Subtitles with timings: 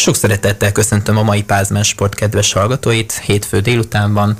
[0.00, 3.12] Sok szeretettel köszöntöm a mai Pázmán Sport kedves hallgatóit.
[3.12, 4.38] Hétfő délután van,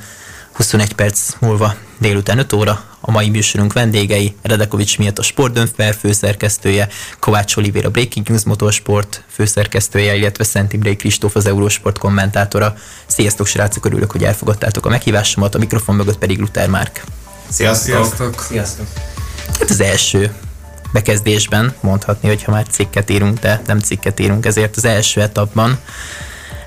[0.53, 2.85] 21 perc múlva délután 5 óra.
[3.01, 6.89] A mai műsorunk vendégei Redekovics miatt a sportdöntver főszerkesztője,
[7.19, 12.75] Kovács Olivér a Breaking News Motorsport főszerkesztője, illetve Szent Imrei Kristóf az Eurosport kommentátora.
[13.07, 17.05] Sziasztok srácok, örülök, hogy elfogadtátok a meghívásomat, a mikrofon mögött pedig Luther Márk.
[17.49, 18.05] Sziasztok!
[18.05, 18.45] Sziasztok!
[18.49, 18.87] Sziasztok!
[19.59, 20.35] Hát az első
[20.93, 25.79] bekezdésben mondhatni, hogy ha már cikket írunk, de nem cikket írunk, ezért az első etapban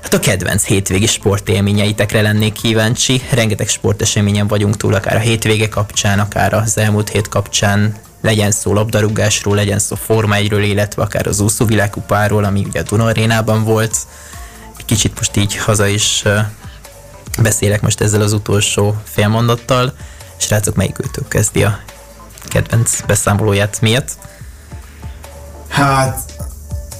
[0.04, 3.22] Hát a kedvenc hétvégi sportélményeitekre lennék kíváncsi.
[3.30, 8.72] Rengeteg sporteseményen vagyunk túl, akár a hétvége kapcsán, akár az elmúlt hét kapcsán, legyen szó
[8.72, 13.64] labdarúgásról, legyen szó Forma 1 illetve akár az úszó világkupáról, ami ugye a Duna arénában
[13.64, 13.96] volt.
[14.86, 16.22] Kicsit most így haza is
[17.42, 19.92] beszélek most ezzel az utolsó félmondattal.
[20.36, 21.78] Srácok, melyik őtök kezdi a
[22.48, 24.08] kedvenc beszámolóját miatt?
[25.68, 26.20] Hát,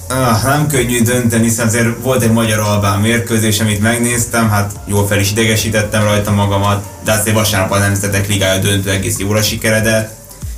[0.09, 5.19] ah, nem könnyű dönteni, hiszen azért volt egy magyar-albán mérkőzés, amit megnéztem, hát jól fel
[5.19, 10.11] is idegesítettem rajta magamat, de azért vasárnap a Nemzetek Ligája döntő egész jóra sikeredett.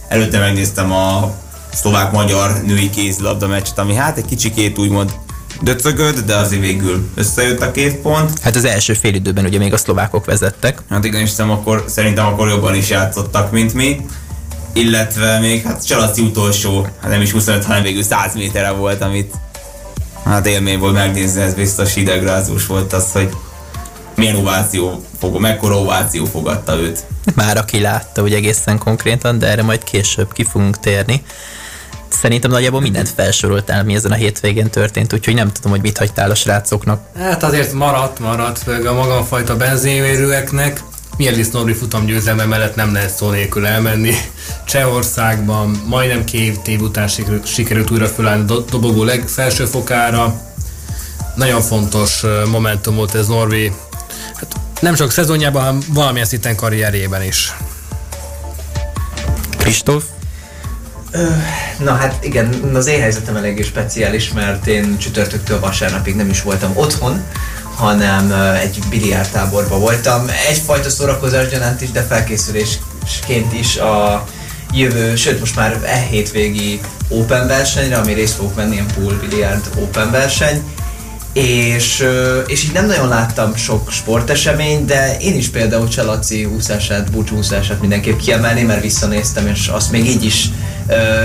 [0.08, 1.32] Előtte megnéztem a
[1.74, 5.12] szlovák-magyar női kézilabda meccset, ami hát egy kicsikét úgymond
[5.62, 8.40] döcögöd, de azért végül összejött a két pont.
[8.42, 10.82] Hát az első fél időben ugye még a szlovákok vezettek.
[10.90, 14.06] Hát igen, és akkor, szerintem akkor jobban is játszottak, mint mi
[14.78, 19.34] illetve még hát Csalaci utolsó, hát nem is 25, hanem végül 100 méterre volt, amit
[20.24, 23.30] hát élmény volt megnézni, ez biztos idegrázós volt az, hogy
[24.16, 27.06] milyen ováció, fog, mekkora ováció fogadta őt.
[27.36, 31.24] Már aki látta, ugye egészen konkrétan, de erre majd később ki fogunk térni.
[32.10, 36.32] Szerintem nagyjából mindent felsoroltál, mi ezen a hétvégén történt, úgyhogy nem tudom, hogy mit hagytál
[36.32, 37.02] a srácoknak.
[37.18, 40.82] Hát azért maradt, maradt, főleg a magamfajta benzénvérőeknek.
[41.18, 44.14] Mielis Norri futamgyőzelme mellett nem lehet szó nélkül elmenni.
[44.66, 50.42] Csehországban majdnem két év után sikerült, sikerült újra fölállni a dobogó legfelső fokára.
[51.36, 53.72] Nagyon fontos momentum volt ez Norvi,
[54.36, 57.54] hát nem csak szezonjában, hanem valamilyen szinten karrierjében is.
[59.58, 60.04] Kristóf?
[61.80, 66.72] Na hát igen, az én helyzetem eléggé speciális, mert én csütörtöktől vasárnapig nem is voltam
[66.74, 67.24] otthon,
[67.78, 70.26] hanem egy biliártáborban voltam.
[70.50, 74.26] Egyfajta szórakozás gyanánt is, de felkészülésként is a
[74.74, 76.80] jövő, sőt most már e hétvégi
[77.10, 80.64] Open versenyre, ami részt fogok venni, ilyen pool biliárd Open verseny,
[81.34, 82.08] és,
[82.48, 88.18] és így nem nagyon láttam sok sportesemény, de én is például Csalaci úszását, búcsúszását mindenképp
[88.18, 90.50] kiemelni, mert visszanéztem, és azt még így is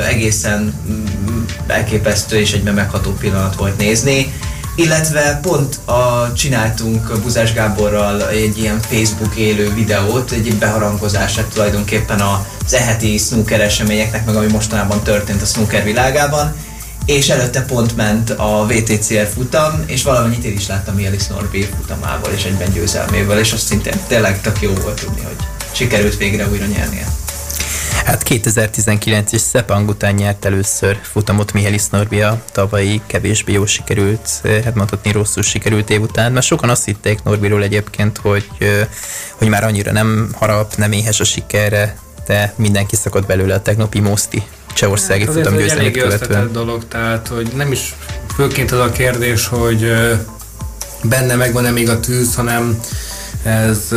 [0.08, 4.32] egészen mm, elképesztő és egyben megható pillanat volt nézni
[4.74, 12.74] illetve pont a, csináltunk Buzás Gáborral egy ilyen Facebook élő videót, egy beharangozását tulajdonképpen az
[12.74, 16.54] eheti snooker eseményeknek, meg ami mostanában történt a snooker világában,
[17.04, 22.32] és előtte pont ment a VTCR futam, és valamennyit én is láttam Mielis Norbi futamával
[22.32, 26.66] és egyben győzelmével, és azt szintén tényleg tök jó volt tudni, hogy sikerült végre újra
[26.66, 27.21] nyernie.
[28.04, 34.28] Hát 2019 és Szepang után nyert először futamot Mihály Norbi a tavalyi kevésbé jó sikerült,
[34.64, 38.46] hát mondhatni rosszul sikerült év után, mert sokan azt hitték Norbiról egyébként, hogy,
[39.36, 41.96] hogy már annyira nem harap, nem éhes a sikerre,
[42.26, 44.42] de mindenki szakadt belőle a tegnapi Moszti
[44.74, 46.52] csehországi hát, futam győzelmét követően.
[46.52, 47.94] dolog, tehát hogy nem is
[48.34, 49.92] főként az a kérdés, hogy
[51.02, 52.80] benne megvan-e még a tűz, hanem
[53.42, 53.88] ez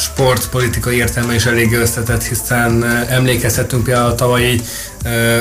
[0.00, 4.60] sportpolitikai értelme is elég összetett, hiszen emlékezhetünk például a tavalyi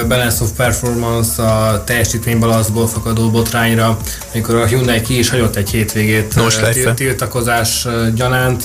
[0.08, 3.98] Balance of Performance a teljesítménybalaszból fakadó botrányra,
[4.34, 6.36] amikor a Hyundai ki is hagyott egy hétvégét
[6.74, 8.64] tilt- tiltakozás gyanánt.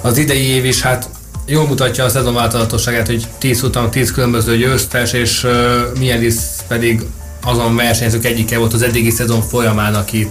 [0.00, 1.08] Az idei év is hát
[1.46, 5.52] jól mutatja a szezon változatosságát, hogy 10 után 10 különböző győztes, és uh,
[5.98, 6.34] Mielis
[6.68, 7.02] pedig
[7.44, 10.30] azon versenyzők egyike volt az eddigi szezon folyamán, aki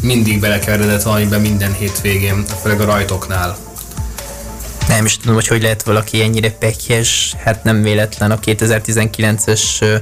[0.00, 3.56] mindig belekeveredett valamiben minden hétvégén, főleg a rajtoknál.
[4.96, 10.00] Nem is tudom, hogy hogy lehet valaki ennyire pekjes, hát nem véletlen a 2019-es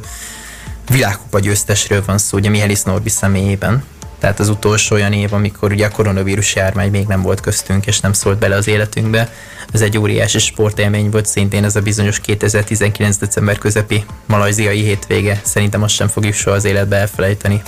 [0.91, 3.85] világkupa győztesről van szó, ugye Mihály Norbi személyében.
[4.19, 8.01] Tehát az utolsó olyan év, amikor ugye a koronavírus járvány még nem volt köztünk, és
[8.01, 9.33] nem szólt bele az életünkbe.
[9.73, 13.17] Ez egy óriási sportélmény volt, szintén ez a bizonyos 2019.
[13.17, 15.41] december közepi malajziai hétvége.
[15.45, 17.63] Szerintem azt sem fogjuk soha az életbe elfelejteni.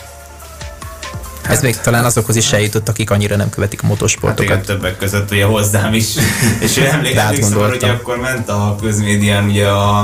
[1.43, 4.49] Hát, Ez még talán azokhoz is eljutott, akik annyira nem követik a motorsportokat.
[4.49, 6.07] Hát igen, többek között ugye hozzám is.
[6.65, 10.01] és emlékszem, hogy akkor ment a közmédián ugye a,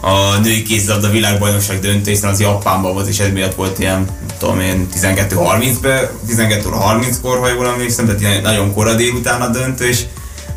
[0.00, 4.06] a női kézilabda világbajnokság döntő, hiszen az Japánban volt, és ez miatt volt ilyen,
[4.38, 10.02] tudom én, 12.30-be, 12.30-kor, ha jól emlékszem, tehát ilyen nagyon kora délután a döntő, és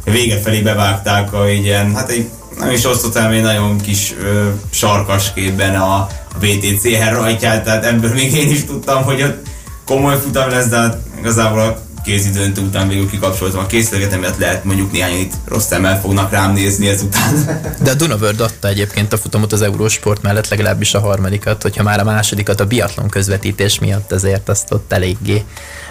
[0.03, 2.29] vége felé bevágták a ilyen, hát egy
[2.59, 8.13] nem is osztott el egy nagyon kis ö, sarkasképben a, a VTCR rajtját, tehát ebből
[8.13, 9.46] még én is tudtam, hogy ott
[9.87, 14.37] komoly futam lesz, de hát igazából a kézi döntő után végül kikapcsoltam a készítőket, mert
[14.37, 17.45] lehet mondjuk néhány itt rossz szemmel fognak rám nézni ezután.
[17.83, 21.99] De a Dunavörd adta egyébként a futamot az Eurósport mellett legalábbis a harmadikat, hogyha már
[21.99, 25.43] a másodikat a biatlon közvetítés miatt azért azt ott eléggé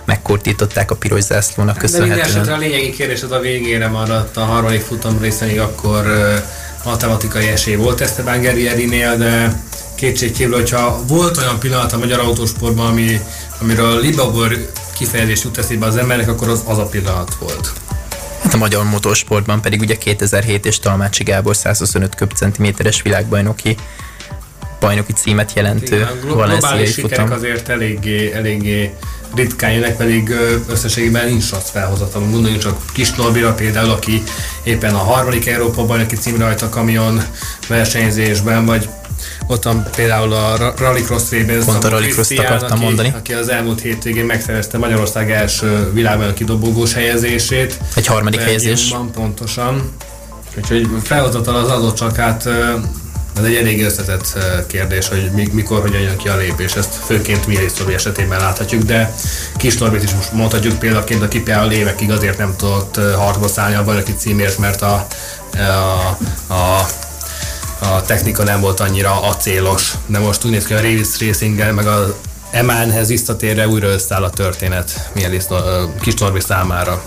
[0.04, 2.44] megkortították a piros zászlónak köszönhetően.
[2.44, 6.04] De a lényegi kérdés az a végére maradt a harmadik futam részén, akkor
[6.84, 9.60] matematikai esély volt Esteban Guerrierinél, de
[9.94, 13.20] kétségkívül, hogyha volt olyan pillanat a magyar autósportban, ami,
[13.60, 17.72] amiről Libabor kifejezés jut eszébe az embernek, akkor az az a pillanat volt.
[18.42, 23.76] Hát a magyar motorsportban pedig ugye 2007 és Talmácsi Gábor 125 köbcentiméteres világbajnoki
[24.80, 27.32] bajnoki címet jelentő Igen, globális futam.
[27.32, 28.94] azért eléggé, eléggé
[29.34, 30.34] ritkán jönnek, pedig
[30.68, 32.22] összességében nincs az felhozatal.
[32.30, 34.22] Gondoljunk csak Kis Norbira például, aki
[34.62, 37.22] éppen a harmadik Európa bajnoki címre rajta kamion
[37.68, 38.88] versenyzésben, vagy
[39.46, 43.12] ott van például a Rallycross v Pont a Rallycross akartam aki, mondani.
[43.16, 47.78] Aki az elmúlt hétvégén megszerezte Magyarország első világban kidobogós helyezését.
[47.94, 48.94] Egy harmadik helyezés.
[49.12, 49.92] Pontosan.
[50.56, 52.48] Úgyhogy felhozatal az adott, csak hát
[53.38, 56.74] ez egy elég összetett kérdés, hogy mikor, hogyan jön ki a lépés.
[56.74, 59.14] Ezt főként Mieli Szorbi esetében láthatjuk, de
[59.56, 63.84] Kis Norbit is most mondhatjuk példaként, aki például évekig azért nem tudott harcba szállni a
[63.84, 65.06] bajnoki címért, mert a,
[66.48, 66.86] a, a
[67.78, 71.86] a technika nem volt annyira acélos, de most úgy néz ki a Ravis racing meg
[71.86, 72.12] az
[72.50, 75.44] Emánhez visszatérve újra összeáll a történet Mielis
[76.00, 77.02] Kis Norbi számára.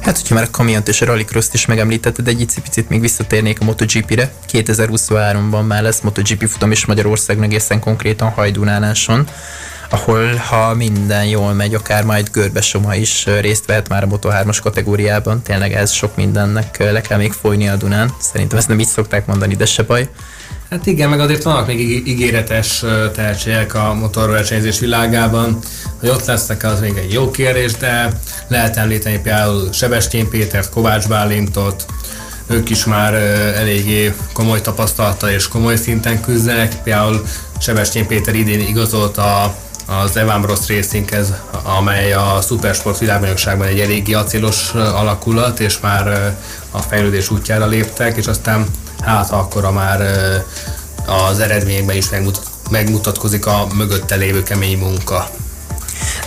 [0.00, 3.64] Hát, hogyha már a kamiont és a rallycross is megemlítetted, egy picit még visszatérnék a
[3.64, 4.32] MotoGP-re.
[4.52, 9.26] 2023-ban már lesz MotoGP futam is Magyarországon egészen konkrétan Hajdunánáson
[9.92, 14.58] ahol ha minden jól megy, akár majd Görbe Soma is részt vehet már a Moto3-as
[14.62, 15.42] kategóriában.
[15.42, 18.14] Tényleg ez sok mindennek le kell még folyni a Dunán.
[18.20, 20.08] Szerintem ezt nem így szokták mondani, de se baj.
[20.70, 22.84] Hát igen, meg azért vannak még ígéretes
[23.14, 25.58] tehetségek a motorversenyzés világában,
[26.00, 28.12] hogy ott lesznek, az még egy jó kérdés, de
[28.48, 31.86] lehet említeni például Sebestyén Pétert, Kovács Bálintot,
[32.46, 33.14] ők is már
[33.56, 36.82] eléggé komoly tapasztalata és komoly szinten küzdenek.
[36.82, 37.24] Például
[37.58, 39.54] Sebestyén Péter idén igazolt a
[39.86, 41.32] az Evan Ross Racinghez,
[41.62, 46.36] amely a Supersport világbajnokságban egy eléggé acélos alakulat, és már
[46.70, 48.66] a fejlődés útjára léptek, és aztán
[49.00, 50.00] hát akkor már
[51.06, 55.28] az eredményekben is megmutat, megmutatkozik a mögötte lévő kemény munka.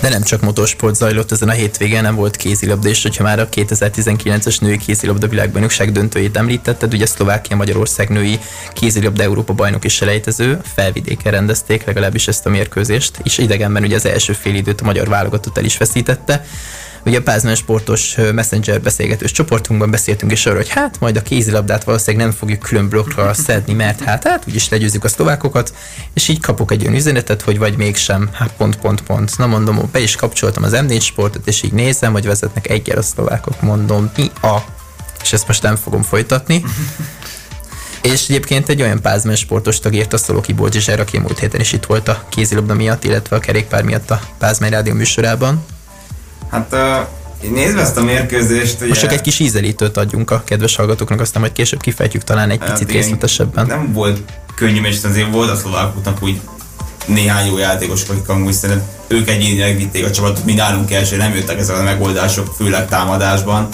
[0.02, 3.50] De nem csak motorsport zajlott ezen a hétvégén, nem volt kézilabda, és hogyha már a
[3.50, 8.40] 2019-es női kézilabda világbajnokság döntőjét említetted, ugye Szlovákia Magyarország női
[8.74, 14.06] kézilabda Európa bajnok is selejtező, felvidéken rendezték legalábbis ezt a mérkőzést, és idegenben ugye az
[14.06, 16.46] első fél időt a magyar válogatott el is veszítette.
[17.06, 21.84] Ugye a Pázmán sportos messenger beszélgetős csoportunkban beszéltünk is arról, hogy hát majd a kézilabdát
[21.84, 25.74] valószínűleg nem fogjuk külön blokkra szedni, mert hát, hát úgyis legyőzzük a szlovákokat,
[26.14, 29.38] és így kapok egy olyan üzenetet, hogy vagy mégsem, hát pont, pont, pont.
[29.38, 33.02] Na mondom, be is kapcsoltam az M4 sportot, és így nézem, hogy vezetnek egyel a
[33.02, 34.58] szlovákok, mondom, mi a...
[35.24, 36.64] És ezt most nem fogom folytatni.
[38.02, 41.74] És egyébként egy olyan pázmán sportos tag írt a Szoloki Bolcsizsár, aki múlt héten is
[41.74, 45.66] itt volt a kézilabda miatt, illetve a kerékpár miatt a Pázmány Rádió műsorában.
[46.52, 46.74] Hát
[47.42, 48.76] uh, nézve ezt a mérkőzést...
[48.78, 48.88] Ugye...
[48.88, 52.60] Most csak egy kis ízelítőt adjunk a kedves hallgatóknak, aztán majd később kifejtjük talán egy
[52.60, 53.66] hát picit részletesebben.
[53.66, 54.20] Nem volt
[54.56, 56.40] könnyű, és azért volt a szlovákoknak úgy
[57.06, 61.36] néhány jó játékosok, akik amúgy szerintem ők egyénileg vitték a csapatot, mi nálunk első, nem
[61.36, 63.70] jöttek ezek a megoldások, főleg támadásban.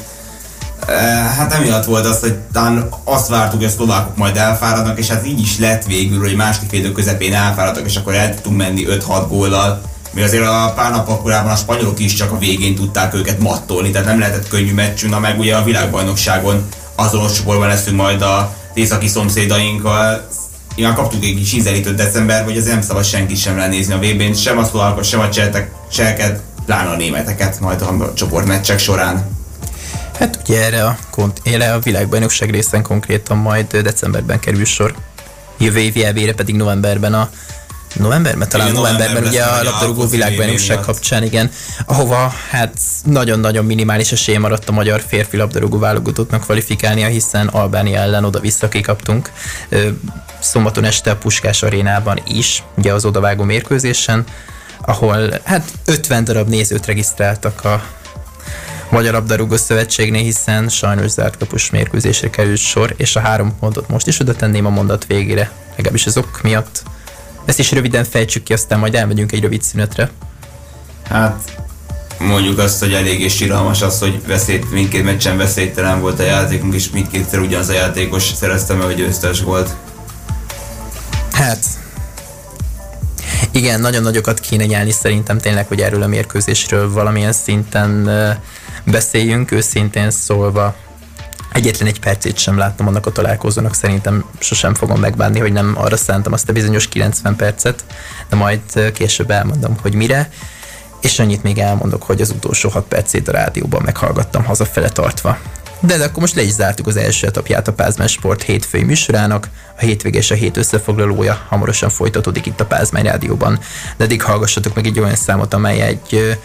[1.38, 5.28] Hát emiatt volt az, hogy talán azt vártuk, hogy a szlovákok majd elfáradnak, és hát
[5.28, 9.26] így is lett végül, hogy második védő közepén elfáradtak, és akkor el tudtunk menni 5-6
[9.28, 9.82] góllal
[10.14, 13.90] mi azért a pár nap korábban a spanyolok is csak a végén tudták őket mattolni,
[13.90, 18.56] tehát nem lehetett könnyű meccsünk, na meg ugye a világbajnokságon azonos csoportban leszünk majd a
[18.74, 20.28] északi szomszédainkkal.
[20.76, 24.34] Igen, kaptuk egy kis ízelítőt december, hogy ez nem szabad senki sem lenézni a VB-n,
[24.34, 29.40] sem a szlovákot, sem a cseltek, cseheket, pláne a németeket majd a csoportmeccsek során.
[30.20, 30.98] Hát ugye erre a,
[31.44, 34.96] erre a világbajnokság részen konkrétan majd decemberben kerül sor.
[35.58, 37.30] Jövő elvére pedig novemberben a
[37.94, 41.52] novemberben, talán igen, novemberben, ugye a labdarúgó világbajnokság kapcsán, igen,
[41.86, 48.24] ahova hát nagyon-nagyon minimális esély maradt a magyar férfi labdarúgó válogatottnak kvalifikálnia, hiszen Albánia ellen
[48.24, 49.32] oda-vissza kikaptunk.
[50.40, 54.24] Szombaton este a Puskás arénában is, ugye az odavágó mérkőzésen,
[54.82, 57.84] ahol hát 50 darab nézőt regisztráltak a
[58.90, 64.08] Magyar Labdarúgó Szövetségnél, hiszen sajnos zárt kapus mérkőzésre került sor, és a három pontot most
[64.08, 66.84] is oda tenném a mondat végére, legalábbis az ok miatt.
[67.46, 70.10] Ezt is röviden fejtsük ki, aztán majd elmegyünk egy rövid szünetre.
[71.10, 71.62] Hát
[72.20, 76.90] mondjuk azt, hogy eléggé síralmas az, hogy veszélyt, mindkét meccsen veszélytelen volt a játékunk, és
[76.90, 79.76] mindkétszer ugyanaz a játékos szerezte meg a győztes volt.
[81.32, 81.66] Hát,
[83.52, 88.10] Igen, nagyon nagyokat kéne nyelni szerintem tényleg, hogy erről a mérkőzésről valamilyen szinten
[88.84, 90.76] beszéljünk, őszintén szólva.
[91.52, 95.98] Egyetlen egy percét sem láttam annak a találkozónak, szerintem sosem fogom megbánni, hogy nem arra
[95.98, 97.86] szántam azt a bizonyos 90 percet,
[98.30, 100.30] de majd később elmondom, hogy mire.
[101.02, 105.38] És annyit még elmondok, hogy az utolsó 6 percét a rádióban meghallgattam hazafele tartva.
[105.80, 109.50] De, de akkor most le is zártuk az első etapját a Pázmány Sport hétfői műsorának.
[109.78, 113.60] A hétvég és a hét összefoglalója hamarosan folytatódik itt a Pázmány Rádióban.
[113.98, 116.38] De eddig hallgassatok meg egy olyan számot, amely egy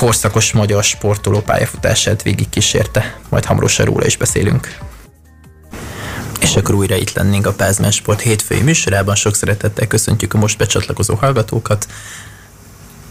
[0.00, 3.18] korszakos magyar sportoló pályafutását végig kísérte.
[3.28, 4.78] Majd hamarosan róla is beszélünk.
[6.40, 9.14] És akkor újra itt lennénk a Pázmány Sport hétfői műsorában.
[9.14, 11.86] Sok szeretettel köszöntjük a most becsatlakozó hallgatókat.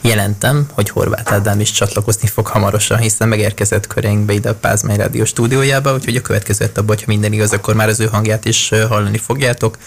[0.01, 5.25] Jelentem, hogy Horváth Ádám is csatlakozni fog hamarosan, hiszen megérkezett körénkbe ide a Pázmány Rádió
[5.25, 9.17] stúdiójába, úgyhogy a következő etapban, ha minden igaz, akkor már az ő hangját is hallani
[9.17, 9.77] fogjátok.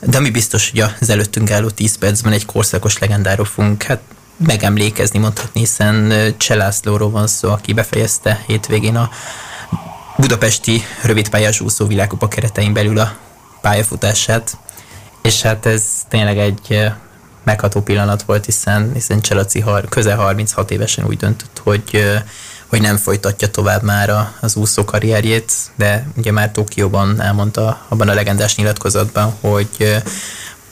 [0.00, 4.00] De ami biztos, hogy az előttünk álló 10 percben egy korszakos legendáról fogunk hát
[4.36, 9.10] megemlékezni, mondhatni, hiszen Cselászlóról van szó, aki befejezte hétvégén a
[10.16, 13.16] budapesti rövidpályás úszó világkupa keretein belül a
[13.60, 14.56] pályafutását,
[15.22, 16.92] és hát ez tényleg egy
[17.42, 22.04] megható pillanat volt, hiszen, hiszen Cselaci har, közel 36 évesen úgy döntött, hogy,
[22.66, 28.14] hogy nem folytatja tovább már az úszó karrierjét, de ugye már Tokióban elmondta abban a
[28.14, 30.02] legendás nyilatkozatban, hogy,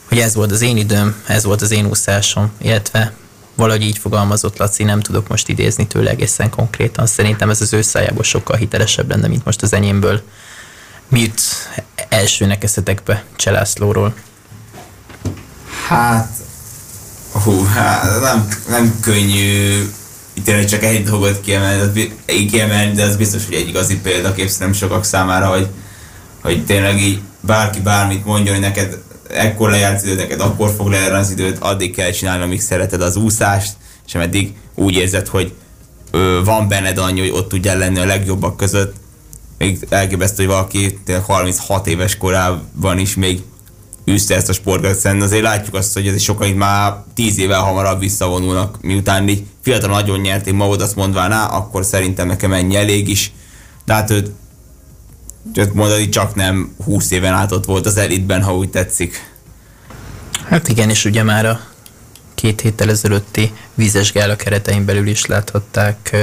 [0.07, 3.13] hogy ez volt az én időm, ez volt az én úszásom, illetve
[3.55, 7.05] valahogy így fogalmazott Laci, nem tudok most idézni tőle egészen konkrétan.
[7.05, 10.21] Szerintem ez az ő szájából sokkal hitelesebb lenne, mint most az enyémből.
[11.07, 11.41] Mi jut
[12.09, 14.13] elsőnek eszetekbe Cselászlóról?
[15.87, 16.29] Hát
[17.31, 19.83] Hú, hát nem, nem könnyű
[20.33, 24.73] itt tényleg csak egy dolgot kiemelni, kiemelni, de az biztos, hogy egy igazi példakép nem
[24.73, 25.67] sokak számára, hogy,
[26.41, 28.97] hogy tényleg így bárki bármit mondjon, hogy neked
[29.33, 33.15] ekkor lejárt időt, neked akkor fog lejárni az időt, addig kell csinálni, amíg szereted az
[33.15, 33.73] úszást,
[34.07, 35.53] és ameddig úgy érzed, hogy
[36.11, 38.95] ö, van benned annyi, hogy ott tudjál lenni a legjobbak között.
[39.57, 43.41] Még elképesztő, hogy valaki 36 éves korában is még
[44.09, 47.99] űzte ezt a sportot, szerintem azért látjuk azt, hogy ez sokan már tíz évvel hamarabb
[47.99, 53.31] visszavonulnak, miután így fiatal nagyon nyerték magad, azt mondvá, akkor szerintem nekem ennyi elég is.
[53.85, 54.31] De hát őt,
[55.55, 59.29] őt mondani csak nem 20 éven át ott volt az elitben, ha úgy tetszik.
[60.47, 61.59] Hát igen, és ugye már a
[62.35, 66.15] két héttel ezelőtti vízes gála keretein belül is láthatták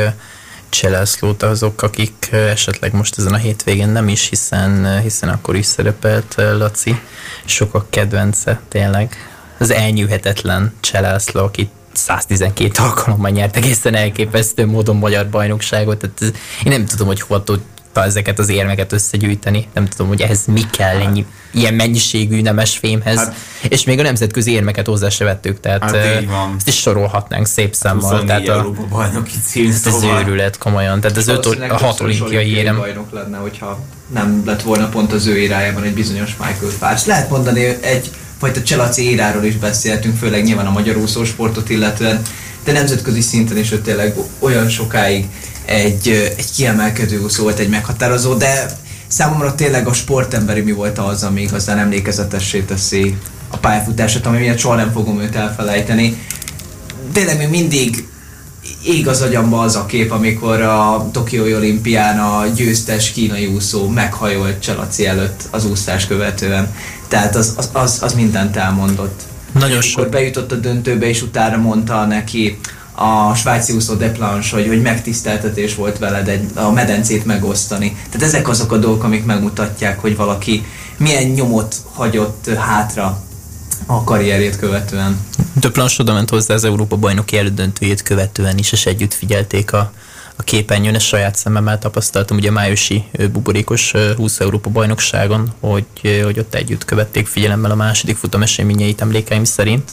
[0.68, 6.34] Cselászlót azok, akik esetleg most ezen a hétvégén nem is, hiszen, hiszen akkor is szerepelt
[6.36, 7.00] Laci,
[7.44, 9.16] sokak kedvence tényleg.
[9.58, 15.98] Az elnyűhetetlen Cselászló, aki 112 alkalommal nyert egészen elképesztő módon magyar bajnokságot.
[15.98, 16.28] Tehát ez,
[16.64, 17.60] én nem tudom, hogy hova tud
[17.92, 19.68] ezeket az érmeket összegyűjteni.
[19.74, 23.16] Nem tudom, hogy ehhez mi kell ennyi ilyen mennyiségű nemes fémhez.
[23.16, 23.34] Hát,
[23.68, 28.24] és még a nemzetközi érmeket hozzá se vettük, tehát hát ezt is sorolhatnánk szép számmal.
[28.24, 30.20] Tehát a, bajnoki cím, ez szóval.
[30.20, 31.00] őrület komolyan.
[31.00, 32.76] Tehát az öt, a hat olimpiai érem.
[32.76, 33.78] bajnok lenne, hogyha
[34.14, 37.04] nem lett volna pont az ő érájában egy bizonyos Michael Phelps.
[37.04, 42.22] Lehet mondani egy fajta cselaci éráról is beszéltünk, főleg nyilván a magyar úszósportot illetően,
[42.64, 45.26] de nemzetközi szinten is ő tényleg olyan sokáig
[45.68, 48.66] egy, egy kiemelkedő úszó volt, egy meghatározó, de
[49.06, 53.16] számomra tényleg a sportemberi mi volt az, ami igazán emlékezetessé teszi
[53.48, 56.22] a pályafutását, ami miatt soha nem fogom őt elfelejteni.
[57.12, 58.08] Tényleg még mindig
[58.82, 64.60] ég az agyamba az a kép, amikor a Tokiói olimpián a győztes kínai úszó meghajolt
[64.62, 66.74] Csalaci előtt az úszás követően.
[67.08, 69.22] Tehát az, az, az, az mindent elmondott.
[69.52, 70.08] Nagyon sok.
[70.08, 72.58] bejutott a döntőbe, és utána mondta neki
[73.00, 77.96] a svájci úszó de Planche, hogy, hogy megtiszteltetés volt veled egy, a medencét megosztani.
[78.10, 83.22] Tehát ezek azok a dolgok, amik megmutatják, hogy valaki milyen nyomot hagyott hátra
[83.86, 85.20] a karrierjét követően.
[85.60, 89.92] De Planche oda ment hozzá az Európa bajnoki elődöntőjét követően is, és együtt figyelték a,
[90.36, 95.86] a képernyőn, ezt saját szememmel tapasztaltam ugye a májusi buborékos 20 Európa bajnokságon, hogy,
[96.24, 99.90] hogy ott együtt követték figyelemmel a második futam eseményeit emlékeim szerint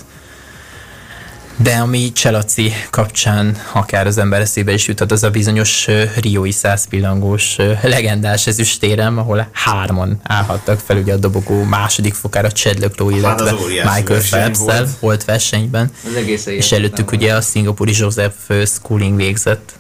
[1.58, 5.88] de ami Cselaci kapcsán akár az ember eszébe is jutott, az a bizonyos
[6.22, 13.50] Riói százpillangós legendás ezüstérem, ahol hárman állhattak fel ugye a dobogó második fokára Chadlock illetve
[13.50, 14.90] hát Michael phelps volt.
[15.00, 15.92] volt versenyben.
[16.10, 19.74] Az egész és előttük ugye a szingapúri Joseph Schooling végzett.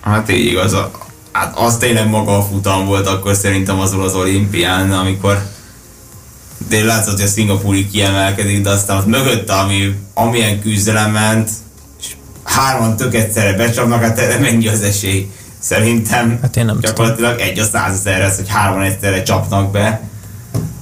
[0.00, 0.90] Hát így igaz, a,
[1.32, 5.42] hát az tényleg maga a futam volt akkor szerintem azon az olimpián, amikor
[6.68, 11.50] de látszott, hogy a szingapúri kiemelkedik, de aztán ott mögött, ami, amilyen küzdelem ment,
[12.00, 12.06] és
[12.42, 15.30] hárman tök egyszerre becsapnak, hát erre mennyi az esély?
[15.58, 17.46] Szerintem hát én nem gyakorlatilag tudom.
[17.46, 20.00] egy a százezerhez, hogy hárman egyszerre csapnak be.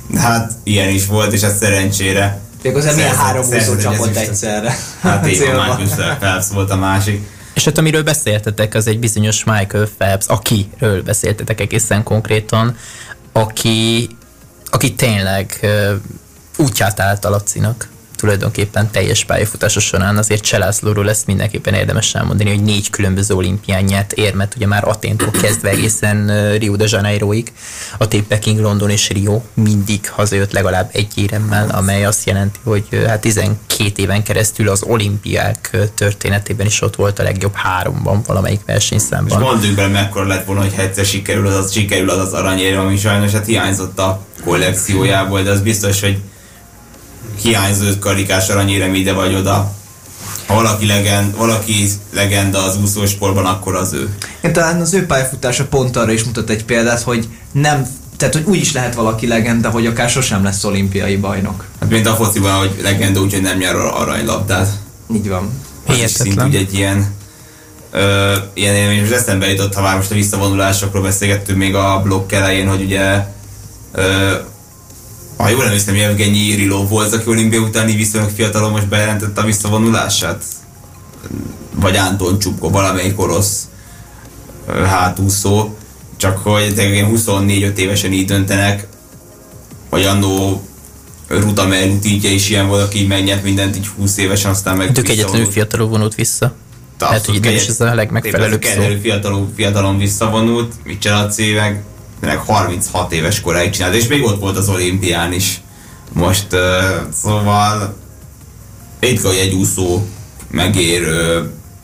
[0.06, 4.76] De hát ilyen is volt, és ez szerencsére Még az milyen három úszó csapott egyszerre.
[5.00, 7.26] Hát én a Michael Phelps volt a másik.
[7.54, 12.76] És hát amiről beszéltetek, az egy bizonyos Michael Phelps, akiről beszéltetek egészen konkrétan,
[13.32, 14.08] aki,
[14.74, 15.66] aki tényleg
[16.56, 17.88] útját állt a Lacinak
[18.22, 24.12] tulajdonképpen teljes pályafutása során azért Cselászlóról lesz mindenképpen érdemes elmondani, hogy négy különböző olimpián nyert
[24.12, 27.52] érmet, ugye már Aténtól kezdve egészen Rio de Janeiroig,
[27.98, 33.20] a Peking, London és Rio mindig hazajött legalább egy éremmel, amely azt jelenti, hogy hát
[33.20, 39.40] 12 éven keresztül az olimpiák történetében is ott volt a legjobb háromban valamelyik versenyszámban.
[39.40, 42.80] És mondjuk bele, mekkora lett volna, hogy egyszer sikerül az, az, sikerül az, az aranyérem,
[42.80, 46.18] ami sajnos hát hiányzott a kollekciójából, de az biztos, hogy
[47.42, 49.72] hiányzó karikás aranyérem ide vagy oda.
[50.46, 54.16] Ha valaki, legend, valaki legenda az úszósportban, akkor az ő.
[54.40, 58.44] Én talán az ő pályafutása pont arra is mutat egy példát, hogy nem tehát, hogy
[58.46, 61.64] úgy is lehet valaki legenda, hogy akár sosem lesz olimpiai bajnok.
[61.80, 64.68] Hát mint a fociban, hogy legenda úgy, hogy nem nyer aranylabdát.
[65.14, 65.50] Így van.
[65.87, 66.46] Hihetetlen.
[66.46, 67.14] Úgy egy ilyen
[67.90, 72.32] ö, ilyen élmény, most eszembe jutott, ha már most a visszavonulásokról beszélgettünk még a blokk
[72.32, 73.26] elején, hogy ugye
[73.92, 74.32] ö,
[75.42, 80.44] ha jól emlékszem, Evgenyi Riló volt, aki olimpia utáni viszonylag fiatalon most bejelentette a visszavonulását?
[81.75, 83.68] Vagy Anton Csupko, valamelyik orosz
[84.66, 85.76] hátúszó.
[86.16, 88.87] Csak hogy 24-5 évesen így döntenek,
[89.90, 90.62] vagy annó
[91.26, 95.50] Ruta Merutítja is ilyen volt, aki megnyert mindent így 20 évesen, aztán meg Ők egyetlenül
[95.50, 96.54] fiatalul vonult vissza.
[96.96, 98.82] Tehát, hogy nem is ez a legmegfelelőbb szó.
[99.02, 101.82] Fiatalon, fiatalon visszavonult, Michelaci meg
[102.22, 105.60] tényleg 36 éves koráig csinált, és még ott volt az olimpián is.
[106.12, 106.60] Most uh,
[107.22, 107.96] szóval
[109.00, 110.06] ritka, egy úszó
[110.50, 111.02] megér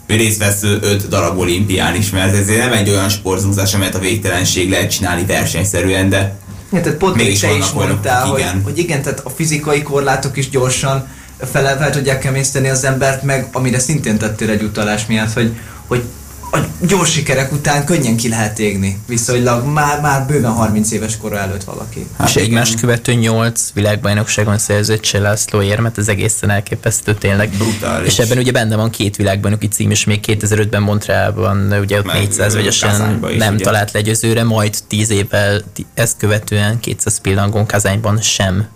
[0.06, 4.70] részt vesz 5 darab olimpián is, mert ez nem egy olyan sportúzás, amelyet a végtelenség
[4.70, 6.38] lehet csinálni versenyszerűen, de
[6.72, 8.62] Ja, tehát pont Mégis te is mondtál, hogy, igen.
[8.62, 11.08] hogy igen, tehát a fizikai korlátok is gyorsan
[11.50, 16.02] fel, fel tudják kemészteni az embert, meg amire szintén tettél egy utalás miatt, hogy, hogy
[16.50, 19.00] a gyors sikerek után könnyen ki lehet égni.
[19.06, 22.06] Viszonylag már, már bőven 30 éves kor előtt valaki.
[22.18, 27.48] Hát és egymást követő 8 világbajnokságon szerzett se László érmet, ez egészen elképesztő tényleg.
[27.48, 28.06] Brutális.
[28.08, 32.20] És ebben ugye benne van két világbajnoki cím, és még 2005-ben Montrealban ugye ott Meg
[32.20, 33.64] 400 vegyesen nem ugye.
[33.64, 35.62] talált legyőzőre, majd 10 évvel
[35.94, 38.68] ezt követően 200 pillangon Kazányban sem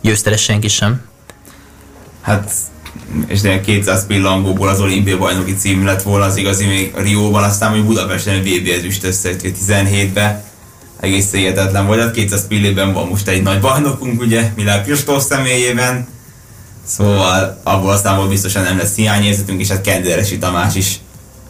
[0.00, 1.00] győzte senki sem.
[2.20, 2.50] Hát
[3.26, 7.70] és de 200 pillangóból az olimpiai bajnoki cím lett volna az igazi még Rióban, aztán
[7.70, 10.42] hogy Budapesten VB ezüst össze 17-ben
[11.00, 12.10] egész hihetetlen volt.
[12.10, 16.06] 200 hát pillében van most egy nagy bajnokunk, ugye, Milán Kristóf személyében,
[16.86, 21.00] szóval abból aztán volt biztosan nem lesz hiányérzetünk, és hát Kenderesi Tamás is.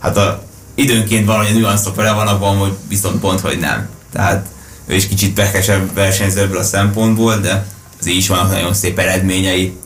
[0.00, 0.42] Hát a,
[0.74, 3.88] időnként van, hogy a nüanszok vele vannak, van, hogy viszont pont, hogy nem.
[4.12, 4.46] Tehát
[4.86, 7.66] ő is kicsit pekesebb versenyző ebből a szempontból, de
[8.00, 9.76] azért is vannak nagyon szép eredményei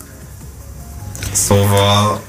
[1.32, 2.20] Szóval,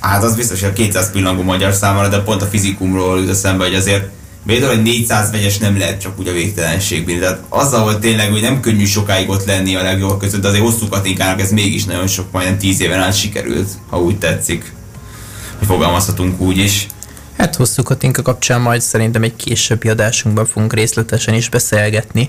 [0.00, 3.64] hát az biztos, hogy a 200 pillangó magyar számára, de pont a fizikumról jut eszembe,
[3.64, 4.08] hogy azért
[4.46, 7.18] Például egy 400 vegyes nem lehet csak úgy a végtelenségben.
[7.18, 10.64] Tehát azzal, hogy tényleg hogy nem könnyű sokáig ott lenni a legjobbak között, de azért
[10.64, 14.72] hosszú Katinkának ez mégis nagyon sok, majdnem 10 éven át sikerült, ha úgy tetszik.
[15.58, 16.86] Hogy fogalmazhatunk úgy is.
[17.36, 22.28] Hát hosszú Katinka kapcsán majd szerintem egy későbbi adásunkban fogunk részletesen is beszélgetni.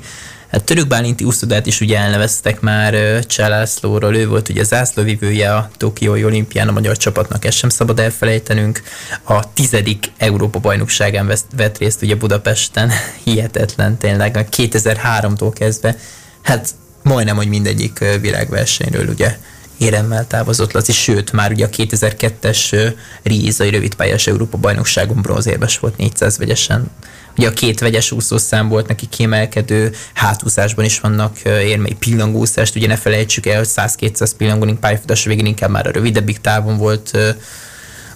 [0.52, 6.24] Hát Török Bálinti úszodát is ugye elneveztek már Csálászlóról, ő volt ugye zászlóvivője a Tokiói
[6.24, 8.82] olimpián a magyar csapatnak, ezt sem szabad elfelejtenünk.
[9.24, 12.92] A tizedik Európa bajnokságán vett részt ugye Budapesten,
[13.24, 15.98] hihetetlen tényleg, 2003-tól kezdve,
[16.42, 16.70] hát
[17.04, 19.38] majdnem, hogy mindegyik világversenyről ugye
[19.78, 26.38] éremmel távozott Laci, sőt, már ugye a 2002-es Rízai rövidpályás Európa bajnokságon bronzérmes volt 400
[26.38, 26.92] vegyesen
[27.38, 32.96] Ugye a két vegyes úszószám volt neki kiemelkedő, hátúszásban is vannak érmei pillangószást, ugye ne
[32.96, 37.18] felejtsük el, hogy 100-200 pillangónink pályafutás végén inkább már a rövidebbik távon volt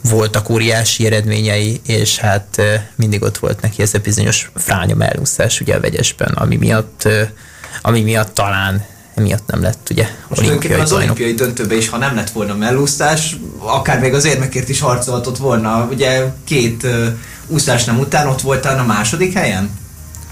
[0.09, 2.61] voltak óriási eredményei, és hát
[2.95, 7.07] mindig ott volt neki ez a bizonyos fránya mellúszás ugye a vegyesben, ami miatt,
[7.81, 11.01] ami miatt talán emiatt nem lett ugye Most olimpiai az bajnok.
[11.01, 15.87] olimpiai döntőbe is, ha nem lett volna mellúszás, akár még az érmekért is harcolhatott volna.
[15.91, 16.87] Ugye két
[17.47, 19.69] úszás nem után ott voltál a második helyen?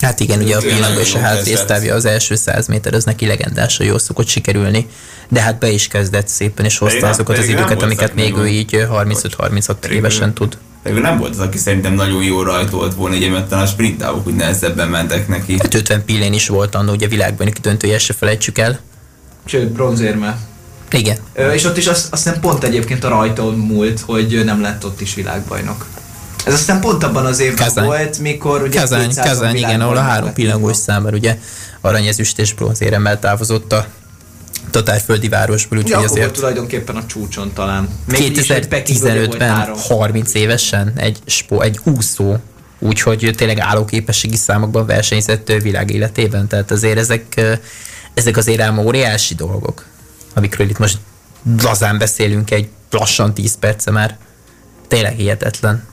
[0.01, 3.85] Hát igen, ugye a pillanatban és a hátrésztávja az első száz méter, az neki legendásra
[3.85, 4.87] jól szokott sikerülni,
[5.29, 8.87] de hát be is kezdett szépen, és hozta azokat az időket, amiket még ő így
[8.91, 10.57] 35-36 évesen tud.
[10.83, 14.35] Ő nem volt az, aki szerintem nagyon jó rajtolt volna, ugye, mert a sprintávok úgy
[14.35, 15.57] nehezebben mentek neki.
[15.59, 18.79] Hát 50 pillén is volt annó, ugye világban neki döntője, se felejtsük el.
[19.45, 20.37] Sőt, bronzérme.
[20.91, 21.17] Igen.
[21.33, 24.85] Ö, és ott is azt, azt nem pont egyébként a rajton múlt, hogy nem lett
[24.85, 25.85] ott is világbajnok.
[26.45, 27.85] Ez aztán pont abban az évben Kazány.
[27.85, 31.37] volt, mikor ugye Kazány, Kazány igen, ahol a három pillangós számára ugye
[31.81, 33.85] aranyezüst és bronzéremmel távozott a
[34.73, 36.33] totálföldi városból, úgyhogy ja, azért...
[36.33, 37.89] tulajdonképpen a csúcson talán.
[38.09, 42.35] 2015-ben 30 évesen egy, spo, egy úszó
[42.79, 47.41] úgyhogy tényleg állóképességi számokban versenyzett világ életében, tehát azért ezek,
[48.13, 49.85] ezek azért ám óriási dolgok,
[50.33, 50.97] amikről itt most
[51.61, 54.17] lazán beszélünk egy lassan 10 perce már.
[54.87, 55.83] Tényleg hihetetlen.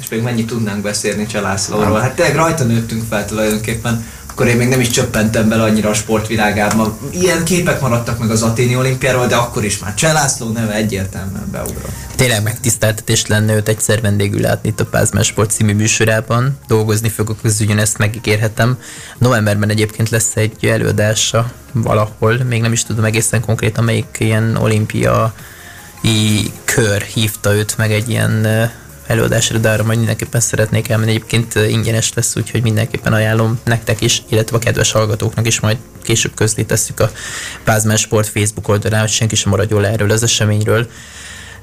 [0.00, 2.00] És még mennyit tudnánk beszélni Cselászlóról.
[2.00, 5.94] Hát tényleg rajta nőttünk fel tulajdonképpen akkor én még nem is csöppentem bele annyira a
[5.94, 6.98] sportvilágában.
[7.10, 11.92] Ilyen képek maradtak meg az aténi olimpiáról, de akkor is már Cselászló neve egyértelműen beugrott.
[12.16, 16.58] Tényleg megtiszteltetés lenne őt egyszer vendégül látni itt a Pázmás Sport című műsorában.
[16.66, 18.78] Dolgozni fogok közügyön, ezt megígérhetem.
[19.18, 25.34] Novemberben egyébként lesz egy előadása valahol, még nem is tudom egészen konkrétan melyik ilyen olimpia
[26.64, 28.70] kör hívta őt meg egy ilyen
[29.10, 31.10] előadásra, de arra majd mindenképpen szeretnék elmenni.
[31.10, 36.34] Egyébként ingyenes lesz, úgyhogy mindenképpen ajánlom nektek is, illetve a kedves hallgatóknak is, majd később
[36.34, 37.10] közé tesszük a
[37.64, 40.90] Pázmán Sport Facebook oldalán, hogy senki sem maradjon le erről az eseményről.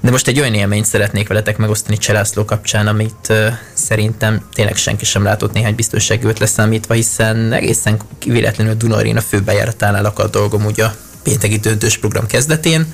[0.01, 5.05] De most egy olyan élményt szeretnék veletek megosztani Cselászló kapcsán, amit uh, szerintem tényleg senki
[5.05, 10.85] sem látott néhány biztonsági öt leszámítva, hiszen egészen véletlenül a Duna főbejáratánál akadt dolgom ugye
[10.85, 12.93] a pénteki döntős program kezdetén,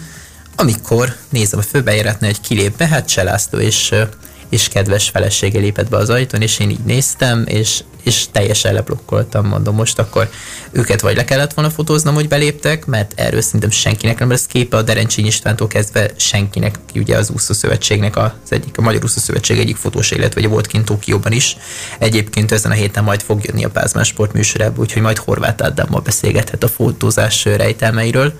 [0.55, 4.07] amikor nézem a főbejáratnál, egy kilép be, hát Cselászló és uh,
[4.53, 9.47] és kedves felesége lépett be az ajtón, és én így néztem, és, és teljesen leblokkoltam,
[9.47, 10.29] mondom, most akkor
[10.71, 14.77] őket vagy le kellett volna fotóznom, hogy beléptek, mert erről szerintem senkinek nem lesz képe,
[14.77, 19.19] a Derencsényi Istvántól kezdve senkinek, aki ugye az úszó szövetségnek az egyik, a Magyar Úszó
[19.19, 21.57] Szövetség egyik fotós illetve vagy volt kint Tokióban is.
[21.99, 26.01] Egyébként ezen a héten majd fog jönni a Pázmán Sport műsorába, úgyhogy majd Horváth Ádámmal
[26.01, 28.33] beszélgethet a fotózás rejtelmeiről.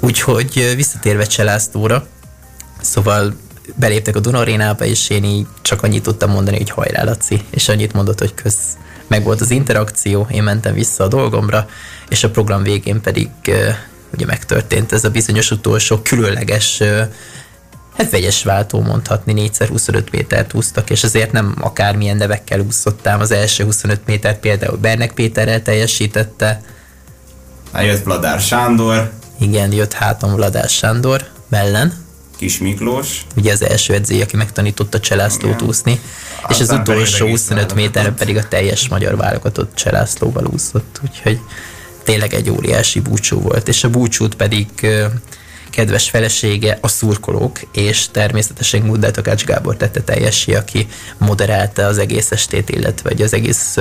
[0.00, 2.06] Úgyhogy visszatérve Cselásztóra,
[2.80, 7.44] szóval beléptek a Duna arénába, és én így csak annyit tudtam mondani, hogy hajrá Laci,
[7.50, 8.76] és annyit mondott, hogy kösz.
[9.06, 11.68] Meg volt az interakció, én mentem vissza a dolgomra,
[12.08, 13.28] és a program végén pedig
[14.14, 16.82] ugye megtörtént ez a bizonyos utolsó különleges
[17.96, 23.20] hát vegyes váltó mondhatni, 4x25 métert úsztak, és azért nem akármilyen nevekkel úszottam.
[23.20, 26.60] Az első 25 métert például Bernek Péterrel teljesítette.
[27.74, 29.12] Jött Vladár Sándor.
[29.38, 32.05] Igen, jött hátam Vladár Sándor, Bellen.
[32.36, 33.26] Kis Miklós.
[33.36, 36.00] Ugye az első edző, aki megtanította Cselászlót úszni,
[36.48, 41.40] és az utolsó 25 méteren pedig a teljes magyar válogatott Cselászlóval úszott, úgyhogy
[42.02, 44.68] tényleg egy óriási búcsú volt, és a búcsút pedig
[45.70, 50.86] kedves felesége, a szurkolók, és természetesen Muddel Takács Gábor tette teljesi, aki
[51.18, 53.76] moderálta az egész estét, illetve az egész,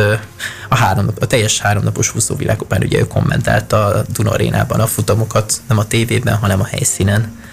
[0.69, 5.77] a, három, a teljes háromnapos úszóvilágokban ugye ő kommentálta a Duna arénában a futamokat, nem
[5.77, 7.43] a tévében, hanem a helyszínen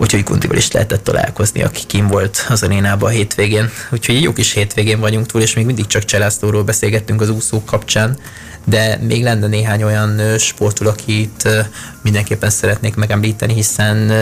[0.00, 3.70] úgyhogy Gundival is lehetett találkozni, aki kim volt az arénában a hétvégén.
[3.90, 7.64] Úgyhogy egy jó kis hétvégén vagyunk túl, és még mindig csak Cselászlóról beszélgettünk az úszók
[7.64, 8.18] kapcsán,
[8.64, 11.48] de még lenne néhány olyan sportoló, akit
[12.02, 14.12] mindenképpen szeretnék megemlíteni, hiszen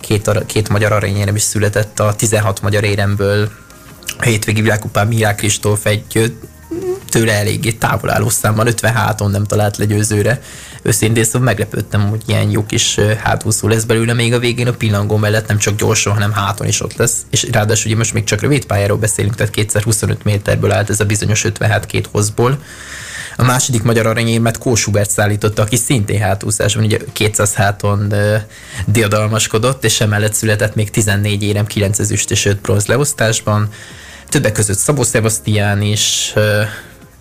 [0.00, 3.50] két, két magyar aranyérem is született a 16 magyar éremből
[4.18, 6.34] a hétvégi világkupán Mirák Kristóf egy
[7.08, 10.40] tőle eléggé távol álló számmal, 56-on nem talált legyőzőre.
[10.86, 15.16] Őszintén szóval meglepődtem, hogy ilyen jó kis hátúszó lesz belőle még a végén a pillangó
[15.16, 17.16] mellett, nem csak gyorsan, hanem háton is ott lesz.
[17.30, 21.00] És ráadásul ugye most még csak rövid pályáról beszélünk, tehát kétszer 25 méterből állt ez
[21.00, 22.58] a bizonyos 57 két hozból.
[23.36, 28.14] A második magyar aranyérmet Kós Hubert szállította, aki szintén hátúszásban, ugye 200 háton
[28.86, 33.68] diadalmaskodott, és emellett született még 14 érem, 9 ezüst és 5 bronz leosztásban.
[34.28, 36.42] Többek között Szabó Sebastián is uh,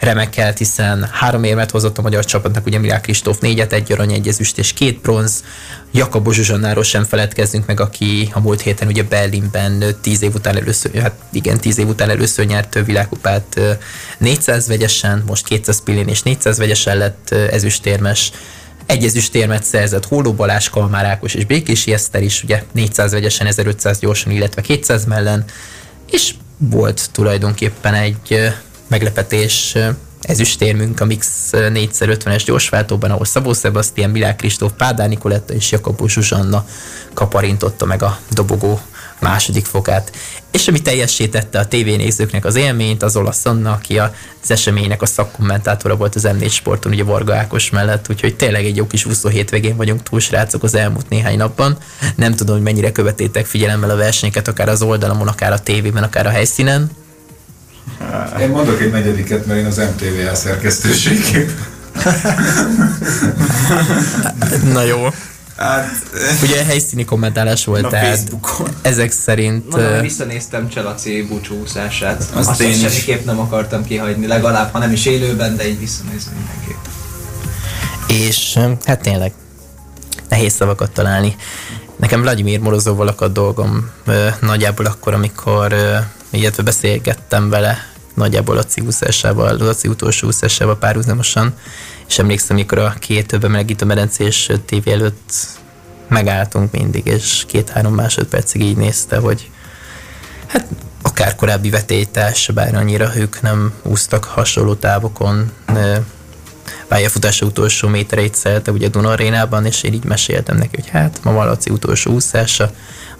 [0.04, 4.28] remekelt, hiszen három érmet hozott a magyar csapatnak, ugye Milák Kristóf négyet, egy arany, egy
[4.28, 5.44] ezüst és két bronz.
[5.92, 10.96] Jakab Zsuzsannáról sem feledkezzünk meg, aki a múlt héten ugye Berlinben tíz év után először,
[11.02, 13.60] hát igen, tíz év után először nyert világkupát
[14.18, 18.32] 400 vegyesen, most 200 pillén és 400 vegyesen lett ezüstérmes.
[18.86, 24.00] Egy ezüstérmet szerzett Hóló Balázs, Kalmár Ákos és Békési Eszter is, ugye 400 vegyesen, 1500
[24.00, 25.46] gyorsan, illetve 200 mellen,
[26.12, 28.54] és volt tulajdonképpen egy
[28.88, 29.78] meglepetés
[30.22, 36.65] ezüstérmünk a Mix 4x50-es gyorsváltóban, ahol Szabó Sebastian, Milák Kristóf, Pádár Nikoletta és Jakabó Zsuzsanna
[37.13, 38.82] kaparintotta meg a dobogó
[39.19, 40.12] második fokát.
[40.52, 44.12] És ami teljesítette a tévénézőknek az élményt, az olasz Anna, aki az
[44.48, 48.88] eseménynek a szakkommentátora volt az M4 Sporton, ugye Varga Ákos mellett, úgyhogy tényleg egy jó
[48.88, 51.78] kis úszó hétvégén vagyunk túl, srácok, az elmúlt néhány napban.
[52.15, 56.26] Nem tudom, hogy mennyire követétek figyelemmel a versenyeket, akár az oldalamon, akár a tévében, akár
[56.26, 56.91] a helyszínen.
[58.39, 61.52] Én mondok egy negyediket, mert én az MTV szerkesztőségét.
[64.74, 65.08] Na jó.
[65.58, 65.89] Hát,
[66.43, 68.67] Ugye helyszíni kommentálás volt, tehát Facebookon.
[68.82, 69.69] ezek szerint...
[69.69, 72.24] Mondom, visszanéztem Cselaci búcsúszását.
[72.34, 76.34] Azt, azt én semmiképp nem akartam kihagyni, legalább, ha nem is élőben, de így visszanézem
[76.34, 76.86] mindenképp.
[78.08, 79.32] És hát tényleg
[80.30, 81.36] nehéz szavakat találni.
[81.96, 83.89] Nekem Vladimir Morozóval akadt dolgom
[84.41, 85.76] nagyjából akkor, amikor
[86.34, 91.54] illetve beszélgettem vele nagyjából a úszásával, a utolsó úszásával párhuzamosan,
[92.08, 95.34] és emlékszem, mikor a két bemelegítő medencés tévé előtt
[96.08, 99.50] megálltunk mindig, és két-három másodpercig így nézte, hogy
[100.48, 100.67] hát
[101.02, 105.52] akár korábbi vetélytárs, bár annyira ők nem úsztak hasonló távokon,
[106.88, 111.32] pályafutása utolsó métereit szelte ugye Duna arénában, és én így meséltem neki, hogy hát ma
[111.32, 112.72] Malaci utolsó úszása.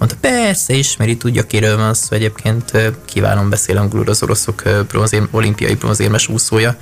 [0.04, 2.72] Mondta, persze, ismeri, tudja, kiről van szó, egyébként
[3.06, 6.76] kívánom beszél angolul az oroszok bronzér, olimpiai bronzérmes úszója,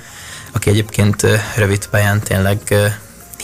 [0.52, 2.74] aki egyébként rövid pályán tényleg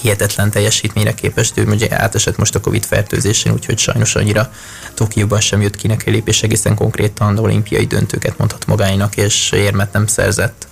[0.01, 4.53] hihetetlen teljesítményre képes, ő ugye átesett most a Covid fertőzésén, úgyhogy sajnos annyira
[4.95, 10.07] Tokióban sem jött ki neki lépés, egészen konkrétan olimpiai döntőket mondhat magáinak, és érmet nem
[10.07, 10.68] szerzett.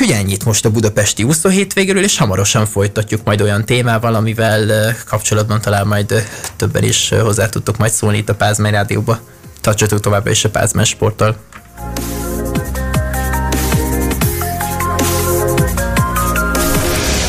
[0.00, 5.60] Úgyhogy ennyit most a budapesti úszó hétvégéről, és hamarosan folytatjuk majd olyan témával, amivel kapcsolatban
[5.60, 9.18] talán majd többen is hozzá tudtok majd szólni itt a Pázmány Rádióba.
[9.60, 11.36] Tartsatok továbbra is a Pázmány Sporttal.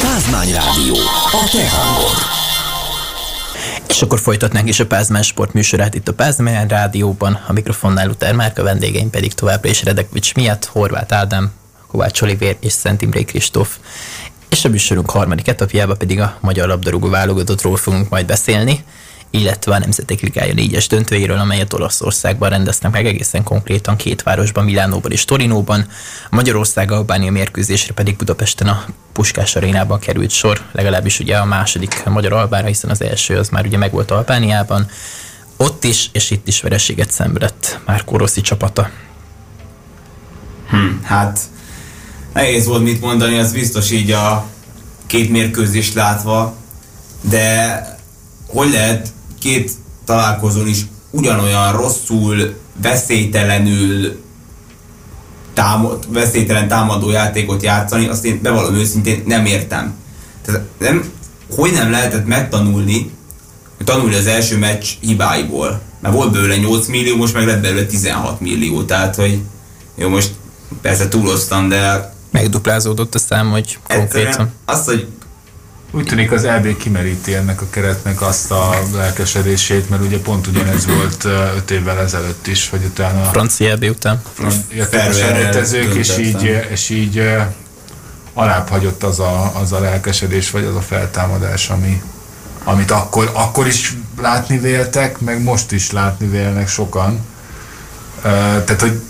[0.01, 0.95] Pázmány Rádió,
[1.31, 2.15] a te hangod.
[3.89, 8.33] És akkor folytatnánk is a Pázmány Sport műsorát itt a Pázmány Rádióban, a mikrofonnál Luther
[8.35, 11.51] Márka, vendégeim pedig továbbra is Redekvics miatt, Horváth Ádám,
[11.87, 13.77] Kovács Olivér és Szent Imré Kristóf.
[14.49, 18.83] És a műsorunk harmadik etapjában pedig a magyar labdarúgó válogatottról fogunk majd beszélni,
[19.29, 25.11] illetve a Nemzetek Ligája négyes döntőjéről, amelyet Olaszországban rendeznek meg egészen konkrétan két városban, Milánóban
[25.11, 25.87] és Torinóban.
[26.29, 32.33] Magyarország Albánia mérkőzésre pedig Budapesten a Puskás arénában került sor, legalábbis ugye a második magyar
[32.33, 34.89] albára, hiszen az első az már ugye megvolt Albániában.
[35.57, 38.89] Ott is, és itt is vereséget szenvedett már Rossi csapata.
[40.69, 41.39] Hm, hát
[42.37, 44.45] nehéz volt mit mondani, az biztos így a
[45.05, 46.55] két mérkőzést látva,
[47.21, 47.81] de
[48.47, 49.07] hogy lehet
[49.39, 49.71] két
[50.05, 54.21] találkozón is ugyanolyan rosszul, veszélytelenül
[55.53, 59.93] támad, veszélytelen támadó játékot játszani, azt én bevallom őszintén nem értem.
[60.45, 61.11] Tehát nem,
[61.55, 63.11] hogy nem lehetett megtanulni,
[63.83, 65.81] tanulni az első meccs hibáiból.
[65.99, 69.39] Mert volt belőle 8 millió, most meg lett belőle 16 millió, tehát hogy
[69.95, 70.31] jó, most
[70.81, 74.51] persze túloztam, de megduplázódott a szám, hogy konkrétan.
[74.65, 75.07] Azt, hogy
[75.91, 80.85] úgy tűnik az EB kimeríti ennek a keretnek azt a lelkesedését, mert ugye pont ugyanez
[80.85, 81.23] volt
[81.55, 83.21] öt évvel ezelőtt is, hogy utána...
[83.21, 84.21] A francia EB után.
[84.71, 87.23] Jöttek a selejtezők, és így, és így
[88.33, 92.01] alább hagyott az a, az a lelkesedés, vagy az a feltámadás, ami,
[92.63, 97.25] amit akkor, akkor is látni véltek, meg most is látni vélnek sokan.
[98.21, 99.01] Tehát, hogy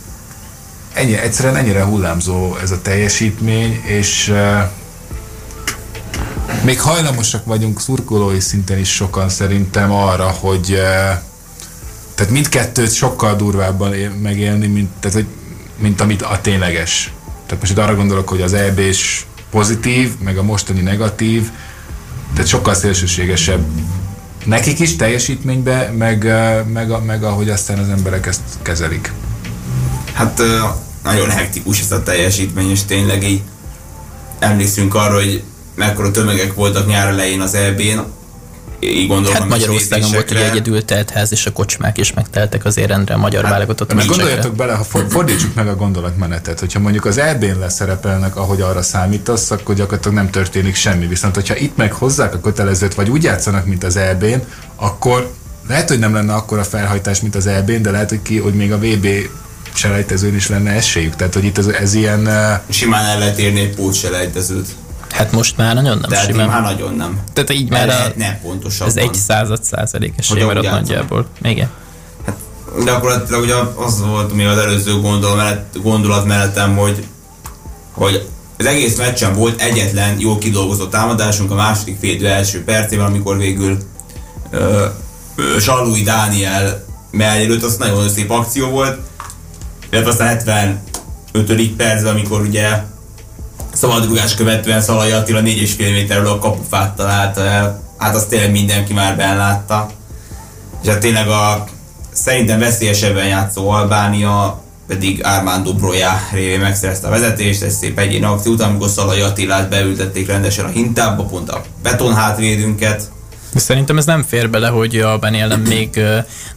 [0.97, 4.33] ennyi, egyszerűen ennyire hullámzó ez a teljesítmény, és
[6.63, 10.65] még hajlamosak vagyunk szurkolói szinten is sokan szerintem arra, hogy
[12.15, 15.27] tehát mindkettőt sokkal durvábban megélni, mint, tehát, hogy,
[15.77, 17.13] mint amit a tényleges.
[17.45, 18.81] Tehát most itt arra gondolok, hogy az eb
[19.49, 21.49] pozitív, meg a mostani negatív,
[22.33, 23.65] tehát sokkal szélsőségesebb
[24.47, 26.23] nekik is teljesítménybe, meg,
[26.73, 29.11] meg, meg ahogy aztán az emberek ezt kezelik.
[30.13, 30.41] Hát
[31.07, 33.41] nagyon hektikus ez a teljesítmény, és tényleg így
[34.39, 35.43] emlékszünk arra, hogy
[35.75, 37.99] mekkora tömegek voltak nyár elején az EB-n,
[38.79, 42.87] így gondolom, hát Magyarországon volt egy egyedül telt ház, és a kocsmák is megteltek azért
[42.87, 47.05] rendre a magyar hát, válogatott Most gondoljatok bele, ha fordítsuk meg a gondolatmenetet, hogyha mondjuk
[47.05, 51.07] az EB-n leszerepelnek, ahogy arra számítasz, akkor gyakorlatilag nem történik semmi.
[51.07, 54.43] Viszont, hogyha itt meg hozzák a kötelezőt, vagy úgy játszanak, mint az EB-n,
[54.75, 55.31] akkor
[55.67, 58.71] lehet, hogy nem lenne akkora felhajtás, mint az EB-n, de lehet, hogy, ki, hogy még
[58.71, 59.07] a VB
[59.73, 61.15] selejtezőn is lenne esélyük.
[61.15, 62.29] Tehát, hogy itt ez, ez ilyen...
[62.69, 64.67] Simán el lehet érni egy pótselejtezőt.
[65.11, 66.47] Hát most már nagyon nem Tehát simán.
[66.47, 67.19] már nagyon nem.
[67.33, 68.87] Tehát így már a, nem pontosan.
[68.87, 71.25] Ez egy század százalék esély maradt nagyjából.
[71.41, 71.69] Igen.
[72.25, 72.35] Hát,
[72.83, 77.05] de akkor ugye az volt még az előző gondolat, mellett, gondolat mellettem, hogy,
[77.91, 78.27] hogy
[78.57, 83.77] az egész meccsen volt egyetlen jó kidolgozott támadásunk a második fél első percében, amikor végül
[85.59, 88.99] Zsalúi Dániel mellé lőtt, az nagyon szép akció volt,
[89.91, 91.75] illetve aztán 75.
[91.75, 92.83] percben, amikor ugye
[93.73, 97.81] szabadrugás követően Szalai Attila 4,5 méterről a kapufát találta el.
[97.97, 99.89] Hát azt tényleg mindenki már látta.
[100.83, 101.63] És hát tényleg a
[102.13, 108.51] szerintem veszélyesebben játszó Albánia pedig Armando Broja révén megszerezte a vezetést, ez szép egyéni akció
[108.51, 113.11] után, amikor Szalai Attilát beültették rendesen a hintába, pont a betonhátvédünket,
[113.55, 116.01] Szerintem ez nem fér bele, hogy Albánia ellen még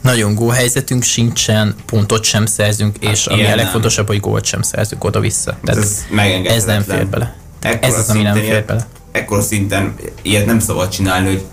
[0.00, 5.05] nagyon góhelyzetünk sincsen, pontot sem szerzünk, hát és ami a legfontosabb, hogy gólt sem szerzünk
[5.05, 5.59] oda-vissza.
[5.64, 6.05] Tehát ez,
[6.44, 7.37] ez nem fér bele.
[7.62, 8.87] Ekkora ez az, ami nem fér bele.
[9.12, 11.44] ekkora szinten ilyet nem szabad csinálni, hogy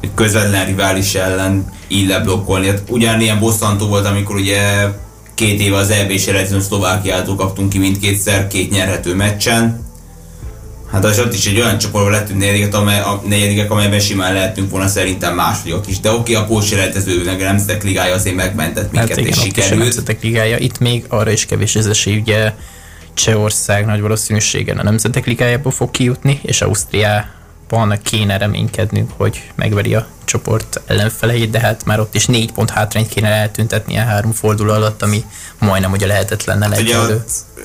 [0.00, 2.66] egy közvetlen rivális ellen így leblokkolni.
[2.66, 4.88] Hát ugyanilyen bosszantó volt, amikor ugye
[5.34, 9.84] két éve az EB-s Szlovákiától kaptunk ki mindkétszer, két nyerhető meccsen.
[10.92, 14.70] Hát az ott is egy olyan csoportban lettünk negyedikek, amely, a negyedikek, amelyben simán lehetünk
[14.70, 16.00] volna szerintem másodikak is.
[16.00, 19.40] De oké, okay, a pótselejtező, meg a Nemzetek Ligája azért megmentett minket, hát igen, és
[19.40, 19.80] sikerült.
[19.80, 22.52] A Nemzetek Ligája, itt még arra is kevés az esély, ugye
[23.14, 27.30] Csehország nagy valószínűséggel a Nemzetek Ligájából fog kijutni, és Ausztriá
[27.68, 32.70] van kéne reménykednünk, hogy megveri a csoport ellenfeleit, de hát már ott is négy pont
[32.70, 35.24] hátrányt kéne eltüntetni a három forduló alatt, ami
[35.58, 36.96] majdnem ugye lehetetlenne hát ugye,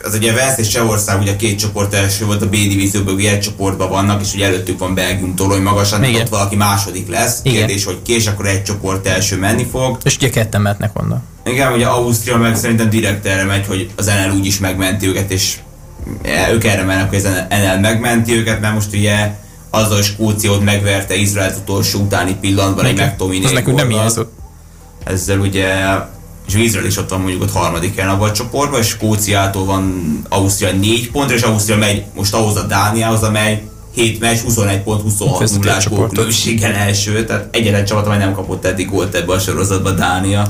[0.04, 3.40] az ugye Velsz és Csehország ugye két csoport első volt, a B divízióban ugye egy
[3.40, 6.22] csoportban vannak, és ugye előttük van Belgium torony magasan, Igen.
[6.22, 7.40] ott valaki második lesz.
[7.44, 7.58] Igen.
[7.58, 9.98] Kérdés, hogy kés, akkor egy csoport első menni fog.
[10.04, 11.24] És ugye ketten mehetnek onnan.
[11.46, 15.32] Igen, ugye Ausztria meg szerintem direkt erre megy, hogy az NL úgy is megmenti őket,
[15.32, 15.58] és
[16.52, 19.34] ők erre mennek, hogy az NL megmenti őket, mert most ugye
[19.72, 24.34] azzal a Skócia ott megverte Izrael utolsó utáni pillanatban egy McTominay Az nekünk nem hiányzott.
[25.04, 25.68] Ezzel ugye
[26.48, 30.04] és Izrael is ott van mondjuk ott harmadik helyen abban a csoportban, és Skóciától van
[30.30, 35.02] Ausztria 4 pontra, és Ausztria megy most ahhoz a Dániához, amely 7 meccs, 21 pont,
[35.02, 39.92] 26 nullás gólkülönbséggel első, tehát egyetlen csapat, amely nem kapott eddig gólt ebbe a sorozatba
[39.92, 40.48] Dánia.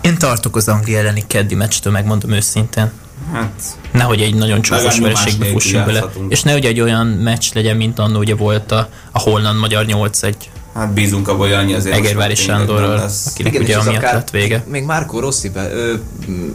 [0.00, 2.90] Én tartok az Anglia elleni keddi meccstől, megmondom őszintén.
[3.32, 3.62] Hát,
[3.92, 6.04] nehogy egy nagyon csúfos vereségbe fussunk bele.
[6.28, 10.34] És nehogy egy olyan meccs legyen, mint annó ugye volt a, a holland-magyar 8-1.
[10.74, 11.96] Hát bízunk a hogy annyi azért.
[11.96, 14.64] Egervári Sándorral, akinek Igen, ugye amiatt lett vége.
[14.66, 15.94] Még Márko Rossi be, ö,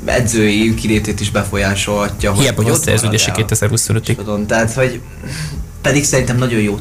[0.05, 2.33] edzői kilétét is befolyásolhatja.
[2.33, 4.45] Hiába, hogy ott szerződési 2025-ig.
[4.45, 5.01] Tehát, hogy
[5.81, 6.79] pedig szerintem nagyon jó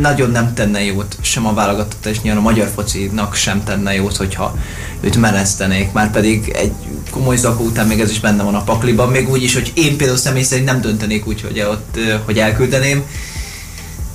[0.00, 4.16] nagyon nem tenne jót sem a válogatott, és nyilván a magyar focinak sem tenne jót,
[4.16, 4.56] hogyha
[5.00, 6.72] őt menesztenék, már pedig egy
[7.10, 9.96] komoly zakó után még ez is benne van a pakliban, még úgy is, hogy én
[9.96, 13.04] például személy szerint nem döntenék úgy, hogy, ott, hogy elküldeném,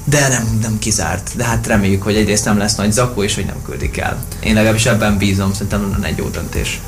[0.03, 1.31] de nem, nem kizárt.
[1.35, 4.25] De hát reméljük, hogy egyrészt nem lesz nagy zakó, és hogy nem küldik el.
[4.39, 6.81] Én legalábbis ebben bízom, szerintem lenne egy jó döntés.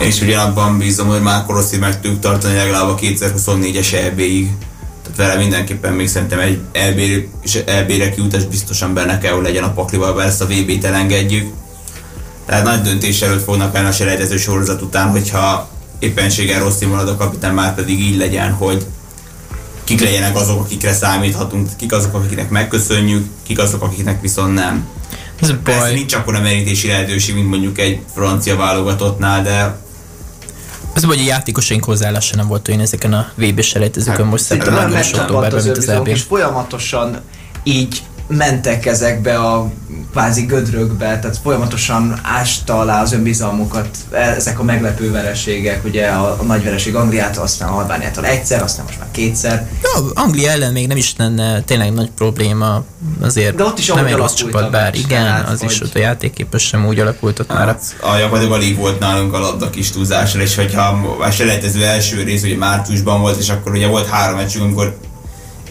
[0.00, 4.50] Én is ugyanabban bízom, hogy már Koroszi meg tudjuk tartani legalább a 2024-es EB-ig.
[5.16, 6.60] Vele mindenképpen még szerintem egy
[7.66, 11.52] EB-re kiutás biztosan benne kell, hogy legyen a paklival, mert ezt a VB-t elengedjük.
[12.46, 17.16] Tehát nagy döntés előtt fognak állni a selejtező sorozat után, hogyha éppenséggel rossz marad a
[17.16, 18.86] kapitán, már pedig így legyen, hogy
[19.84, 24.88] kik legyenek azok, akikre számíthatunk, kik azok, akiknek megköszönjük, kik azok, akiknek viszont nem.
[25.40, 25.94] Ez Persze baj.
[25.94, 29.80] nincs akkor a merítési lehetőség, mint mondjuk egy francia válogatottnál, de
[30.94, 34.98] az hogy a játékosaink hozzáállása nem volt olyan ezeken a VB selejtezőkön hát, most szeptemberben
[34.98, 36.06] és októberben, mint az EB.
[36.06, 37.20] És folyamatosan
[37.62, 38.02] így
[38.36, 39.70] mentek ezekbe a
[40.12, 46.42] kvázi gödrökbe, tehát folyamatosan ásta alá az önbizalmukat ezek a meglepő vereségek, ugye a, a
[46.42, 49.68] nagy vereség Angliától, aztán Albániától egyszer, aztán most már kétszer.
[49.82, 52.84] Ja, Anglia ellen még nem is lenne tényleg nagy probléma,
[53.20, 55.98] azért De ott is nem egy rossz csapat, bár igen, hát, az is ott a
[55.98, 58.30] játékképes sem úgy alakult ott hát, már.
[58.30, 63.20] A volt nálunk a labda kis túlzásra, és hogyha a selejtező első rész ugye márciusban
[63.20, 64.96] volt, és akkor ugye volt három meccsünk, amikor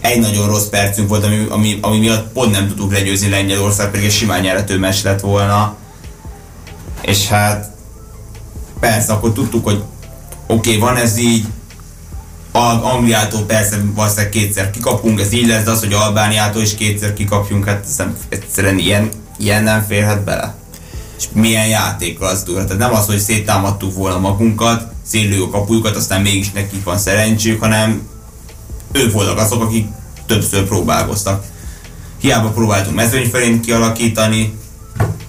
[0.02, 4.06] egy nagyon rossz percünk volt, ami, ami, ami miatt pont nem tudtuk legyőzni Lengyelország, pedig
[4.06, 5.76] egy simán nyerhető meccs lett volna.
[7.02, 7.72] És hát
[8.80, 9.84] persze, akkor tudtuk, hogy
[10.48, 11.46] oké, okay, van ez így,
[12.82, 17.66] Angliától persze valószínűleg kétszer kikapunk, ez így lesz, de az, hogy Albániától is kétszer kikapjunk,
[17.66, 20.56] hát hiszem, egyszerűen ilyen, ilyen nem férhet bele.
[21.18, 22.56] És milyen játék az túl.
[22.56, 27.60] Tehát nem az, hogy széttámadtuk volna magunkat, szélő a kapujukat, aztán mégis nekik van szerencsük,
[27.60, 28.10] hanem
[28.92, 29.88] ők voltak azok, akik
[30.26, 31.44] többször próbálkoztak.
[32.20, 34.58] Hiába próbáltunk mezőnyfelényt kialakítani,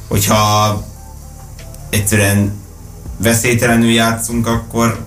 [0.08, 0.82] hogyha
[1.90, 2.52] egyszerűen
[3.16, 5.04] veszélytelenül játszunk, akkor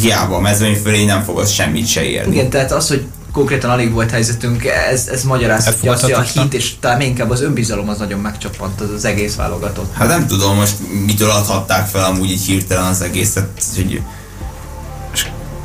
[0.00, 2.34] hiába a mezőny fölé nem fog az semmit se érni.
[2.34, 6.54] Igen, tehát az, hogy konkrétan alig volt helyzetünk, ez, ez magyarázhatja azt, hogy a hit
[6.54, 9.94] és talán inkább az önbizalom az nagyon megcsapant az, az egész válogatott.
[9.94, 14.00] Hát nem tudom most mitől adhatták fel amúgy így hirtelen az egészet, hogy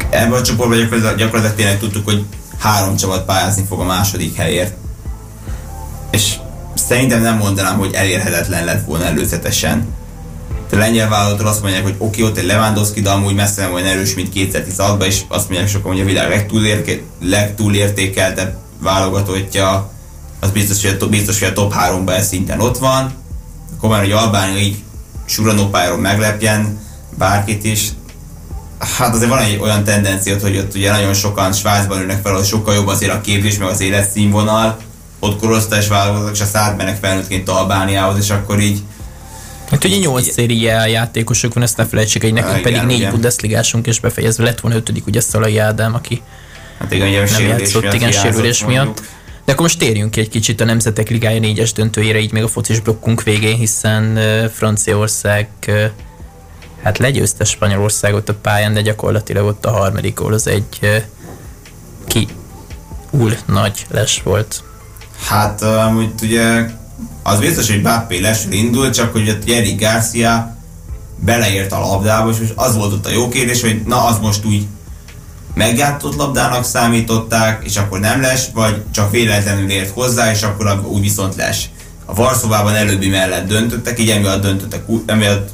[0.09, 2.25] ebben a csoportban gyakorlatilag, gyakorlatilag tényleg tudtuk, hogy
[2.57, 4.73] három csapat pályázni fog a második helyért.
[6.11, 6.35] És
[6.75, 9.87] szerintem nem mondanám, hogy elérhetetlen lett volna előzetesen.
[10.71, 13.87] A lengyel vállalattól azt mondják, hogy oké, ott egy Lewandowski, de amúgy messze nem olyan
[13.87, 19.91] erős, mint 2016-ban, és azt mondják sokan, hogy a világ legtúlérke, legtúlértékeltebb válogatottja,
[20.39, 23.13] az biztos, hogy a, biztos, hogy a top 3-ban ez szinten ott van.
[23.81, 24.83] Már, hogy Albánia így
[25.25, 26.79] suranópályáról meglepjen
[27.17, 27.89] bárkit is,
[28.79, 32.45] hát azért van egy olyan tendencia, hogy ott ugye nagyon sokan Svájcban ülnek fel, hogy
[32.45, 34.77] sokkal jobb azért a képzés, meg az életszínvonal,
[35.19, 38.81] ott korosztályos válogatók, és a mennek felnőttként Albániához, és akkor így
[39.69, 43.99] Hát ugye 8 széria játékosok van, ezt ne felejtsék, hogy nekünk pedig négy Bundesligásunk és
[43.99, 46.21] befejezve lett volna ötödik, ugye Szalai Ádám, aki
[46.79, 49.01] Hát igen, nem játszott, miatt igen, sérülés miatt.
[49.45, 52.47] De akkor most térjünk ki egy kicsit a Nemzetek Ligája négyes döntőjére, így még a
[52.47, 54.19] focis blokkunk végén, hiszen
[54.53, 55.49] Franciaország
[56.83, 61.01] hát legyőzte Spanyolországot a pályán, de gyakorlatilag ott a harmadik gól az egy
[62.07, 62.27] ki
[63.09, 64.63] úl nagy les volt.
[65.27, 66.69] Hát amúgy ugye
[67.23, 70.57] az biztos, hogy Bappé lesről indult, csak hogy ott Jerry Garcia
[71.15, 74.67] beleért a labdába, és az volt ott a jó kérdés, hogy na az most úgy
[75.53, 81.01] megjátszott labdának számították, és akkor nem les, vagy csak véletlenül ért hozzá, és akkor úgy
[81.01, 81.69] viszont les.
[82.05, 85.49] A Varszóvában előbbi mellett döntöttek, így emiatt döntöttek, emiatt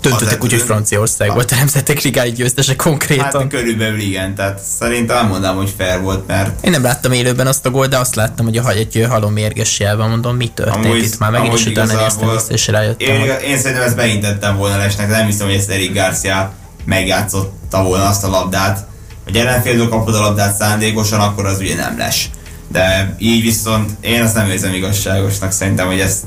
[0.00, 3.24] Döntöttek úgy, hogy Franciaország volt a Nemzetek Ligája győztese konkrétan.
[3.24, 6.64] Hát körülbelül igen, tehát szerintem nem mondom, hogy fair volt, mert...
[6.64, 9.78] Én nem láttam élőben azt a gólt, de azt láttam, hogy a egy halom mérges
[9.78, 13.14] jelben mondom, mi történt amúgy, itt már megint, és utána néztem vissza, és rájöttem.
[13.14, 13.28] Én, hogy...
[13.48, 16.52] én szerintem ezt beintettem volna lesnek, nem hiszem, hogy ezt Eric Garcia
[16.84, 18.86] megjátszotta volna azt a labdát.
[19.24, 22.30] Hogy ellenfélről kapod a labdát szándékosan, akkor az ugye nem les.
[22.68, 26.24] De így viszont én azt nem érzem igazságosnak, szerintem, hogy ezt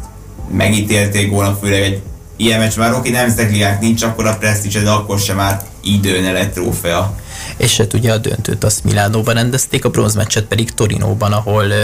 [0.51, 2.01] megítélték volna, főleg egy
[2.35, 6.37] ilyen meccs már oké, nemzetliák nincs akkor a presztízse, de akkor sem már időn el
[6.37, 7.15] egy trófea.
[7.57, 11.75] És hát ugye a döntőt azt Milánóban rendezték, a bronzmeccset pedig Torinóban, ahol uh,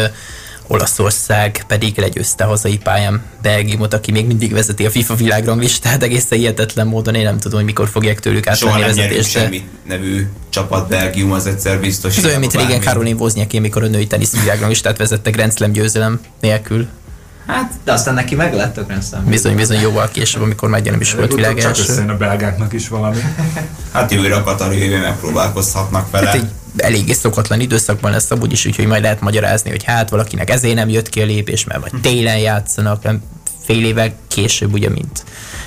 [0.71, 6.87] Olaszország pedig legyőzte hazai pályán Belgiumot, aki még mindig vezeti a FIFA világranglistát, egészen hihetetlen
[6.87, 9.29] módon, én nem tudom, hogy mikor fogják tőlük átvenni a vezetést.
[9.29, 12.17] Soha nem nevű csapat Belgium, az egyszer biztos.
[12.17, 16.19] Ez olyan, mint régen Karolin Wozniaké, mikor a női tenisz világranglistát vezette Grand Slam győzelem
[16.41, 16.87] nélkül.
[17.47, 19.25] Hát, de aztán neki meg lett a Grand Slam.
[19.25, 22.87] Bizony, bizony jóval később, amikor már nem is volt világ Csak összejön a belgáknak is
[22.87, 23.19] valami.
[23.93, 26.25] hát jövőre a Katar jövő megpróbálkozhatnak vele.
[26.25, 30.49] Hát egy eléggé szokatlan időszakban lesz abúgy is, úgyhogy majd lehet magyarázni, hogy hát valakinek
[30.49, 33.23] ezért nem jött ki a lépés, mert vagy télen játszanak, nem
[33.65, 35.23] fél évvel később, ugye, mint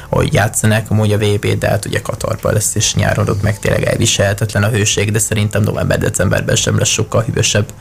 [0.08, 3.84] hogy játszanak amúgy a VB, de hát ugye Katarban lesz, és nyáron ott meg tényleg
[3.84, 7.72] elviselhetetlen a hőség, de szerintem november-decemberben sem lesz sokkal hűvösebb.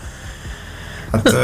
[1.11, 1.35] Hát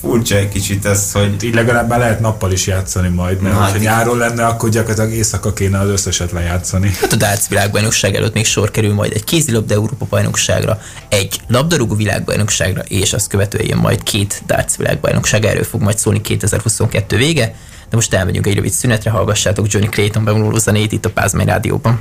[0.00, 1.44] furcsa egy kicsit ez, hogy...
[1.44, 5.12] Így legalább már lehet nappal is játszani majd, mert hát ha nyáron lenne, akkor gyakorlatilag
[5.12, 6.92] éjszaka kéne az összeset lejátszani.
[7.00, 11.94] Hát a darts világbajnokság előtt még sor kerül majd egy kézilabda Európa bajnokságra, egy labdarúgó
[11.94, 17.54] világbajnokságra, és azt követően majd két darts világbajnokság, erről fog majd szólni 2022 vége,
[17.90, 22.00] de most elmegyünk egy rövid szünetre, hallgassátok Johnny Clayton bevonuló zenét itt a Pázmány Rádióban.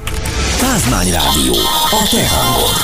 [0.60, 1.54] Pázmány Rádió,
[1.92, 2.76] a te hangod.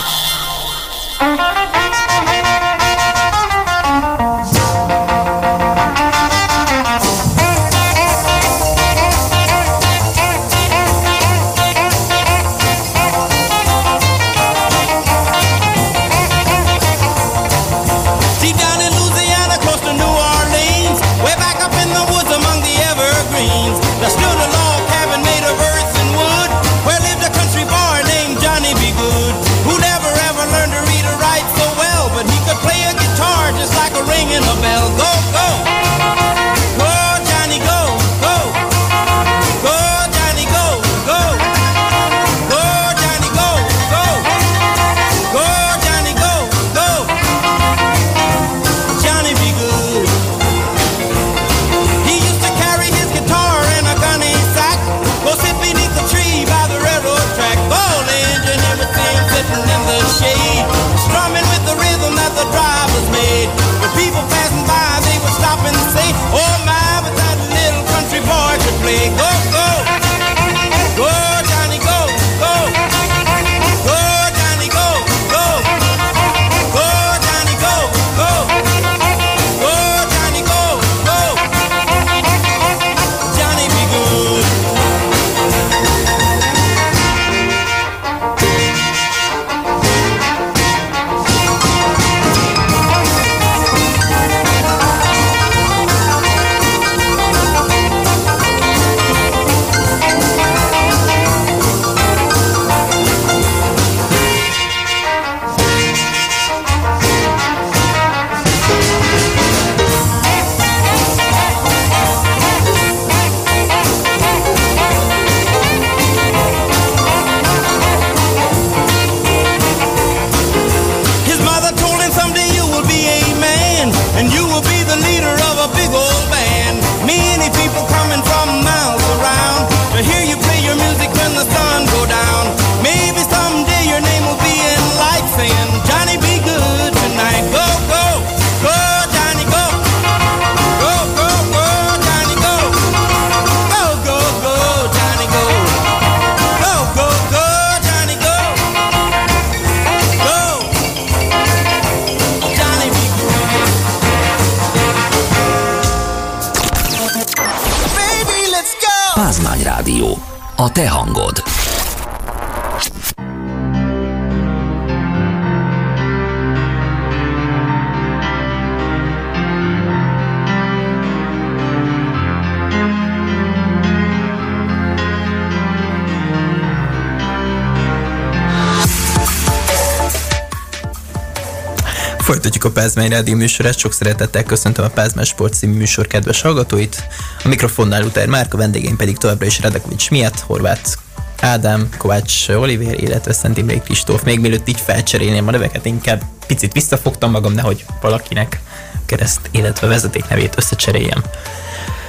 [182.66, 187.08] A Pázmány Rádió műsorát, sok szeretettel köszöntöm a Pázmány Sport című műsor kedves hallgatóit.
[187.44, 190.98] A mikrofonnál Utár Márka, vendégeim pedig továbbra is Radakovics miatt, Horváth
[191.42, 194.24] Ádám, Kovács Oliver, illetve Szent Imré Kristóf.
[194.24, 198.62] Még mielőtt így felcserélném a neveket, inkább picit visszafogtam magam, nehogy valakinek
[199.06, 201.24] kereszt, illetve vezeték nevét összecseréljem.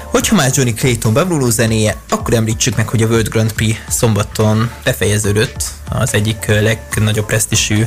[0.04, 4.70] Hogyha már Johnny Clayton bevonuló zenéje, akkor említsük meg, hogy a World Grand Prix szombaton
[4.84, 7.86] befejeződött, az egyik legnagyobb presztisű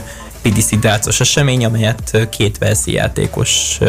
[0.80, 3.80] Dátszos esemény, amelyet két Velszi játékos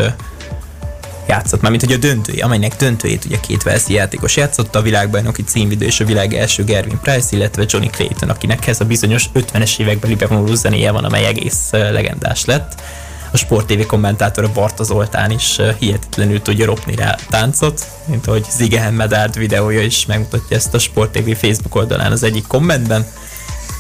[1.29, 5.87] játszott, mármint hogy a döntője, amelynek döntőjét ugye két Velszi játékos játszott, a világbajnoki címvidő
[5.87, 10.15] és a világ első Gervin Price, illetve Johnny Clayton, akinek ez a bizonyos 50-es évekbeli
[10.15, 12.83] bevonuló zenéje van, amely egész legendás lett.
[13.31, 18.95] A Sport TV kommentátora Barta Zoltán is hihetetlenül tudja ropni rá táncot, mint ahogy Zigehen
[18.95, 23.07] Medárd videója is megmutatja ezt a Sport TV Facebook oldalán az egyik kommentben.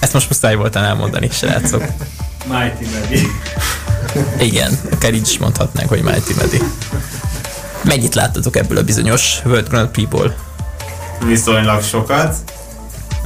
[0.00, 1.82] Ezt most muszáj voltam elmondani, srácok.
[2.48, 3.26] Mighty Medi.
[4.40, 6.62] Igen, akár így is mondhatnánk, hogy Mighty Medi.
[7.84, 10.36] Mennyit láttatok ebből a bizonyos World Grand Prix-ból?
[11.26, 12.36] Viszonylag sokat.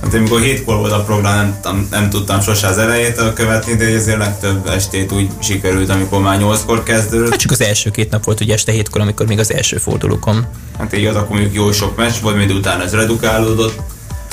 [0.03, 3.85] Hát amikor hétkor volt a program, nem, nem, nem tudtam sose az elejétől követni, de
[3.97, 7.31] azért legtöbb estét úgy sikerült, amikor már nyolckor kezdődött.
[7.31, 10.47] Hát csak az első két nap volt ugye este hétkor, amikor még az első fordulókon.
[10.79, 13.81] Hát igaz, akkor mondjuk jó sok meccs volt, majd utána ez redukálódott.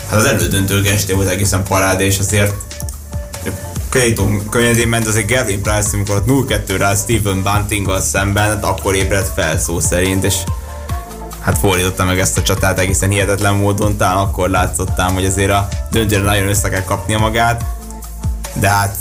[0.09, 2.53] Hát az elődöntő este volt egészen parád, és azért
[3.89, 8.95] Clayton könnyedén ment, azért Gavin Price, amikor ott 0-2 rá Stephen Buntinggal szemben, hát akkor
[8.95, 10.35] ébredt fel szó szerint, és
[11.39, 15.67] hát fordította meg ezt a csatát egészen hihetetlen módon, talán akkor látszottam, hogy azért a
[15.91, 17.65] döntőre nagyon össze kell kapnia magát,
[18.53, 18.95] de hát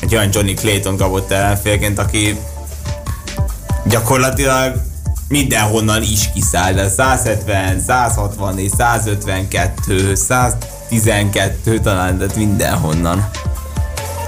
[0.00, 2.38] egy olyan Johnny Clayton kapott ellenfélként, aki
[3.84, 4.74] gyakorlatilag
[5.28, 13.30] mindenhonnan is kiszáll, de 170, 164, 152, 112 talán, de mindenhonnan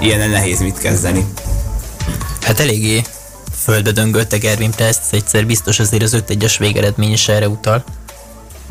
[0.00, 1.26] ilyen nehéz mit kezdeni.
[2.40, 3.02] Hát eléggé
[3.62, 7.84] földbe döngölte Gervin Price, egyszer biztos azért az 5-1-es végeredmény is erre utal.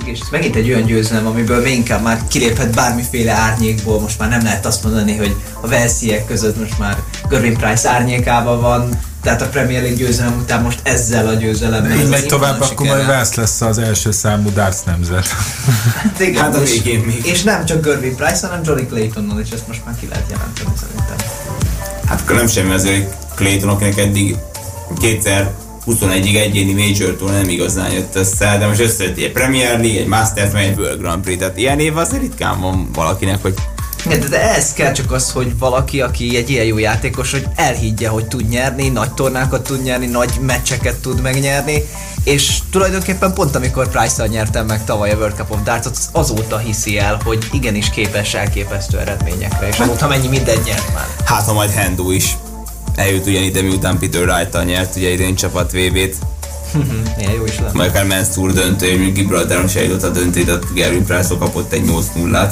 [0.05, 4.30] És ez megint egy olyan győzelem, amiből még inkább már kiléphet bármiféle árnyékból, most már
[4.30, 6.97] nem lehet azt mondani, hogy a Velsziek között most már
[7.30, 11.97] Gervin Price árnyékában van, tehát a Premier League győzelem után most ezzel a győzelemmel.
[11.97, 15.28] Így megy tovább, akkor majd Velsz lesz az első számú darts nemzet.
[16.03, 17.26] hát igen, hát a végén még.
[17.26, 20.69] És nem csak Gervin Price, hanem Johnny Claytonnal, és ezt most már ki lehet jelenteni
[20.80, 21.15] szerintem.
[22.05, 24.36] Hát akkor nem semmi azért Clayton, akinek eddig
[24.99, 25.51] kétszer
[25.88, 30.07] 21-ig egyéni Major Tour nem igazán jött össze, de most összejött egy Premier League, egy
[30.07, 33.53] Masters, meg egy World Grand Prix, tehát ilyen év azért ritkán van valakinek, hogy
[34.08, 38.08] de, de ez kell csak az, hogy valaki, aki egy ilyen jó játékos, hogy elhiggye,
[38.08, 41.84] hogy tud nyerni, nagy tornákat tud nyerni, nagy meccseket tud megnyerni,
[42.24, 46.97] és tulajdonképpen pont amikor Price-szal nyertem meg tavaly a World Cup of Darts, azóta hiszi
[46.97, 51.08] el, hogy igenis képes elképesztő eredményekre, és azóta mennyi mindent nyert már.
[51.26, 52.38] Hát ha majd Hendo is
[52.95, 56.16] eljut ugyanide, miután Peter wright nyert ugye idén csapat VB-t.
[57.18, 57.72] Milyen jó is lenne.
[57.74, 61.84] Majd akár Mansur döntő, hogy Gibraltaron se jutott a döntő, de Gary Price kapott egy
[61.84, 62.51] 8 0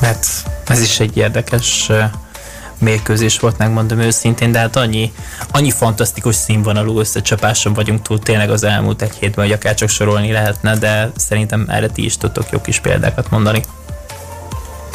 [0.00, 0.26] Hát
[0.66, 1.90] ez is egy érdekes
[2.78, 5.12] mérkőzés volt, megmondom őszintén, de hát annyi,
[5.50, 10.32] annyi fantasztikus színvonalú összecsapáson vagyunk túl tényleg az elmúlt egy hétben, hogy akár csak sorolni
[10.32, 13.62] lehetne, de szerintem erre ti is tudtok jó kis példákat mondani.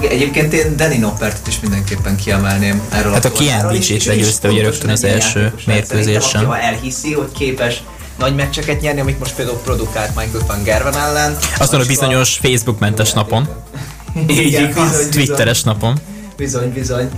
[0.01, 5.03] Egyébként én Danny Noppert is mindenképpen kiemelném erről hát a, kiemlítést legyőzte ugye rögtön az
[5.03, 6.45] első mérkőzésen.
[6.45, 7.83] Ha elhiszi, hogy képes
[8.17, 11.37] nagy meccseket nyerni, amit most például produkált Michael van Gerven ellen.
[11.57, 13.47] Azon a bizonyos Facebook mentes napon.
[14.15, 15.73] Így Igen, bizony, Twitteres bizony.
[15.73, 15.99] napon.
[16.35, 17.09] Bizony, bizony.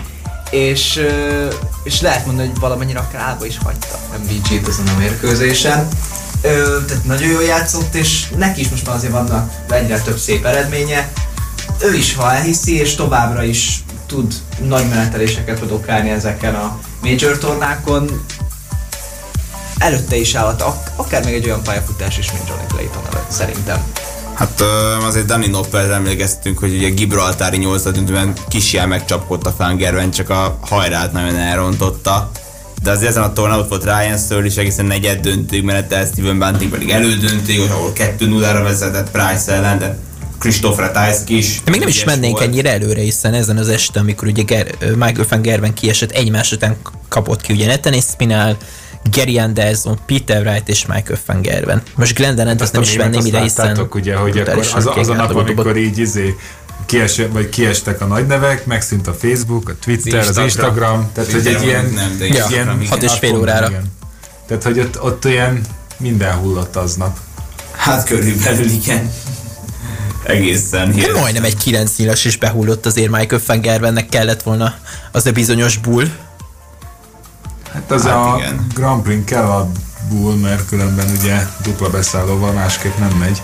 [0.49, 1.01] És,
[1.83, 5.87] és lehet mondani, hogy valamennyire akár állba is hagyta MVG-t azon a mérkőzésen.
[6.41, 10.45] Ö, tehát nagyon jól játszott, és neki is most már azért vannak egyre több szép
[10.45, 11.11] eredménye.
[11.81, 14.33] Ő is, ha elhiszi, és továbbra is tud
[14.67, 18.25] nagy meneteléseket produkálni ezeken a major tornákon,
[19.77, 20.63] előtte is állhat,
[20.95, 23.83] akár még egy olyan pályafutás is, mint Johnny Clayton előtt, szerintem.
[24.37, 24.63] Hát
[25.07, 31.11] azért Dani Noppel emlékeztünk, hogy ugye Gibraltári 8 döntőben kisjel megcsapkodta Fangerben, csak a hajrát
[31.11, 32.31] nagyon elrontotta.
[32.83, 36.39] De azért ezen a tornán ott volt Ryan Searle is egészen negyed döntőig menetelt, Steven
[36.39, 39.97] Bunting pedig elődöntőig, ahol 2-0-ra vezetett Price ellen, de
[40.39, 41.61] Kristóf Ratajski is.
[41.63, 42.47] De még nem is mennénk volt.
[42.47, 46.77] ennyire előre, hiszen ezen az este, amikor ugye Ger- Michael van Gerben kiesett, egy után
[47.09, 48.57] kapott ki ugye Neten és Spinal,
[49.11, 51.81] Gary Anderson, Peter Wright és Michael van Gerwen.
[51.95, 53.87] Most Glendon azt nem is venném ide, hiszen...
[53.93, 56.35] ugye, hogy akkor az, az a nap, amikor így izé,
[56.85, 61.11] kies, vagy kiestek a nagy nevek, megszűnt a Facebook, a Twitter, az Instagram, az Instagram
[61.13, 63.69] tehát hogy egy ilyen, nem, de ja, ilyen hat és fél órára.
[63.69, 63.83] Igen.
[64.47, 65.61] Tehát, hogy ott, ott olyan
[65.97, 67.17] minden hullott aznap.
[67.71, 69.11] Hát körülbelül igen.
[70.23, 71.21] Egészen hihetetlen.
[71.21, 74.75] Majdnem egy 9 nyilas is behullott azért Michael Fangerbennek kellett volna
[75.11, 76.07] az a bizonyos bull.
[77.77, 78.67] Hát az hát a igen.
[78.73, 79.71] Grand Prix kell a
[80.09, 83.41] bull, mert különben ugye dupla beszállóval másképp nem megy.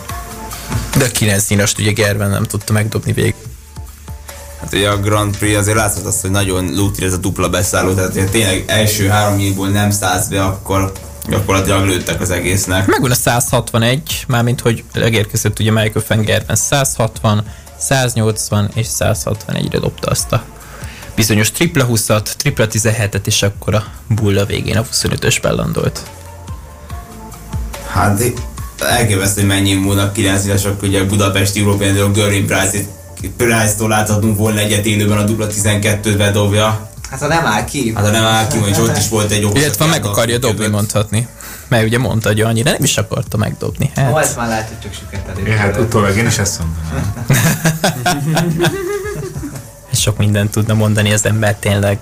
[0.97, 3.35] De a 9 nyilast ugye Gerben nem tudta megdobni végig.
[4.59, 7.93] Hát ugye a Grand Prix azért látszott azt, hogy nagyon lúti ez a dupla beszálló,
[7.93, 10.91] tehát hogy tényleg első három nyílból nem száz be, akkor
[11.29, 12.87] gyakorlatilag lőttek az egésznek.
[12.87, 17.43] Megvan a 161, mármint hogy legérkezett ugye Michael Fengerben 160,
[17.77, 20.43] 180 és 161-re dobta azt a
[21.15, 26.01] bizonyos tripla 20-at, tripla 17-et, és akkor a bulla végén a 25-ös landolt.
[27.87, 28.23] Hát
[28.79, 32.87] elképesztő, hogy mennyi múlnak 9 évesek, ugye Budapesti European Göring Price-t
[33.37, 36.89] Price-tól láthatunk volna egyet élőben a dupla 12-t bedobja.
[37.09, 37.91] Hát ha nem áll ki.
[37.95, 39.59] Hát ha nem áll ki, és ott is volt egy okos.
[39.59, 41.27] Illetve meg akarja dobni, mondhatni.
[41.67, 43.91] Mert ugye mondta, hogy annyira nem is akarta megdobni.
[43.95, 44.13] Hát.
[44.13, 45.53] Ó, ezt már lehet, hogy csak süket elég.
[45.53, 47.13] Hát utólag én is ezt mondanám.
[50.03, 51.99] Sok mindent tudna mondani az ember tényleg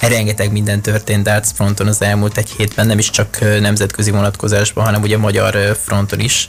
[0.00, 5.02] rengeteg minden történt darts fronton az elmúlt egy hétben, nem is csak nemzetközi vonatkozásban, hanem
[5.02, 6.48] ugye magyar fronton is.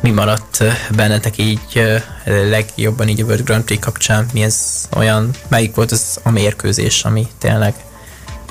[0.00, 0.64] Mi maradt
[0.96, 1.82] bennetek így
[2.24, 4.26] legjobban így a World Grand Prix kapcsán?
[4.32, 7.74] Mi ez olyan, melyik volt az a mérkőzés, ami tényleg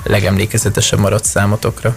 [0.04, 1.96] legemlékezetesebb maradt számotokra?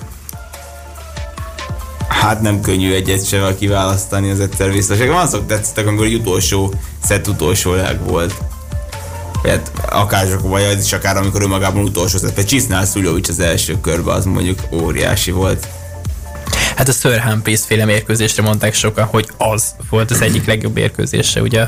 [2.07, 4.97] Hát nem könnyű egyet sem kiválasztani az egyszer biztos.
[4.97, 8.33] Nekem azok tetszettek, amikor egy utolsó, szett utolsó leg volt
[9.43, 13.81] hát akár csak, vagy az is akár amikor önmagában utolsó, tehát Csisznál Szuljovics az első
[13.81, 15.67] körben, az mondjuk óriási volt.
[16.75, 21.41] Hát a Sir Humphries féle mérkőzésre mondták sokan, hogy az volt az egyik legjobb mérkőzése,
[21.41, 21.67] ugye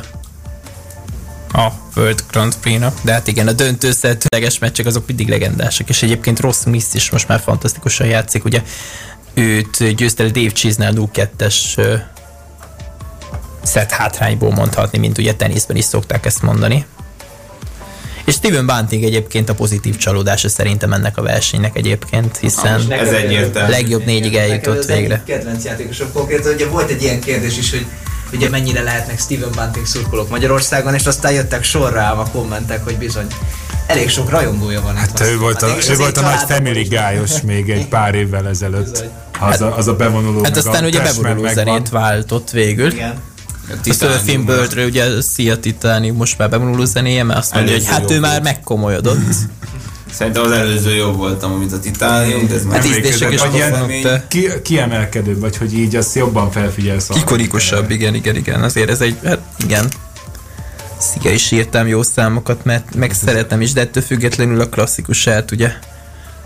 [1.53, 2.97] a World Grand Prix-nak.
[3.01, 7.27] De hát igen, a döntőszertőleges meccsek azok mindig legendásak, és egyébként Ross Smith is most
[7.27, 8.61] már fantasztikusan játszik, ugye
[9.33, 11.55] őt győzte Dave Chisnell 0-2-es
[13.63, 16.85] szett hátrányból mondhatni, mint ugye teniszben is szokták ezt mondani.
[18.25, 23.11] És Steven Bunting egyébként a pozitív csalódása szerintem ennek a versenynek egyébként, hiszen ah, ez
[23.11, 23.71] egyértelmű.
[23.71, 25.23] legjobb négyig eljutott végre.
[25.25, 27.85] kedvenc játékosok konkrétan, ugye volt egy ilyen kérdés is, hogy
[28.33, 33.27] ugye mennyire lehetnek Steven Bunting szurkolók Magyarországon, és aztán jöttek sorra a kommentek, hogy bizony
[33.87, 34.95] elég sok rajongója van.
[34.95, 39.03] Hát ő volt a, ő volt a nagy Family guy még egy pár évvel ezelőtt.
[39.39, 40.43] Az a, az a bevonuló.
[40.43, 42.91] Hát aztán ugye bevonuló zenét váltott végül.
[42.91, 43.29] Igen
[43.71, 48.11] a Surfing Birdről ugye Szia Titanic most már bevonuló zenéje, mert azt mondja, hogy hát
[48.11, 49.33] ő már megkomolyodott.
[50.13, 53.41] Szerintem az előző jobb voltam, mint a Titanium, de ez már hát ízlések is
[54.01, 54.25] te.
[54.27, 57.09] Ki, kiemelkedőbb, vagy hogy így azt jobban felfigyelsz.
[57.15, 58.63] Ikonikusabb, igen, igen, igen.
[58.63, 59.87] Azért ez egy, hát igen.
[60.97, 65.71] Sziga is írtam jó számokat, mert meg szeretem is, de ettől függetlenül a klasszikusát ugye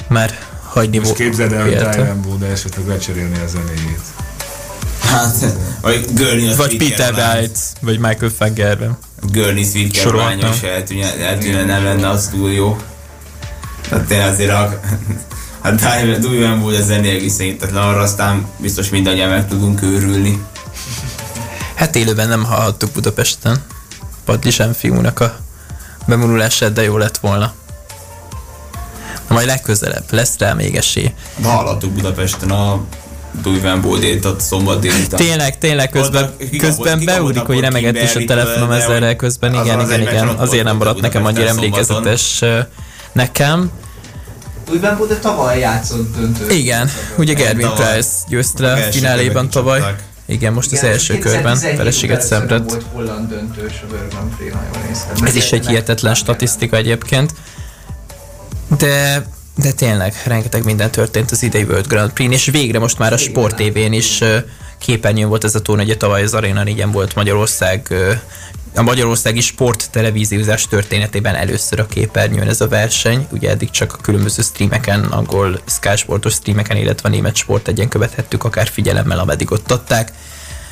[0.08, 1.10] már hagyni volt.
[1.10, 4.25] Most képzeld el, hogy Bode esetleg lecserélni a zenéjét.
[5.16, 8.98] Hát, vagy Gurney Vagy Peter Wright, vagy Michael Fagerben.
[9.34, 12.78] Sweet Caroline is eltűnne, eltűnne, nem lenne az túl jó.
[13.90, 14.80] Tehát tényleg azért a,
[15.64, 20.44] hát Dújban volt ez ennél viszonyítatlan, arra aztán biztos mindannyian meg tudunk őrülni.
[21.76, 23.64] Hát élőben nem hallhattuk Budapesten.
[24.26, 25.38] Padlisán fiúnak a
[26.06, 27.54] bemululását, de jó lett volna.
[29.28, 31.14] Na majd legközelebb, lesz rá még esély.
[31.36, 32.82] De hallhattuk Budapesten a
[33.42, 35.20] Dújván Bódét a szombat délután.
[35.20, 40.28] Tényleg, tényleg, közben, közben beúrik, hogy remegett is a telefonom ezzel közben, igen, igen, igen,
[40.28, 42.44] azért nem maradt nekem annyira emlékezetes
[43.12, 43.72] nekem.
[44.66, 46.50] Dújván Bódé tavaly játszott döntő.
[46.50, 49.96] Igen, ugye Gervin Price győzte a fináléban tavaly.
[50.28, 52.70] Igen, most Igen, az első körben feleséget szenvedett.
[52.70, 57.34] Volt holland döntős a World Ez is egy hihetetlen statisztika egyébként.
[58.78, 59.26] De
[59.56, 63.18] de tényleg, rengeteg minden történt az idei World Grand Prix-n, és végre most már a
[63.18, 64.24] Sport TV-n is
[64.78, 67.94] képernyőn volt ez a torna, ugye tavaly az Arena 4 volt Magyarország
[68.76, 73.28] a magyarországi sport televíziózás történetében először a képernyőn ez a verseny.
[73.32, 77.88] Ugye eddig csak a különböző streameken, angol Sky Sportos streameken, illetve a német sport egyen
[77.88, 80.12] követhettük, akár figyelemmel, ameddig ott adták.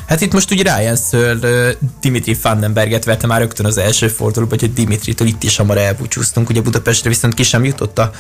[0.06, 4.74] Hát itt most ugye Ryan Searle Dimitri Vandenberget verte már rögtön az első fordulóban, hogy
[4.74, 6.50] Dimitritől itt is hamar elbúcsúztunk.
[6.50, 8.12] Ugye Budapestre viszont ki sem jutott a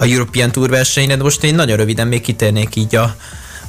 [0.00, 3.14] a European Tour versenyre, de most én nagyon röviden még kitérnék így a,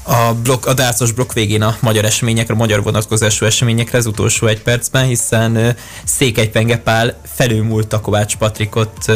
[0.04, 4.48] a, blokk, a dárcos blokk végén a magyar eseményekre, a magyar vonatkozású eseményekre az utolsó
[4.48, 5.70] egy percben, hiszen uh,
[6.04, 9.12] Székely Penge Pál felülmúlta Kovács Patrikot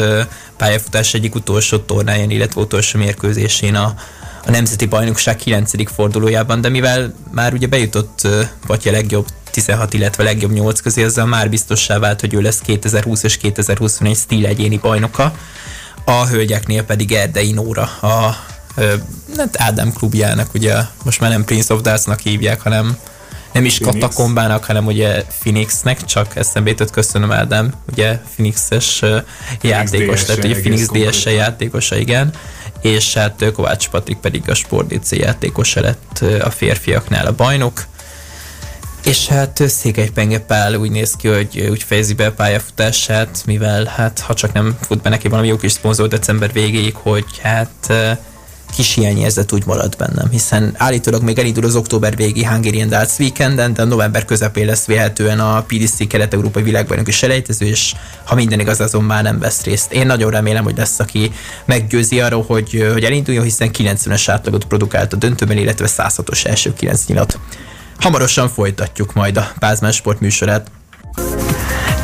[0.56, 3.94] pályafutás egyik utolsó tornáján, illetve utolsó mérkőzésén a,
[4.46, 5.92] a Nemzeti Bajnokság 9.
[5.92, 8.28] fordulójában, de mivel már ugye bejutott
[8.66, 13.22] Patya legjobb 16, illetve legjobb 8 közé, azzal már biztossá vált, hogy ő lesz 2020
[13.22, 15.32] és 2021 stíl egyéni bajnoka.
[16.08, 18.36] A hölgyeknél pedig Erdei Nóra, a
[19.36, 22.96] hát Ádám klubjának, ugye most már nem Prince of Darts-nak hívják, hanem
[23.52, 24.00] nem is Phoenix.
[24.00, 29.02] katakombának, hanem ugye Phoenixnek, csak eszembe jutott, köszönöm Ádám, ugye Phoenixes
[29.60, 32.30] játékos, tehát ugye Phoenix ds játékosa, igen,
[32.80, 37.86] és hát Kovács Patrik pedig a Sport DC játékosa lett a férfiaknál a bajnok,
[39.06, 43.84] és hát Székely Penge Pál úgy néz ki, hogy úgy fejezi be a pályafutását, mivel
[43.84, 47.92] hát ha csak nem fut be neki valami jó kis szponzor december végéig, hogy hát
[48.74, 53.72] kis hiányérzet úgy marad bennem, hiszen állítólag még elindul az október végi Hungarian Darts Weekenden,
[53.72, 57.94] de november közepén lesz véhetően a PDC kelet-európai világbajnoki selejtező, és
[58.24, 59.92] ha minden igaz, azon már nem vesz részt.
[59.92, 61.32] Én nagyon remélem, hogy lesz, aki
[61.64, 67.06] meggyőzi arról, hogy, hogy elinduljon, hiszen 90-es átlagot produkált a döntőben, illetve 106-os első 9
[67.06, 67.38] nyilat.
[68.00, 70.70] Hamarosan folytatjuk majd a Pázmán Sport műsorát.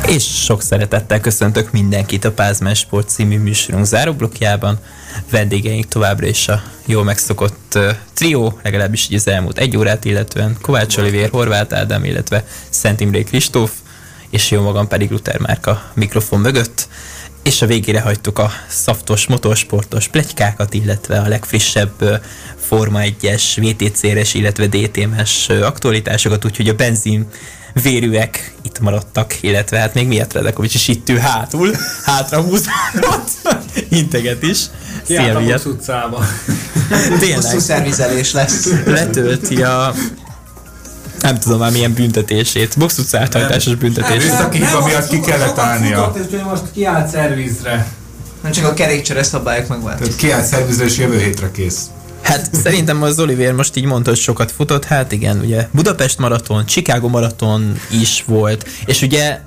[0.06, 4.78] És sok szeretettel köszöntök mindenkit a Pázmán Sport című műsorunk záróblokjában.
[5.30, 10.56] Vendégeink továbbra is a jól megszokott uh, trió, legalábbis így az elmúlt egy órát illetően
[10.60, 13.72] Kovács Olivér, Horváth Ádám, illetve Szent Imré Kristóf,
[14.30, 16.88] és jó magam pedig Luther Márka mikrofon mögött
[17.42, 22.20] és a végére hagytuk a szaftos, motorsportos plegykákat, illetve a legfrissebb
[22.76, 27.26] Forma 1-es, VTC-es, illetve DTM-es aktualitásokat, úgyhogy a benzin
[27.82, 31.70] vérűek itt maradtak, illetve hát még miért Redekovics is itt ül hátul,
[32.04, 33.30] hátra húzott,
[33.88, 34.58] integet is.
[35.02, 35.64] Szia, Miatt.
[35.64, 36.24] utcába.
[37.18, 37.34] Tényleg.
[37.34, 38.68] Hosszú szervizelés lesz.
[38.86, 39.94] Letölti a
[41.20, 42.78] nem tudom már milyen büntetését.
[42.78, 44.22] Box utca áthajtásos büntetését.
[44.22, 46.12] Visszakihívva miatt ki kellett állnia.
[46.44, 47.86] most kiállt szervizre.
[48.42, 50.16] Nem csak a kerékcsere szabályok megváltoztak.
[50.16, 51.86] Tehát kiállt szervizre és jövő hétre kész.
[52.22, 56.66] Hát szerintem az Oliver most így mondta, hogy sokat futott, hát igen, ugye Budapest maraton,
[56.66, 59.40] Chicago maraton is volt, és ugye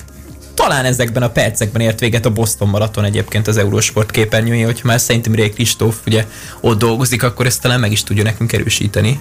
[0.53, 4.99] talán ezekben a percekben ért véget a Boston maraton egyébként az Eurosport képernyője, hogyha már
[4.99, 6.26] szerintem Ray Kristóf ugye
[6.61, 9.19] ott dolgozik, akkor ezt talán meg is tudja nekünk erősíteni.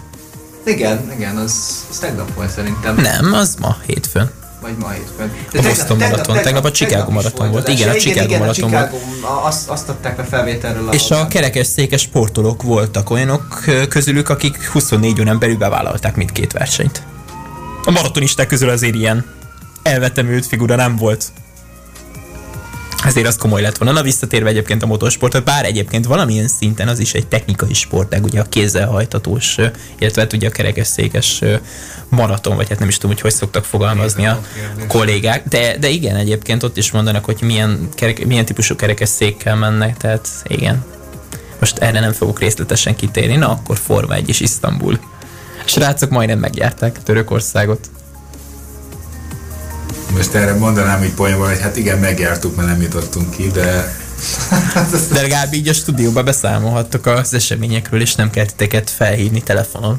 [0.67, 2.97] Igen, igen, az, az tegnap volt szerintem.
[2.97, 4.31] Nem, az ma hétfőn.
[4.65, 5.33] Vagy ma hétfőn.
[5.53, 7.69] De a Boston maraton, tegnap a Chicago maraton volt.
[7.69, 8.91] Igen, a Chicago maraton volt.
[9.43, 10.93] Azt, azt adták a felvételről.
[10.93, 17.03] És a kerekes székes sportolók voltak olyanok közülük, akik 24 órán belül bevállalták mindkét versenyt.
[17.85, 19.25] A maratonisták közül azért ilyen
[19.83, 21.33] elvetemült figura nem volt
[23.05, 23.95] ezért az komoly lett volna.
[23.95, 28.41] Na visszatérve egyébként a motorsportot, bár egyébként valamilyen szinten az is egy technikai sportág, ugye
[28.41, 29.57] a kézzel hajtatós,
[29.99, 31.41] illetve hát ugye a kerekesszékes
[32.09, 34.41] maraton, vagy hát nem is tudom, hogy hogy szoktak fogalmazni a
[34.89, 39.97] kollégák, de, de igen, egyébként ott is mondanak, hogy milyen, kerek, milyen típusú kerekesszékkel mennek,
[39.97, 40.85] tehát igen.
[41.59, 44.99] Most erre nem fogok részletesen kitérni, na akkor Forma 1 és Isztambul.
[45.65, 47.91] Srácok majdnem megjárták Törökországot.
[50.17, 53.97] Most erre mondanám hogy poénban, hogy hát igen, megjártuk, mert nem jutottunk ki, de...
[55.13, 59.99] De legalább így a stúdióba beszámolhattok az eseményekről, és nem kell titeket felhívni telefonon.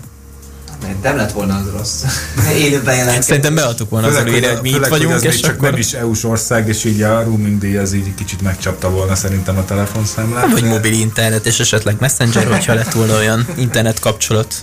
[1.02, 2.04] Nem lett volna az rossz.
[2.66, 3.24] Élőben jelentkezni.
[3.24, 5.70] Szerintem beadtuk volna főleg, az előre, hogy mi itt vagyunk, hogy és csak akkor...
[5.70, 9.58] nem is EU-s ország, és így a roaming díj az így kicsit megcsapta volna szerintem
[9.58, 10.52] a telefonszámlát.
[10.52, 14.56] Vagy mobil internet, és esetleg messenger, hogyha lett volna olyan internet kapcsolat.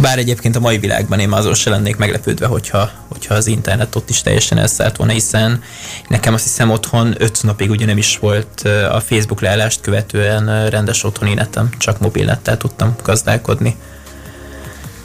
[0.00, 4.10] Bár egyébként a mai világban én azon se lennék meglepődve, hogyha, hogyha az internet ott
[4.10, 5.62] is teljesen elszállt volna, hiszen
[6.08, 8.60] nekem azt hiszem otthon öt napig ugye nem is volt
[8.92, 13.76] a Facebook leállást követően rendes otthoni netem, csak mobilnettel tudtam gazdálkodni.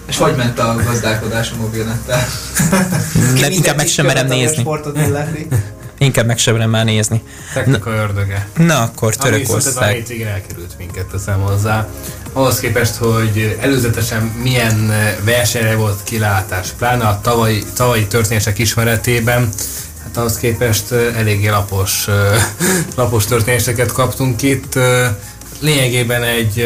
[0.08, 2.26] És hogy ment a gazdálkodás a mobilnettel?
[3.39, 4.66] Nem, inkább meg sem merem nézni.
[5.98, 7.24] Inkább meg sem merem már nézni.
[7.54, 8.48] Technika ördöge.
[8.58, 9.89] Na akkor Törökország.
[9.89, 11.88] Ami viszont ez a elkerült minket, teszem hozzá
[12.36, 19.49] ahhoz képest, hogy előzetesen milyen versenyre volt kilátás, pláne a tavalyi, tavalyi történések ismeretében,
[20.03, 22.07] hát ahhoz képest eléggé lapos,
[22.95, 24.79] lapos történéseket kaptunk itt.
[25.59, 26.65] Lényegében egy,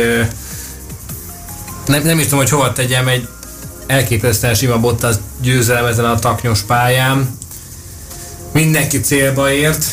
[1.86, 3.28] nem, nem is tudom, hogy hova tegyem, egy
[3.88, 7.38] elképesztően sima Bottas győzelem ezen a taknyos pályán.
[8.51, 9.86] Mindenki célba ért,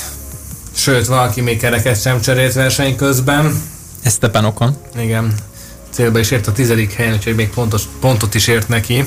[0.75, 3.63] sőt, valaki még kereket sem cserélt verseny közben.
[4.03, 4.77] Esteban Ocon.
[4.99, 5.35] Igen
[5.91, 9.05] célba is ért a tizedik helyen, úgyhogy még pontos, pontot is ért neki.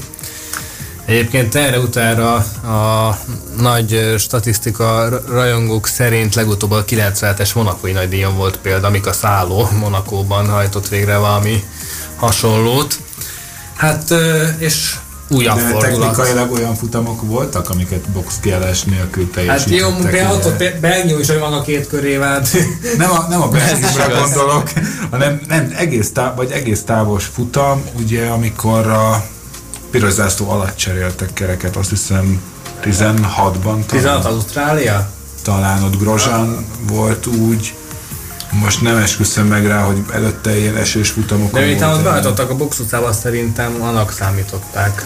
[1.06, 3.18] Egyébként erre utána a
[3.58, 10.88] nagy statisztika rajongók szerint legutóbb a 97-es Monakói nagydíjon volt példa, a szálló Monakóban hajtott
[10.88, 11.64] végre valami
[12.16, 13.00] hasonlót.
[13.76, 14.14] Hát,
[14.58, 14.96] és
[15.30, 15.90] újabb De fordulat.
[15.90, 19.82] technikailag olyan futamok voltak, amiket box kiállás nélkül teljesítettek.
[19.82, 20.48] Hát jó, például ugye?
[20.48, 22.42] ott Belgium is, hogy van a két körével.
[22.98, 24.70] Nem a, nem a Belgiumra gondolok,
[25.10, 29.26] hanem nem, egész, táv, vagy egész távos futam, ugye amikor a
[29.92, 32.42] piros zászló alatt cseréltek kereket, azt hiszem
[32.84, 35.12] 16-ban 16 talán, az Ausztrália?
[35.44, 37.76] talán ott Grozsán volt úgy,
[38.52, 42.04] most nem esküszöm meg rá, hogy előtte ilyen esős futamokon De miután ott volt.
[42.04, 45.06] behajtottak a box utcába, szerintem annak számították.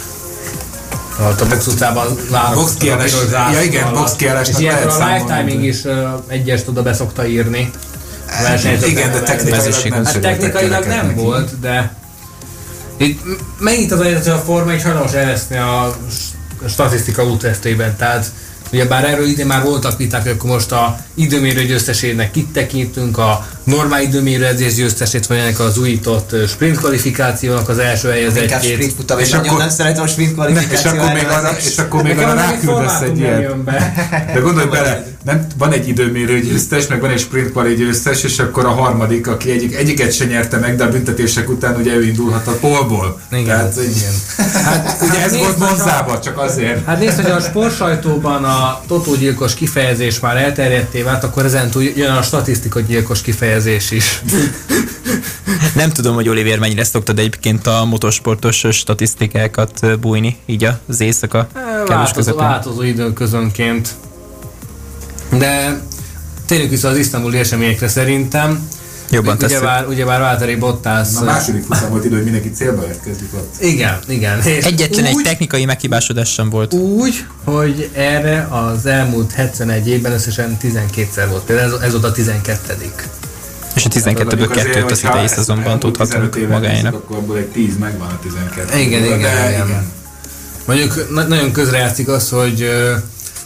[1.29, 2.17] Ott a box utcában
[2.53, 3.15] box kiállás-
[3.53, 5.93] ja igen, box kiállásnak És ilyenkor a lifetiming is uh,
[6.27, 7.71] egyest oda beszokta írni.
[8.41, 10.05] Versenyzőknek Igen, de technikailag is nem.
[10.05, 11.95] Hát technikailag nem volt, de
[12.97, 13.21] itt
[13.59, 15.95] megint az a hogy a Forma egy hajlamos elveszni a
[16.67, 18.25] statisztika úttestében, tehát
[18.73, 23.47] ugye bár erről idén már voltak viták, akkor most a időmérő győztesének kit tekintünk, a
[23.63, 28.93] normál időmérő edzés győztesét, vagy ennek az újított sprint kvalifikációnak az első Inkább sprint helyezettjét.
[28.93, 31.77] futam, És és nagyon akkor- nem szeretem a sprint És kvalifikáció akkor még arra, és
[31.77, 33.57] akkor még arra ráküldesz egy ilyet.
[33.57, 33.93] be.
[34.33, 38.39] De gondolj bele, nem, van egy időmérő győztes, meg van egy sprint quali győztes, és
[38.39, 42.03] akkor a harmadik, aki egyik, egyiket se nyerte meg, de a büntetések után ugye ő
[42.05, 43.19] indulhat a polból.
[43.31, 44.13] Igen, Tehát, igen.
[44.63, 46.85] hát ugye ez nézd, volt Monzában, csak azért.
[46.85, 52.21] Hát nézd, hogy a sportsajtóban a totógyilkos kifejezés már elterjedté vált, akkor ezentúl jön a
[52.21, 53.51] statisztikagyilkos kifejezés
[53.91, 54.21] is.
[55.75, 61.47] Nem tudom, hogy Oliver mennyire szoktad egyébként a motorsportos statisztikákat bújni, így az éjszaka
[61.87, 63.89] Változó, változó időközönként.
[65.37, 65.81] De
[66.45, 68.67] térjünk vissza az isztambuli eseményekre szerintem.
[69.09, 69.63] Jobban Ugye tesszük.
[69.63, 71.11] bár, ugye bár Válteri Bottas...
[71.11, 73.55] Na, a második futam volt idő, hogy mindenki célba érkezik ott.
[73.61, 74.41] Igen, igen.
[74.41, 76.73] És Egyetlen egy úgy, technikai meghibásodás sem volt.
[76.73, 81.43] úgy, hogy erre az elmúlt 71 évben összesen 12-szer volt.
[81.43, 82.77] Például ez, ez volt a 12
[83.73, 86.93] És a 12-ből Mondjuk azért, kettőt az hogyha idei szezonban tudhatunk 15 évet magáénak.
[86.93, 88.77] Akkor abból egy 10 megvan a 12.
[88.77, 89.91] Igen, igen, De igen.
[90.65, 92.93] Mondjuk na- nagyon közrejátszik az, hogy ö,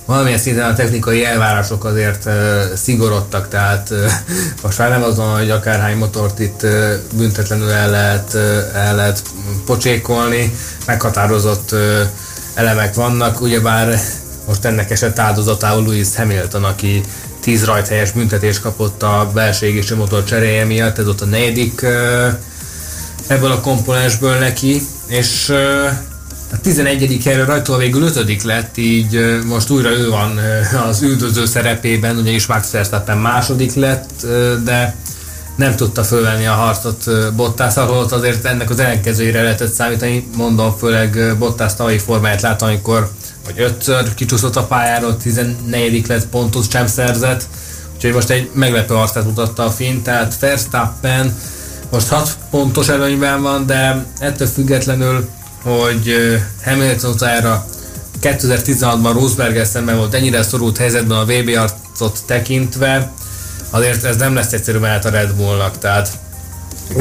[0.06, 4.06] valamilyen szinten a technikai elvárások azért ö, szigorodtak, tehát ö,
[4.64, 8.96] most már nem az van, hogy akárhány motort itt ö, büntetlenül el lehet, ö, el
[8.96, 9.22] lehet
[9.66, 10.56] pocsékolni,
[10.86, 12.02] meghatározott ö,
[12.54, 14.00] elemek vannak, ugyebár
[14.48, 17.02] most ennek esett áldozatául Lewis Hamilton, aki
[17.40, 21.86] 10 rajthelyes büntetést kapott a belső égésű motor cseréje miatt, ez ott a negyedik
[23.28, 25.54] ebből a komponensből neki, és
[26.52, 27.22] a 11.
[27.24, 28.44] helyről rajtól végül 5.
[28.44, 30.40] lett, így most újra ő van
[30.88, 34.26] az üldöző szerepében, ugyanis Max Verstappen második lett,
[34.64, 34.96] de
[35.56, 40.78] nem tudta fölvenni a harcot Bottas, ahol ott azért ennek az ellenkezőjére lehetett számítani, mondom,
[40.78, 43.12] főleg Bottas tavalyi formáját látom, amikor
[43.48, 46.08] vagy ötször kicsúszott a pályáról, 14.
[46.08, 47.48] lett, pontot sem szerzett,
[47.95, 51.38] úgyhogy most egy meglepő arcát mutatta a finn, tehát Verstappen
[51.91, 55.30] most 6 pontos előnyben van, de ettől függetlenül,
[55.64, 56.16] hogy
[56.64, 57.66] Hamilton utára
[58.22, 63.12] 2016-ban Rosberg szemben volt ennyire szorult helyzetben a VB arcot tekintve,
[63.70, 66.10] azért ez nem lesz egyszerű menet a Red Bullnak, tehát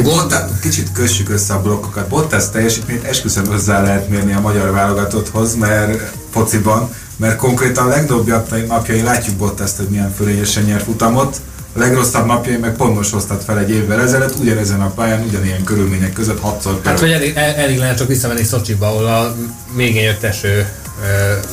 [0.02, 2.08] Bottas, kicsit kössük össze a blokkokat.
[2.08, 8.26] Bottas teljesítményt esküszöm hozzá lehet mérni a magyar válogatotthoz, mert fociban, mert konkrétan a legjobb
[8.68, 11.40] napjain látjuk Bottaszt, hogy milyen fölényesen nyer futamot,
[11.76, 15.64] a legrosszabb napjain meg pont most hoztad fel egy évvel ezelőtt, ugyanezen a pályán, ugyanilyen
[15.64, 19.34] körülmények között hatszor hát hogy elég, el, elég lenne csak visszamenni Szocsiba, ahol a
[19.74, 20.68] még jött eső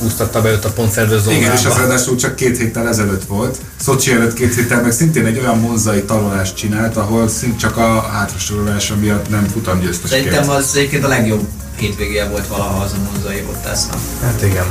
[0.04, 1.32] úsztatta be őt a pontszerző.
[1.32, 3.58] Igen, és az ráadásul csak két héttel ezelőtt volt.
[3.82, 8.02] Szocsi előtt két héttel meg szintén egy olyan monzai talolást csinált, ahol szint csak a
[8.02, 10.24] hátrasorolása miatt nem futamgyőztesként.
[10.24, 14.00] Szerintem az egyébként a legjobb hétvégéje volt valaha az a Monzai Bottasnak.
[14.22, 14.66] Hát igen.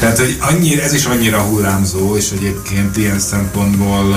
[0.00, 4.14] Tehát, hogy annyira, ez is annyira hullámzó, és egyébként ilyen szempontból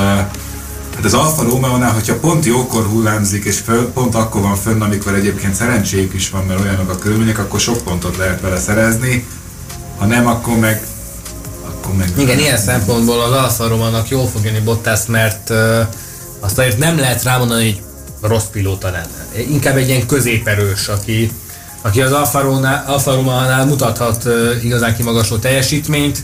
[0.95, 5.13] Hát az Alfa Romeo-nál, hogyha pont jókor hullámzik, és föl, pont akkor van fönn, amikor
[5.13, 9.25] egyébként szerencséjük is van, mert olyanok a körülmények, akkor sok pontot lehet vele szerezni.
[10.01, 10.81] Ha nem, akkor meg...
[11.65, 15.79] Akkor meg Igen, ilyen szempontból az Alfa Romeo-nak jól fog jönni Bottas, mert uh,
[16.39, 17.81] azt azért nem lehet rámondani, hogy
[18.29, 19.47] rossz pilóta lenne.
[19.49, 21.31] Inkább egy ilyen középerős, aki,
[21.81, 22.41] aki az Alfa
[23.13, 26.23] Romeo-nál mutathat uh, igazán kimagasló teljesítményt,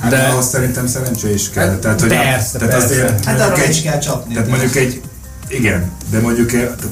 [0.00, 1.68] Hát de- de ahhoz szerintem szerencse is kell.
[1.68, 2.86] Hát tehát, hogy persze, tehát persze.
[2.94, 4.34] azért Hát arra is egy, kell csapni.
[4.34, 5.00] tehát mondjuk egy,
[5.48, 6.86] igen, de mondjuk egy, tehát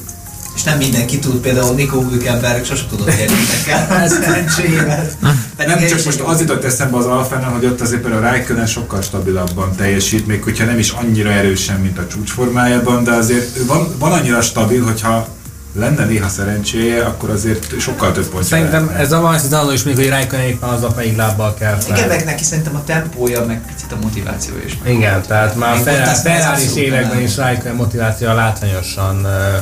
[0.54, 5.08] És nem mindenki tud, például Nico Hülkenberg sosem tudott érni nekkel, szerencséjével.
[5.56, 9.02] Nem csak most az jutott eszembe az Alfánál, hogy ott azért például a Raikkonen sokkal
[9.02, 14.12] stabilabban teljesít, még hogyha nem is annyira erősen, mint a csúcsformájában, de azért van, van
[14.12, 15.28] annyira stabil, hogyha
[15.74, 19.04] lenne néha szerencséje, akkor azért sokkal több pontja szerintem lehetne.
[19.04, 21.96] ez a arról is még, hogy Raikkonen éppen az a melyik lábbal kell fel.
[21.96, 24.78] Igen, meg neki szerintem a tempója, meg picit a motivációja is.
[24.86, 25.76] Igen, tehát már
[26.22, 29.56] Ferrari- években is Raikkonen motivációja látványosan ö,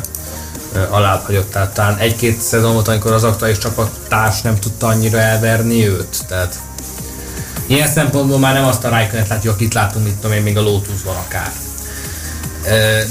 [0.90, 1.50] alá hagyott.
[1.50, 6.24] Tehát talán egy-két szezon volt, amikor az aktuális csapattárs nem tudta annyira elverni őt.
[6.28, 6.60] Tehát
[7.66, 10.62] ilyen szempontból már nem azt a Raikkonet látjuk, akit látunk, mit tudom én, még a
[10.62, 11.52] Lotusban akár.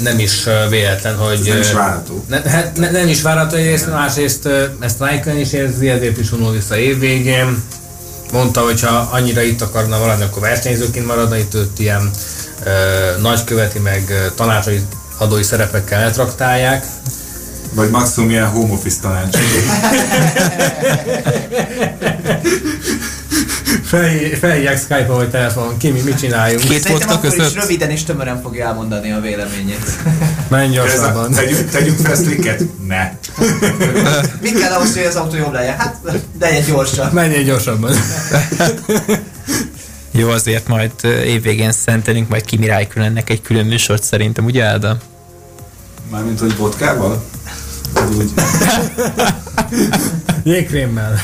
[0.02, 1.38] Nem is véletlen, hogy...
[1.38, 2.24] Ez nem is várható.
[2.28, 4.48] Ne, hát ne, nem is várható egyrészt, másrészt
[4.80, 7.62] ezt Raikkonen is érzi, ezért is vonul vissza évvégén.
[8.32, 12.10] Mondta, hogy ha annyira itt akarna maradni, akkor versenyzőként maradna, itt őt ilyen
[12.64, 12.70] ö,
[13.20, 14.80] nagyköveti, meg tanácsai
[15.18, 16.84] adói szerepekkel eltraktálják.
[17.74, 19.36] Vagy maximum ilyen home office tanács.
[24.40, 26.62] Felhívják Skype-on vagy telefonon, Kimi, mit csináljunk?
[26.62, 27.46] Két vodka között?
[27.46, 29.84] is röviden és tömören fogja elmondani a véleményét.
[30.48, 31.32] Menj gyorsabban.
[31.32, 32.62] Tegyünk, tegyünk fesztliket?
[32.86, 33.12] Ne.
[34.40, 35.76] Mit kell ahhoz, hogy az autó jobb legyen?
[35.76, 35.96] Hát
[36.40, 37.10] legyen gyorsan.
[37.12, 37.92] Menjél gyorsabban.
[40.12, 40.90] Jó, azért majd
[41.24, 44.96] évvégén szentelünk majd Kimi Räikkönennek egy külön műsort szerintem, ugye Áda?
[46.10, 47.24] Mármint, hogy vodkával?
[48.16, 48.30] Úgy.
[50.42, 51.20] Jégkrémmel.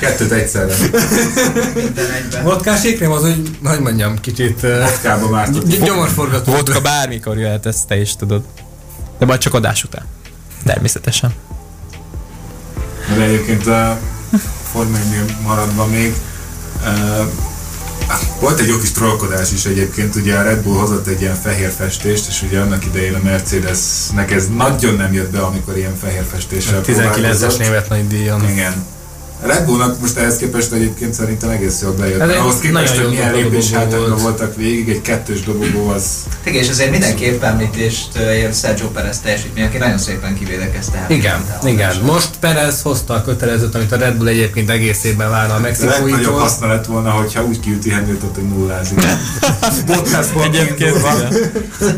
[0.00, 0.74] Kettőt egyszerre.
[2.42, 4.60] Vodkás jégkrém az, hogy, hogy mondjam, kicsit...
[4.60, 5.50] Vodkába már
[5.84, 6.52] Gyomorforgató.
[6.52, 8.42] Vodka bármikor jöhet, ezt te is tudod.
[9.18, 10.04] De majd csak adás után.
[10.64, 11.32] Természetesen.
[13.16, 13.98] De egyébként a
[14.72, 14.98] Forma
[15.42, 16.14] maradva még
[16.82, 17.26] uh,
[18.40, 21.70] volt egy jó kis trollkodás is egyébként, ugye a Red Bull hozott egy ilyen fehér
[21.70, 26.24] festést, és ugye annak idején a Mercedesnek ez nagyon nem jött be, amikor ilyen fehér
[26.30, 28.48] festéssel 19-es névet nagy díjon.
[28.48, 28.86] Igen.
[29.42, 32.20] Red Bullnak most ehhez képest egyébként szerintem egész jól bejött.
[32.20, 36.04] Ez Ahhoz képest, hogy milyen lépés hátrányban voltak végig, egy kettős dobogó az...
[36.44, 41.06] Igen, és azért mindenképp említést ér Sergio Perez teljesítmény, aki nagyon szépen kivédekezte.
[41.08, 41.96] Igen, igen.
[42.02, 46.08] Most Perez hozta a kötelezőt, amit a Red Bull egyébként egész évben várna a mexikóitól.
[46.08, 48.98] Legnagyobb haszna lett volna, hogyha úgy kiüti Hamilton, hogy nullázik.
[49.86, 50.96] Bottas Egyébként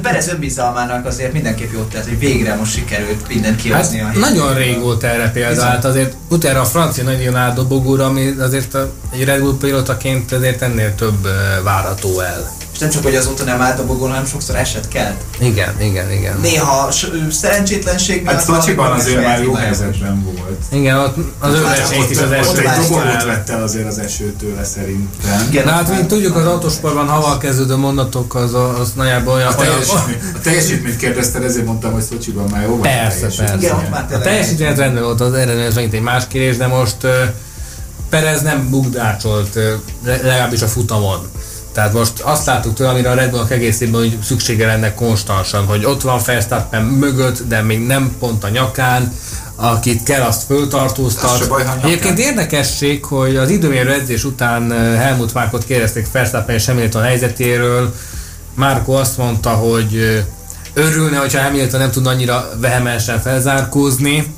[0.02, 3.98] Perez önbizalmának azért mindenképp jót tett, hogy végre most sikerült mindent kihozni.
[3.98, 8.34] Hát, nagyon rég volt erre példa, hát azért utána a francia nagy regionál dobogóra, ami
[8.38, 8.76] azért
[9.10, 11.26] egy Red Bull pilotaként azért ennél több
[11.62, 12.50] várható el
[12.80, 15.14] nem csak, hogy azóta nem állt a bogón, hanem sokszor esett kell.
[15.38, 16.38] Igen, igen, igen.
[16.40, 16.88] Néha
[17.30, 18.34] szerencsétlenség miatt...
[18.34, 20.62] Hát Szocsiban azért már jó helyzetben volt.
[20.70, 22.48] Igen, ott az ő versenyt is az eső.
[22.48, 25.46] Ott egy dobogót vett el azért az esőtől szerintem.
[25.50, 29.48] Igen, Na, hát mint tudjuk, az autósportban haval kezdődő mondatok az, az nagyjából olyan...
[29.48, 33.56] A teljesítményt, a teljesítményt kérdezted, ezért mondtam, hogy Szocsiban már jó volt Persze, persze.
[33.56, 33.76] Igen,
[34.12, 36.96] a teljesítmény rendben volt, az eredmény az megint egy más kérdés, de most
[38.10, 39.58] Perez nem bugdácsolt,
[40.04, 41.30] legalábbis a futamon.
[41.72, 45.84] Tehát most azt láttuk tőle, amire a Red Bullnak egészében hogy szüksége lenne konstansan, hogy
[45.84, 49.12] ott van Verstappen mögött, de még nem pont a nyakán,
[49.56, 51.50] akit kell, azt föltartóztat.
[51.82, 57.94] Egyébként érdekesség, hogy az időmérő edzés után eh, Helmut Márkot kérdezték Verstappen és Hamilton helyzetéről.
[58.54, 60.24] Márko azt mondta, hogy eh,
[60.74, 64.34] örülne, hogyha Hamilton nem tudna annyira vehemensen felzárkózni,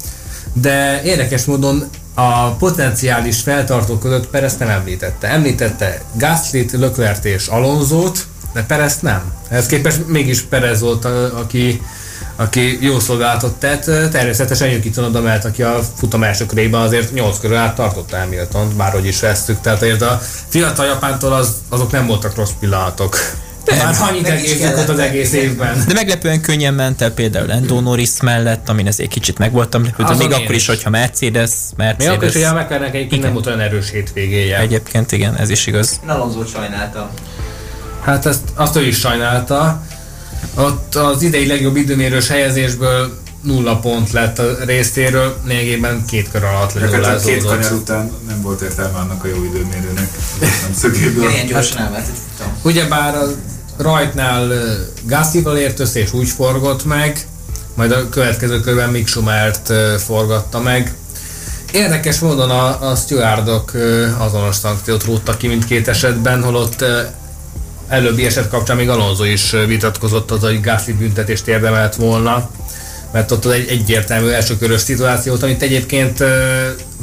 [0.53, 5.29] de érdekes módon a potenciális feltartók között Perez nem említette.
[5.29, 9.33] Említette Gaslyt, Leclerc és Alonzót, de Perez nem.
[9.49, 11.83] Ehhez képest mégis Perez volt, aki,
[12.37, 14.11] aki jó szolgálatot tett.
[14.11, 18.77] Természetesen Yuki Tsunoda mert aki a futam első körében azért 8 körül át tartotta Hamilton,
[18.77, 19.61] bárhogy is vesztük.
[19.61, 23.17] Tehát a fiatal Japántól az, azok nem voltak rossz pillanatok.
[23.77, 25.85] Már annyit egészített az egész évben.
[25.87, 30.15] De meglepően könnyen ment el például Lando Norris mellett, amin azért kicsit meg voltam de
[30.19, 32.07] még akkor is, hogyha Mercedes, Mercedes.
[32.07, 34.59] Még akkor is, hogy a McLarennek egyébként nem volt olyan erős hétvégéje.
[34.59, 36.01] Egyébként igen, ez is igaz.
[36.03, 37.09] Én Alonso sajnáltam.
[38.05, 39.83] Hát ezt, azt ő is sajnálta.
[40.55, 46.73] Ott az idei legjobb időmérős helyezésből nulla pont lett a részéről, lényegében két kör alatt
[46.73, 47.25] lenullázódott.
[47.25, 50.09] Két kanyar után nem volt értelme annak a jó időmérőnek.
[50.41, 51.31] Nem szögéből.
[51.31, 52.07] Ilyen gyorsan elment.
[52.63, 53.23] Ugyebár a
[53.77, 54.53] rajtnál
[55.03, 57.27] Gassival ért össze és úgy forgott meg,
[57.75, 60.95] majd a következő körben Mick Schumert forgatta meg.
[61.73, 63.73] Érdekes módon a, a stewardok
[64.19, 66.85] azonos szankciót rúgtak ki mindkét esetben, holott
[67.89, 72.51] előbbi eset kapcsán még Alonso is vitatkozott az, hogy Gasly büntetést érdemelt volna
[73.13, 76.25] mert ott egy egyértelmű elsőkörös szituáció volt, amit egyébként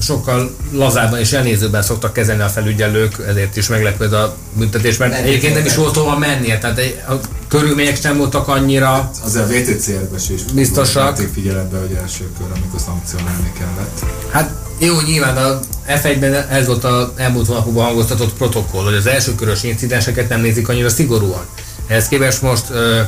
[0.02, 5.12] sokkal lazábban és elnézőben szoktak kezelni a felügyelők, ezért is meglepő ez a büntetés, mert
[5.12, 7.14] nem egyébként nem is volt hova mennie, tehát a
[7.48, 9.88] körülmények sem voltak annyira Az a VTC
[10.30, 11.20] is biztosak.
[11.34, 14.00] figyelembe, hogy első kör, amikor szankcionálni kellett.
[14.32, 19.36] Hát jó, nyilván a F1-ben ez volt az elmúlt hónapokban hangoztatott protokoll, hogy az első
[19.36, 21.46] körös incidenseket nem nézik annyira szigorúan.
[21.88, 23.02] Ehhez képest most ö,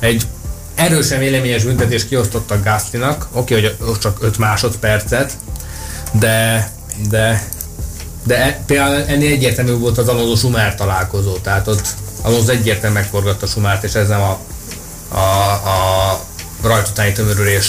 [0.00, 0.26] egy
[0.74, 5.32] erősen véleményes büntetés kiosztottak Gaslynak, oké, okay, hogy csak 5 másodpercet,
[6.12, 6.70] de,
[7.08, 7.48] de,
[8.26, 11.86] de e, például ennél egyértelmű volt az Alonso Sumár találkozó, tehát ott
[12.22, 14.38] Alonso egyértelműen megforgatta Sumárt, és ez nem a,
[15.08, 16.20] a, a
[16.62, 17.66] rajtutáni tömörülés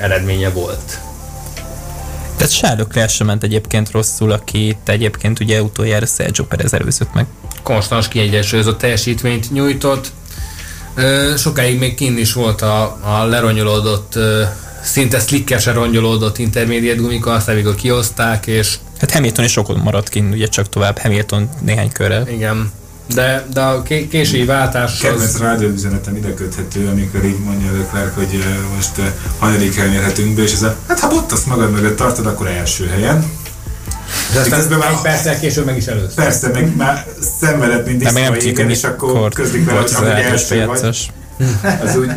[0.00, 0.98] eredménye volt.
[2.36, 7.26] Tehát Charles Leclerc sem ment egyébként rosszul, aki egyébként ugye utoljára Sergio Perez előzött meg.
[7.62, 10.12] Konstans kiegyensúlyozott teljesítményt nyújtott.
[11.36, 14.18] Sokáig még kinn is volt a, a leronyolódott,
[14.82, 18.78] szinte slickesen ronyolódott intermédiát gumika, aztán végül kioszták, és...
[19.00, 22.28] Hát Hamilton is sokon maradt kint, ugye csak tovább Hamilton néhány körrel.
[22.28, 22.72] Igen.
[23.14, 24.98] De, de a késői váltás...
[24.98, 25.40] Kedvenc az...
[25.40, 28.44] rádióüzenetem ide köthető, amikor így mondja Leclerc, hogy
[28.76, 29.00] most
[29.38, 32.86] hanyadik helyen érhetünk be, és ez a, hát ha Bottas magad mögött tartod, akkor első
[32.86, 33.24] helyen.
[34.30, 36.14] És aztán már egy perccel később meg is először.
[36.14, 37.06] Persze, meg már
[37.40, 41.12] szenvedett, mint disznó, igen, és akkor közlik vele, hogy amúgy első vagy.
[41.84, 42.10] Az úgy...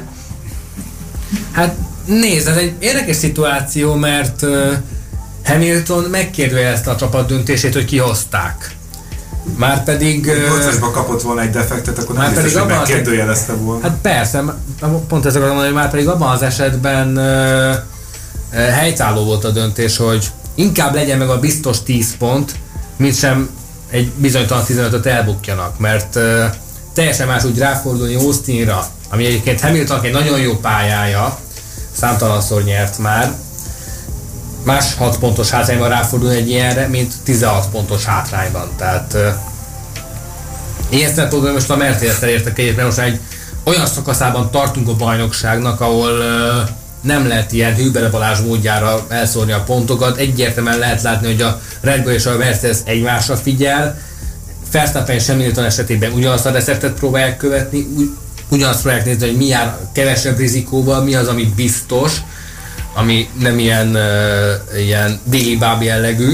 [1.51, 4.45] Hát nézd, ez egy érdekes szituáció, mert
[5.45, 8.77] Hamilton megkérdőjelezte a csapat döntését, hogy kihozták.
[9.57, 10.25] Már pedig...
[10.25, 13.81] 8 kapott volna egy defektet, akkor nem biztos, hogy megkérdőjelezte volna.
[13.81, 14.43] Hát persze,
[15.07, 17.75] pont ezek mondani, hogy már pedig abban az esetben uh,
[18.53, 22.55] helytálló volt a döntés, hogy inkább legyen meg a biztos 10 pont,
[22.97, 23.49] mint sem
[23.89, 26.19] egy bizonytalan 15-öt elbukjanak, mert
[26.93, 31.39] teljesen más úgy ráfordulni Austinra, ami egyébként Hamiltonnak egy nagyon jó pályája,
[31.91, 33.33] számtalanszor nyert már,
[34.63, 38.69] más 6 pontos hátrányban ráfordulni egy ilyenre, mint 16 pontos hátrányban.
[38.77, 39.27] Tehát uh,
[40.89, 43.19] ilyen szempontból most a mercedes értek egyet, mert most egy
[43.63, 46.69] olyan szakaszában tartunk a bajnokságnak, ahol uh,
[47.01, 50.17] nem lehet ilyen hűbele Balázs módjára elszórni a pontokat.
[50.17, 53.97] Egyértelműen lehet látni, hogy a Red Bull és a Mercedes egymásra figyel.
[54.71, 57.87] Verstappen és Hamilton esetében ugyanazt a receptet próbálják követni,
[58.49, 62.13] ugyanazt próbálják nézni, hogy mi jár kevesebb rizikóval, mi az, ami biztos,
[62.93, 65.19] ami nem ilyen, uh, ilyen
[65.59, 66.33] báb jellegű.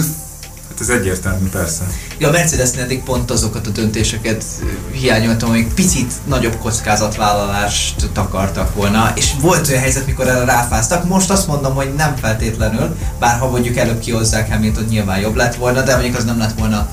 [0.76, 1.84] Hát ez egyértelmű, persze.
[2.18, 4.44] Ja, a Mercedesnél eddig pont azokat a döntéseket
[4.92, 11.08] hiányoltam, hogy picit nagyobb kockázatvállalást takartak volna, és volt olyan helyzet, mikor erre ráfáztak.
[11.08, 15.56] Most azt mondom, hogy nem feltétlenül, bár ha mondjuk előbb kihozzák Hamilton, nyilván jobb lett
[15.56, 16.90] volna, de mondjuk az nem lett volna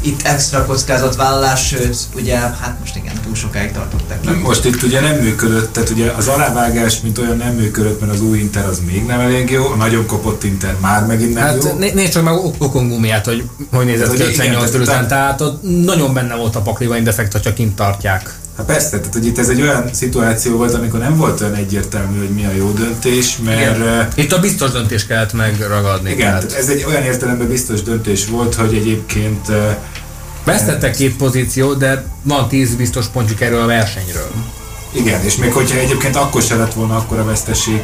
[0.00, 4.24] itt extra kockázatvállalás, sőt, ugye, hát most igen, túl sokáig tartottak.
[4.24, 8.12] Nem, most itt ugye nem működött, tehát ugye az alávágás, mint olyan nem működött, mert
[8.12, 11.42] az új Inter az még nem elég jó, a nagyon kopott Inter már megint nem
[11.42, 11.78] hát, jó.
[11.94, 15.42] nézd csak meg Okongumiát, hogy hogy nézett ki 58 után, tehát
[15.84, 18.38] nagyon benne volt a pakliba defekt, ha csak kint tartják.
[18.58, 22.18] Hát persze, tehát hogy itt ez egy olyan szituáció volt, amikor nem volt olyan egyértelmű,
[22.18, 23.76] hogy mi a jó döntés, mert...
[23.76, 24.08] Igen.
[24.14, 26.10] Itt a biztos döntés kellett megragadni.
[26.10, 26.52] Igen, tehát.
[26.52, 29.52] ez egy olyan értelemben biztos döntés volt, hogy egyébként...
[30.44, 34.30] Vesztettek két pozíció, de van tíz biztos pontjuk erről a versenyről.
[34.92, 37.82] Igen, és még hogyha egyébként akkor se lett volna akkor a veszteség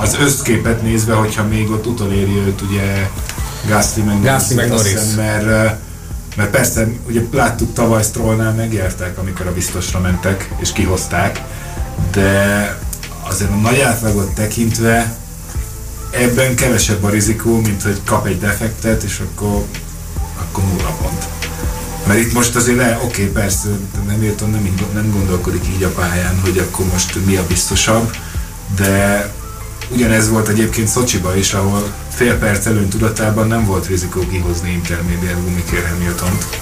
[0.00, 3.08] az összképet nézve, hogyha még ott utoléri őt ugye
[3.68, 5.00] Gasly meg, Gasly meg Norris.
[5.16, 5.76] mert
[6.36, 11.40] mert persze, ugye láttuk tavaly Strollnál megértek, amikor a biztosra mentek és kihozták,
[12.12, 12.78] de
[13.22, 15.16] azért a nagy átlagot tekintve
[16.10, 19.64] ebben kevesebb a rizikó, mint hogy kap egy defektet, és akkor,
[20.38, 21.24] akkor nulla pont.
[22.06, 23.68] Mert itt most azért le, oké, okay, persze,
[24.06, 28.16] nem értem, nem, nem gondolkodik így a pályán, hogy akkor most mi a biztosabb,
[28.76, 29.32] de
[29.88, 35.44] ugyanez volt egyébként Szocsiba is, ahol fél perc előn tudatában nem volt rizikó kihozni intermédiát
[35.44, 36.60] gumikér Hamilton-t.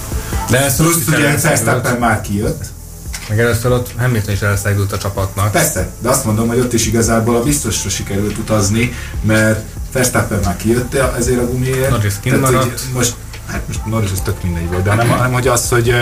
[0.51, 2.65] De ezt Plusz ugye Verstappen már kijött.
[3.29, 5.51] Meg először ott Hamilton is elszegült a csapatnak.
[5.51, 8.93] Persze, de azt mondom, hogy ott is igazából a biztosra sikerült utazni,
[9.23, 11.91] mert Verstappen már kijött ezért a gumiért.
[11.91, 12.83] Norris kimaradt.
[12.93, 13.15] Most,
[13.47, 15.95] hát most Norris az tök mindegy volt, de nem, hanem hogy az, hogy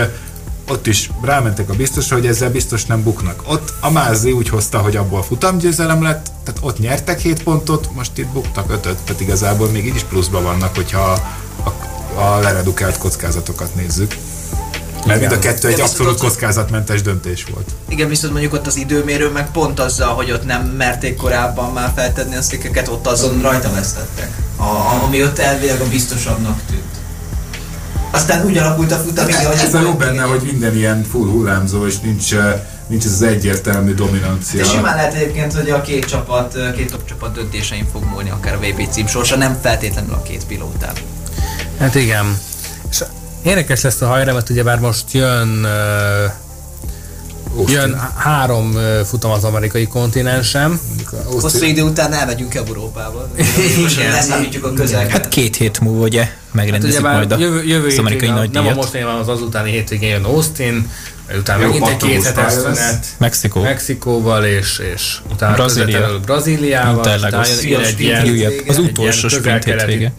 [0.69, 3.43] ott is rámentek a biztosra, hogy ezzel biztos nem buknak.
[3.47, 8.17] Ott a Mázi úgy hozta, hogy abból futamgyőzelem lett, tehát ott nyertek 7 pontot, most
[8.17, 11.21] itt buktak 5 tehát igazából még így is pluszban vannak, hogyha
[11.63, 11.69] a,
[12.21, 14.15] a leredukált kockázatokat nézzük.
[15.05, 17.69] Mert mind a kettő egy abszolút kockázatmentes döntés volt.
[17.89, 21.91] Igen, viszont mondjuk ott az időmérő meg pont azzal, hogy ott nem merték korábban már
[21.95, 24.37] feltenni a székeket, ott azon rajta vesztettek.
[24.57, 26.90] A, ami ott elvileg a biztosabbnak tűnt.
[28.11, 31.27] Aztán úgy alakult a futam, igen, hogy ez a jó benne, hogy minden ilyen full
[31.27, 34.59] hullámzó, és nincs, eh, nincs ez az egyértelmű dominancia.
[34.59, 38.29] És simán lehet egyébként, hogy a két csapat, eh, két top csapat döntésein fog múlni
[38.29, 40.93] akár a VB cím sorsa, nem feltétlenül a két pilótán.
[41.79, 42.37] Hát igen.
[42.89, 43.03] És
[43.43, 46.31] érdekes lesz a hajra, mert ugye bár most jön uh,
[47.57, 47.75] Austin.
[47.75, 50.79] Jön három futam az amerikai kontinensem.
[51.25, 53.27] Hosszú idő után elmegyünk Európába.
[53.81, 57.87] Most leszámítjuk a közel Hát két hét múlva ugye megrendezik hát majd a, jövő, jövő
[57.87, 60.89] az amerikai nagy Nem a mostani van az az utáni hétvégén jön Austin,
[61.37, 63.05] utána megint egy két hetes szünet.
[63.17, 63.61] Mexikó.
[63.61, 66.19] Mexikóval és, és utána Brazília.
[66.25, 67.19] Brazíliával.
[67.97, 70.13] Ilyen, az utolsó sprint hétvége.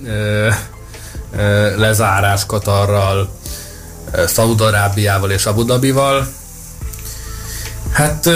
[1.76, 3.30] Lezárás Katarral,
[4.26, 6.26] Szaudarábiával és Abu Dhabival
[7.92, 8.28] Hát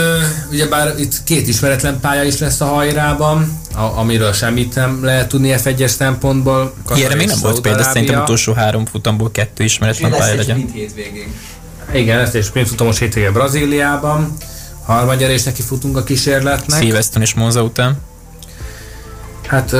[0.51, 5.53] ugyebár itt két ismeretlen pálya is lesz a hajrában, a, amiről semmit nem lehet tudni
[5.57, 6.73] F1-es szempontból.
[6.95, 10.69] Ilyenre még nem volt példa, szerintem utolsó három futamból kettő ismeretlen pálya legyen.
[10.73, 11.33] Hétvégén.
[11.93, 14.33] Igen, ezt és sprint futamos hétvégén Brazíliában.
[14.85, 16.81] Harmadjára is neki futunk a kísérletnek.
[16.81, 17.97] Silverstone és Monza után.
[19.47, 19.73] Hát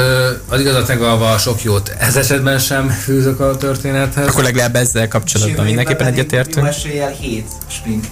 [0.50, 4.28] az igazat megalva sok jót ez esetben sem fűzök a történethez.
[4.28, 6.66] Akkor legalább ezzel kapcsolatban mindenképpen egyetértünk.
[6.66, 8.08] Jó eséllyel 7 sprint.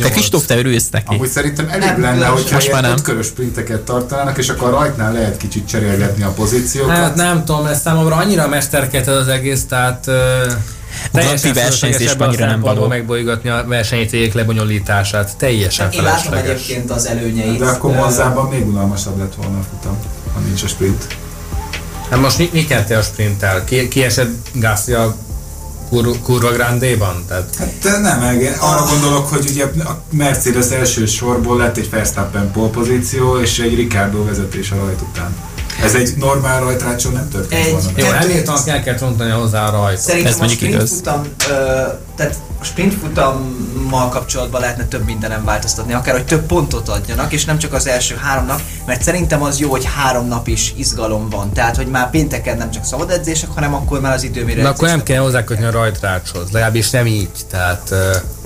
[0.00, 1.14] Te Kristóf, te örülsz neki.
[1.14, 2.96] Amúgy szerintem elég nem, lenne, hogyha most már nem.
[3.02, 6.96] körös sprinteket tartanának, és akkor rajtnál lehet kicsit cserélgetni a pozíciókat.
[6.96, 12.60] Hát nem tudom, ez számomra annyira mesterket az egész, tehát a Grand versenyzésben annyira nem
[12.60, 12.86] való.
[12.86, 15.36] megbolygatni a versenyítékek lebonyolítását.
[15.36, 17.58] Teljesen Én látom egyébként az előnyeit.
[17.58, 19.98] De akkor Monzában még unalmasabb lett volna a futam
[20.34, 21.06] ha nincs a sprint.
[22.10, 23.64] Hát most mi, mi kellett a sprinttel?
[23.64, 25.16] Ki, ki esett Garcia
[25.88, 27.24] kur, kurva grandéban?
[27.28, 27.56] Tehát...
[27.56, 33.58] Hát nem, arra gondolok, hogy ugye a Mercedes első sorból lett egy Verstappen polpozíció és
[33.58, 35.36] egy Ricardo vezetés a rajt után.
[35.82, 37.88] Ez egy normál rajtrácson nem történt volna.
[37.96, 40.00] Jó, Hamilton kell kell rontani hozzá a rajtot.
[40.00, 40.90] Szerintem Ez a sprint igaz.
[40.90, 41.52] futam, ö,
[42.16, 47.44] tehát a sprint futammal kapcsolatban lehetne több mindenem változtatni, akár hogy több pontot adjanak, és
[47.44, 51.28] nem csak az első három nap, mert szerintem az jó, hogy három nap is izgalom
[51.30, 51.52] van.
[51.52, 54.88] Tehát, hogy már pénteken nem csak szabad edzések, hanem akkor már az időmérő De akkor
[54.88, 57.30] nem kell hozzákötni a rajtrácshoz, legalábbis nem így.
[57.50, 57.94] Tehát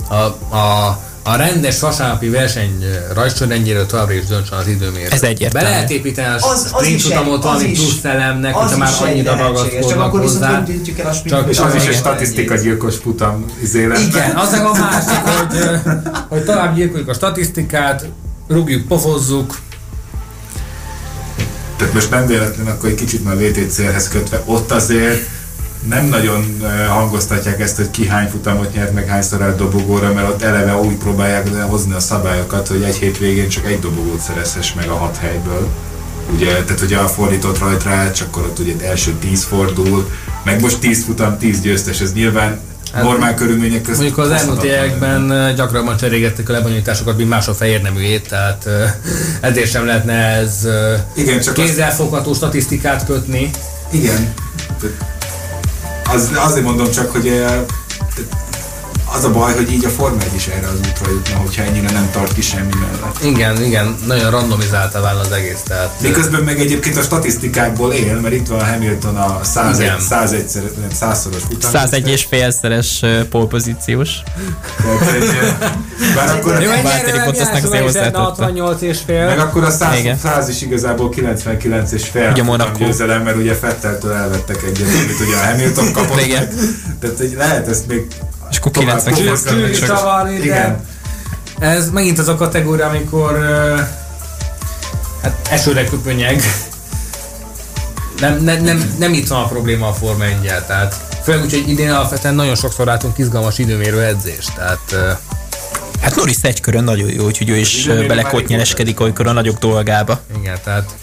[0.09, 0.15] a,
[0.55, 2.83] a a rendes vasárnapi verseny
[3.13, 5.07] rajtsorrendjéről továbbra is döntsön az időmérő.
[5.09, 5.67] Ez egyértelmű.
[5.67, 10.11] Be lehet építeni a az, az sprint utamot valami plusz szellemnek, hogyha már annyira ragaszkodnak
[10.11, 10.63] hozzá.
[11.25, 13.99] Csak, és az is egy statisztika gyilkos futam izélet.
[13.99, 15.79] Igen, az a másik, hogy,
[16.27, 18.05] hogy tovább gyilkoljuk a statisztikát,
[18.47, 19.57] rúgjuk, pofozzuk,
[21.77, 25.27] tehát most nem véletlen, akkor egy kicsit már VTCR-hez kötve, ott azért
[25.89, 30.41] nem nagyon hangoztatják ezt, hogy ki hány futamot nyert, meg hányszor állt dobogóra, mert ott
[30.41, 34.95] eleve úgy próbálják hozni a szabályokat, hogy egy hétvégén csak egy dobogót szerezhess meg a
[34.95, 35.67] hat helyből.
[36.33, 40.09] Ugye, tehát hogyha a fordított rajtrács, akkor ott ugye első tíz fordul,
[40.43, 42.59] meg most tíz futam, tíz győztes, ez nyilván
[42.93, 43.99] Hát, normál körülmények között.
[43.99, 48.67] Mondjuk az elmúlt években gyakrabban cserégettek a lebonyolításokat, mint mások fehér neműjét, tehát
[49.41, 50.67] ezért sem lehetne ez
[51.15, 52.39] Igen, csak kézzelfogható azt...
[52.39, 53.49] statisztikát kötni.
[53.91, 54.33] Igen
[56.13, 57.45] az, azért mondom csak, hogy
[59.15, 61.91] az a baj, hogy így a Forma 1 is erre az útra jutna, hogyha ennyire
[61.91, 63.23] nem tart ki semmi mellett.
[63.23, 65.61] Igen, igen, nagyon randomizálta vál az egész.
[65.67, 70.45] Tehát, Miközben meg egyébként a statisztikákból él, mert itt van a Hamilton a 101, 101
[71.01, 71.71] 100-szoros futam.
[71.71, 74.09] 101 és félszeres polpozíciós.
[76.15, 78.17] Bár akkor Jó, Válteri Bottasnak azért hozzátette.
[78.17, 79.25] 68 és fél.
[79.25, 82.77] Meg akkor a 100, 100 is igazából 99 és fél ugye Monaco.
[82.77, 86.21] győzelem, mert ugye Fetteltől elvettek egyet, amit ugye a Hamilton kapott.
[86.21, 86.49] Igen.
[86.99, 88.07] Tehát lehet ezt még
[88.51, 90.85] és akkor 99 Igen.
[91.59, 93.79] Ez megint az a kategória, amikor uh,
[95.21, 96.41] hát esőre köpönyeg.
[98.19, 101.69] Nem, nem, nem, nem itt van a probléma a Forma 1 tehát főleg úgy, hogy
[101.69, 104.99] idén alapvetően nagyon sokszor látunk izgalmas időmérő edzést, tehát uh,
[106.01, 110.19] Hát Norris egy körön nagyon jó, úgyhogy ő is belekotnyeleskedik olykor a nagyobb dolgába.
[110.39, 110.95] Igen, tehát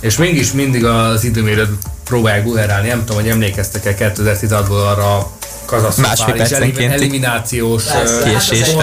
[0.00, 1.70] és mégis mindig az időmérőt
[2.04, 2.88] próbálják buherálni.
[2.88, 5.30] Nem tudom, hogy emlékeztek-e 2016-ból arra
[5.96, 7.84] másfél percenként eliminációs
[8.24, 8.74] kiesés.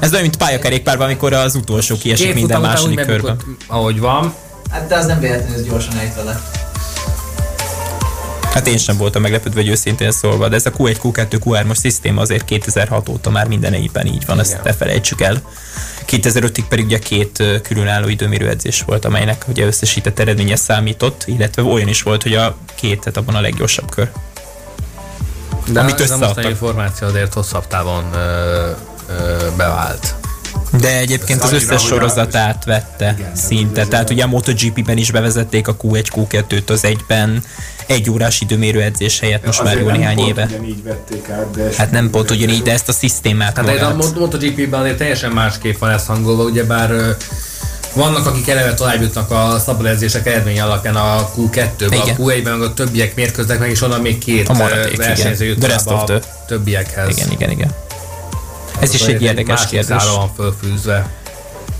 [0.00, 3.40] Ez olyan, mint pályakerékpárban, amikor az utolsó kiesik Két minden második körben.
[3.66, 4.34] Ahogy van.
[4.70, 6.22] Hát de az nem véletlenül, hogy gyorsan ejtve
[8.54, 12.20] Hát én sem voltam meglepődve, hogy őszintén szólva, de ez a Q1, Q2, Q3-as szisztéma
[12.20, 14.38] azért 2006 óta már minden éppen így van, Igen.
[14.38, 15.42] ezt ne felejtsük el.
[16.06, 21.88] 2005-ig pedig ugye két különálló időmérő edzés volt, amelynek ugye összesített eredménye számított, illetve olyan
[21.88, 24.10] is volt, hogy a két, tehát abban a leggyorsabb kör.
[25.72, 28.18] De amit ez a mostani információ azért hosszabb távon ö,
[29.08, 30.14] ö, bevált.
[30.80, 33.86] De egyébként az összes sorozatát vette igen, szinte.
[33.86, 37.42] Tehát ugye a MotoGP-ben is bevezették a Q1, Q2-t az egyben,
[37.86, 40.48] egy órás időmérő edzés helyett most már jó néhány éve.
[40.84, 43.82] vették át, de hát nem pont ugyanígy, de ezt a szisztémát Hát magát.
[43.82, 46.90] a MotoGP-ben azért teljesen másképp van ez hangolva, ugyebár
[47.94, 52.74] vannak, akik eleve tovább jutnak a szabad edzések eredmény alapján a Q2-be, a Q1-ben, a
[52.74, 54.54] többiek mérkőznek meg, és onnan még két a
[54.96, 57.16] versenyző jut a többiekhez.
[57.16, 57.74] Igen, igen, igen.
[58.80, 60.04] Ez is egy érdekes kérdés.
[60.16, 61.10] van fölfűzve.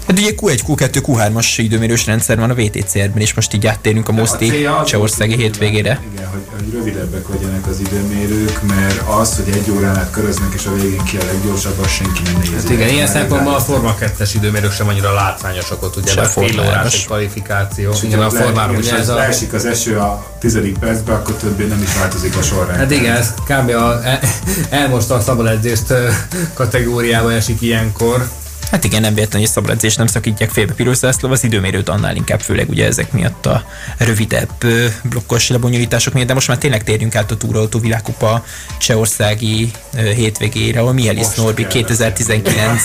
[0.06, 4.12] Hát ugye Q1, Q2, Q3-as időmérős rendszer van a VTCR-ben, és most így áttérünk a
[4.12, 6.00] Moszti Csehországi hétvégére.
[6.14, 10.66] Igen, hogy, hogy rövidebbek legyenek az időmérők, mert az, hogy egy órán át köröznek, és
[10.66, 12.54] a végén ki a leggyorsabb, az senki nem nézi.
[12.54, 16.60] Hát igen, ilyen szempontból a Forma 2-es időmérők sem annyira látványosak ott, ugye, mert fél
[16.60, 17.90] órás kvalifikáció.
[17.92, 19.14] És igen, a formáról ugye ez a...
[19.14, 22.78] Leesik az eső a tizedik percben, akkor többé nem is változik a sorrend.
[22.78, 23.68] Hát igen, ez kb.
[23.68, 24.20] A, el,
[24.70, 25.94] elmosta a szabad edzést
[26.54, 28.28] kategóriába esik ilyenkor.
[28.70, 32.40] Hát igen, nem véletlenül, hogy szabad nem szakítják félbe Piros Zászló, az időmérőt annál inkább,
[32.40, 33.64] főleg ugye ezek miatt a
[33.98, 34.64] rövidebb
[35.02, 38.44] blokkos lebonyolítások miatt, de most már tényleg térjünk át a túrautó világkupa
[38.78, 39.70] csehországi
[40.14, 42.82] hétvégére, ahol Mielis Norbi 2019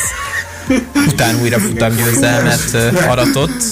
[1.11, 2.77] után újra futam győzelmet
[3.07, 3.63] aratott.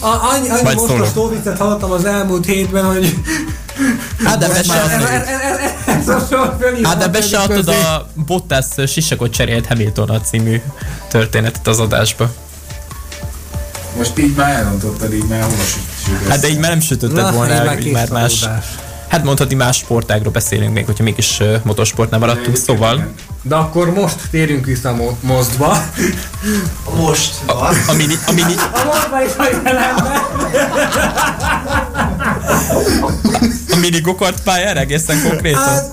[0.00, 3.14] Annyi, annyi most a sztóvicet hallottam az elmúlt hétben, hogy
[4.24, 4.46] Hát de
[6.82, 10.60] Hát de beseadtad a Bottas sisakot cserélt Hamilton a című
[11.08, 12.32] történetet az adásba.
[13.96, 15.62] Most így már elrontottad, így már hova
[16.28, 18.48] Hát de így már nem sütötted volna hogy már más...
[19.08, 23.12] Hát mondhatni más sportágról beszélünk még, hogyha mégis uh, motorsportnál maradtunk, szóval...
[23.42, 25.76] De akkor most térjünk vissza a mozdba.
[26.96, 27.34] Most?
[27.46, 28.14] A, a, a mini...
[28.26, 28.54] A, mini...
[28.72, 29.60] a mozdba is vagy
[33.70, 35.62] A mini gokart pályára egészen konkrétan?
[35.62, 35.90] Hát,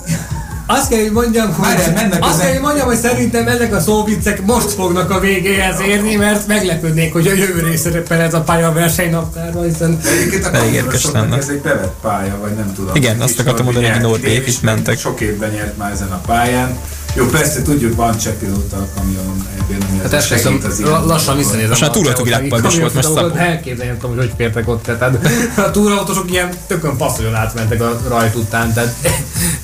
[0.66, 4.46] azt kell, hogy mondjam, hogy, Várjál, azt kell, hogy mondjam, hogy szerintem ezek a szóviccek
[4.46, 9.64] most fognak a végéhez érni, mert meglepődnék, hogy a jövő részre ez a pálya versenynaptárban,
[9.64, 10.00] hiszen...
[10.04, 11.36] Egyébként a.
[11.38, 12.96] Ez egy bevett pálya, vagy nem tudom.
[12.96, 15.00] Igen, azt akartam mondani, hogy Norbék is mentek.
[15.00, 16.78] Sok évben nyert már ezen a pályán.
[17.16, 21.06] Jó, persze tudjuk, van csepilóta a kamion ebben, ami hát segít az ilyen.
[21.06, 21.70] Lassan visszanézem.
[21.70, 23.38] Most már túrautó világban is volt most szak.
[23.38, 24.84] Elképzelni tudom, hogy hogy fértek ott.
[24.84, 25.20] Tehát
[25.68, 28.74] a túrautósok ilyen tökön passzoljon átmentek a rajt után.
[28.74, 28.96] Tehát...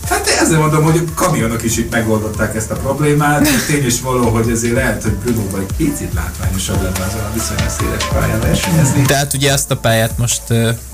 [0.10, 3.48] Hát ezért mondom, hogy a kamionok is itt megoldották ezt a problémát.
[3.68, 7.70] Tény is való, hogy ezért lehet, hogy Brunóban egy picit látványosabb lenne azon a viszonylag
[7.70, 9.02] széles pályán versenyezni.
[9.02, 10.42] Tehát ugye ezt a pályát most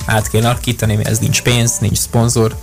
[0.06, 2.56] át kéne alakítani, mert ez nincs pénz, nincs szponzor,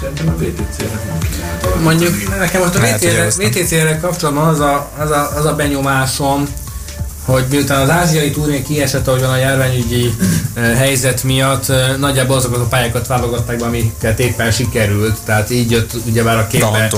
[0.00, 1.82] Szerintem a VTC-nek nem kéne.
[1.82, 2.80] Mondjuk nekem most a
[3.42, 6.48] VTC-re kapcsolatban az a, az, a, az a benyomásom,
[7.24, 10.14] hogy miután az ázsiai turné kiesett, ahogyan a járványügyi
[10.54, 15.18] helyzet miatt nagyjából azokat a pályákat válogatták be, amiket éppen sikerült.
[15.24, 16.90] Tehát így jött ugyebár a képbe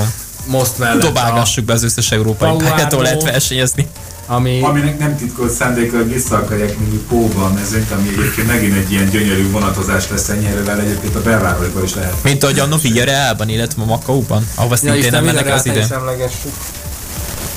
[0.46, 3.88] most mellett Dobálgassuk be az összes európai pályától lehet versenyezni.
[4.26, 4.60] Ami...
[4.62, 9.08] Aminek nem titkolt szándékkal, hogy vissza akarják mindig Póba mezőnyt, ami egyébként megint egy ilyen
[9.08, 12.14] gyönyörű vonatozás lesz ennyire egyébként a belvárosban is lehet.
[12.22, 15.86] Mint ahogy anno Figyere-ában, illetve Makaóban, ahova szintén ja, nem mennek az ide.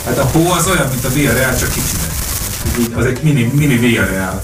[0.06, 2.12] Hát a Pó az olyan, mint a Villarreal, csak kicsinek.
[2.96, 4.44] Az egy mini, mini Villarreal.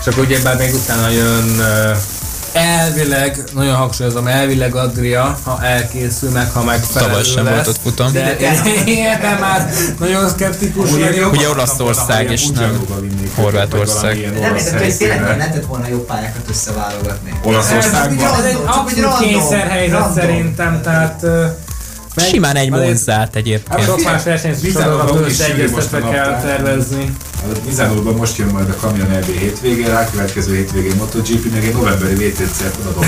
[0.00, 1.96] És akkor ugye bár még utána jön uh,
[2.52, 8.12] elvileg, nagyon hangsúlyozom, elvileg Adria, ha elkészül meg, ha megfelelő Tavaly sem volt ott futam.
[8.12, 8.36] De
[9.12, 11.32] ebben már nagyon szkeptikus vagyok.
[11.32, 12.86] Ugye Olaszország és nem
[13.34, 14.32] Horvátország.
[14.40, 17.32] Nem értem, hogy tényleg nem lehetett volna jobb pályákat összeválogatni.
[17.42, 18.34] Olaszországban?
[18.38, 21.24] Ez egy abszolút kényszerhelyzet szerintem, tehát
[22.14, 23.78] meg, Simán egy Monzát egyébként.
[23.78, 27.16] Hát sok más versenyt sorolva összeegyeztetve kell tervezni.
[27.42, 31.74] A Mizánóban most jön majd a Kamion EB hétvégén, rá következő hétvégén MotoGP, meg egy
[31.74, 33.06] novemberi VTC-t oda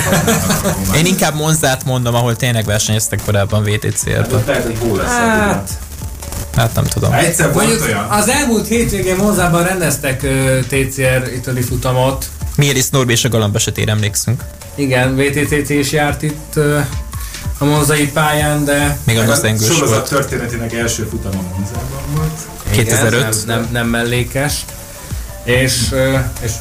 [0.97, 4.31] Én inkább Monzát mondom, ahol tényleg versenyeztek korábban VTC-ben.
[4.31, 5.11] Hát lehet, hogy hol lesz.
[5.11, 5.71] Hát,
[6.57, 7.13] Hát nem tudom.
[7.13, 8.05] Egyszer volt olyan.
[8.05, 12.27] Az elmúlt hétvégén Monzában rendeztek uh, TCR itali futamot.
[12.57, 14.43] Miért Norbi és a Galamb esetére emlékszünk.
[14.75, 16.87] Igen, VTTC is járt itt uh,
[17.59, 18.99] a monzai pályán, de...
[19.05, 19.79] Még a Noszengős volt.
[19.79, 22.54] sorozat történetének első futama Monzában volt.
[22.71, 23.47] 2005.
[23.47, 24.65] Nem, nem, nem mellékes.
[25.45, 25.95] És,
[26.41, 26.53] és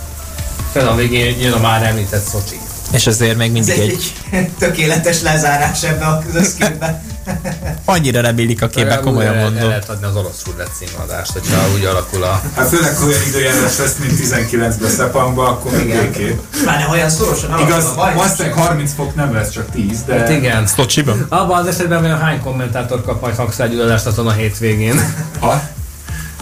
[0.73, 2.59] a végén jön a már említett Szocsi.
[2.91, 4.13] És azért még mindig Ez egy...
[4.29, 7.03] egy tökéletes lezárás ebbe a közösképbe.
[7.85, 9.61] Annyira remélik a képbe, komolyan mondom.
[9.61, 12.41] El lehet adni az orosz rulett címadást, hogyha úgy alakul a...
[12.55, 16.39] Hát főleg, ha olyan időjárás lesz, mint 19-ben Szepangban, akkor még végképp.
[16.65, 20.17] Már nem olyan szorosan Igaz, valószínűleg 30 fok nem lesz, csak 10, de...
[20.17, 20.67] Hát igen.
[20.67, 21.25] Szocsiban?
[21.29, 25.13] Abban az esetben, hogy hány kommentátor kap majd hangszágyudalást azon a hétvégén.
[25.39, 25.61] Ha?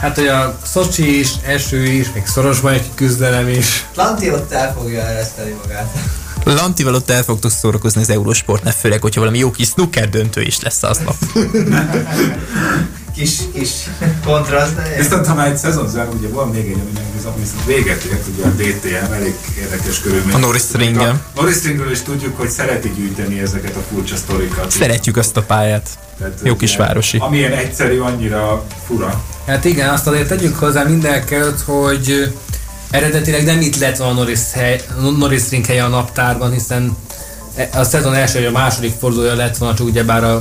[0.01, 3.85] Hát, hogy a Szocsi is, eső is, még szorosban egy küzdelem is.
[3.95, 5.93] Lanti ott el fogja ereszteni magát.
[6.43, 10.59] Lantival ott el fogtok szórakozni az Eurosportnál, főleg, hogyha valami jó kis snooker döntő is
[10.59, 11.15] lesz az nap.
[13.15, 13.69] kis, kis
[14.25, 14.73] kontraszt.
[14.97, 18.27] Viszont ha már egy szezon zár, ugye van még egy, ami nem viszont véget ért,
[18.33, 20.35] ugye a DTM, elég érdekes körülmények.
[20.35, 21.21] A Norris Ringem.
[21.35, 24.71] Norris Ringről is tudjuk, hogy szereti gyűjteni ezeket a furcsa sztorikat.
[24.71, 25.89] Szeretjük azt a pályát.
[26.17, 27.17] Tehát, jó kis városi.
[27.17, 29.23] Amilyen egyszerű, annyira fura.
[29.45, 32.33] Hát igen, azt azért tegyük hozzá mindenkelőtt, hogy
[32.91, 34.81] Eredetileg nem itt lett volna Norris, hely,
[35.17, 36.97] Norris Ring helye a naptárban, hiszen
[37.73, 40.35] a szezon első vagy a második fordulója lett volna, csak ugyebár a,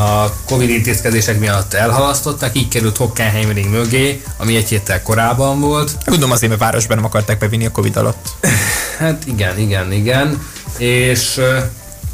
[0.00, 5.96] a Covid intézkedések miatt elhalasztották, így került Hockenheimring mögé, ami egy héttel korábban volt.
[6.04, 8.28] Gondolom azért, mert városban nem akarták bevinni a Covid alatt.
[8.98, 10.42] hát igen, igen, igen.
[10.78, 11.40] És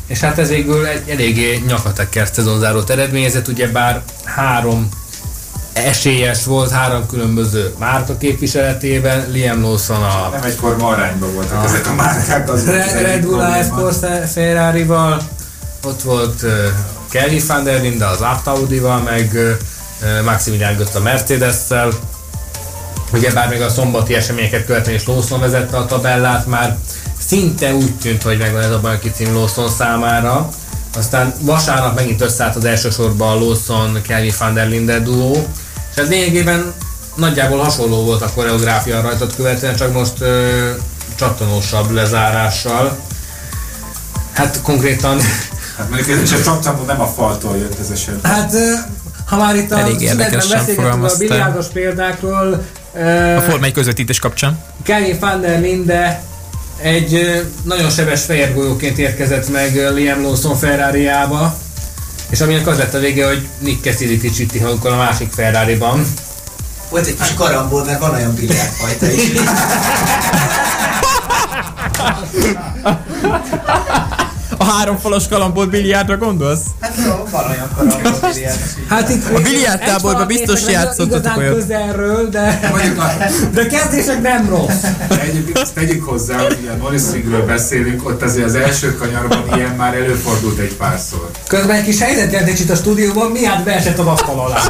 [0.07, 4.89] és hát ez végül egy eléggé nyakatekert szezonzárót eredményezett, ugyebár három
[5.85, 10.29] esélyes volt három különböző márka képviseletében, Liam Lawson a...
[10.33, 12.51] Nem egyforma arányban voltak a, ezek a márkák.
[12.51, 15.21] Az Red, Red Bull Esport Ferrari-val,
[15.85, 16.51] ott volt uh,
[17.11, 19.39] Kelly van der Linde az Audival, meg
[20.25, 21.93] Maximilian Gött a Mercedes-szel.
[23.13, 26.79] Ugye bár még a szombati eseményeket követően is Lawson vezette a tabellát, már
[27.27, 30.49] szinte úgy tűnt, hogy megvan ez a bajnoki cím Lawson számára.
[30.97, 35.47] Aztán vasárnap megint összeállt az első sorban a Lawson Kelly van der Linde duó,
[36.01, 36.75] ez lényegében
[37.15, 40.71] nagyjából hasonló volt a koreográfia rajtad követően, csak most ö,
[41.15, 42.99] csattanósabb lezárással.
[44.33, 45.21] Hát konkrétan...
[45.77, 48.33] Hát mondjuk ez a csattanó nem a faltól jött ez esetben.
[48.33, 48.53] Hát
[49.27, 52.65] ha már itt a Elég beszélgetünk a biliárdos példákról,
[53.37, 54.59] a Forma 1 közvetítés kapcsán.
[54.83, 56.23] Kevin van der Linde
[56.83, 61.07] egy nagyon sebes fejérgolyóként érkezett meg Liam Lawson ferrari
[62.31, 66.07] és aminek az lett a vége, hogy Nick Cassidy csíti a másik Ferrari-ban.
[66.89, 69.31] Volt egy kis karambol, mert van olyan biliárdfajta is.
[74.61, 76.61] A háromfalos kalambol biliárdra gondolsz?
[76.81, 78.59] Hát jó, van olyan kalambol biliárd.
[78.89, 81.55] Hát itt a biliárdtáborban biztos játszottatok olyan.
[81.55, 82.73] közelről, de,
[83.53, 84.83] de kezdések nem rossz.
[85.55, 89.95] Ezt tegyük hozzá, hogy ilyen Norris Ringről beszélünk, ott azért az első kanyarban ilyen már
[89.95, 91.31] előfordult egy párszor.
[91.47, 94.63] Közben egy kis helyzetjelentés itt a stúdióban, miatt beesett az asztal alá.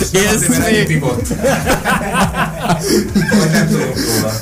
[0.00, 0.62] Azért, mert
[3.30, 4.32] nem nem tudok róla.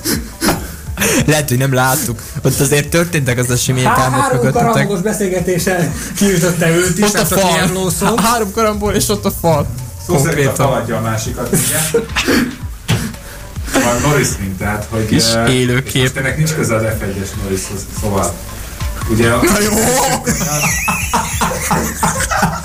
[1.26, 2.22] Lehet, hogy nem láttuk.
[2.42, 7.04] Ott azért történtek az események Há- Három karambos beszélgetésen kiütötte őt is.
[7.04, 8.16] Ott a fal.
[8.16, 9.66] Három karambol és ott a fal.
[10.06, 12.00] Szó szerint a a másikat, ugye?
[13.72, 15.06] Van Norris mint, tehát, hogy...
[15.06, 16.02] Kis uh, élőkép.
[16.02, 18.32] Most ennek nincs köze az F1-es Norrishoz, szóval...
[19.10, 19.42] Ugye a...
[19.42, 19.70] Na jó!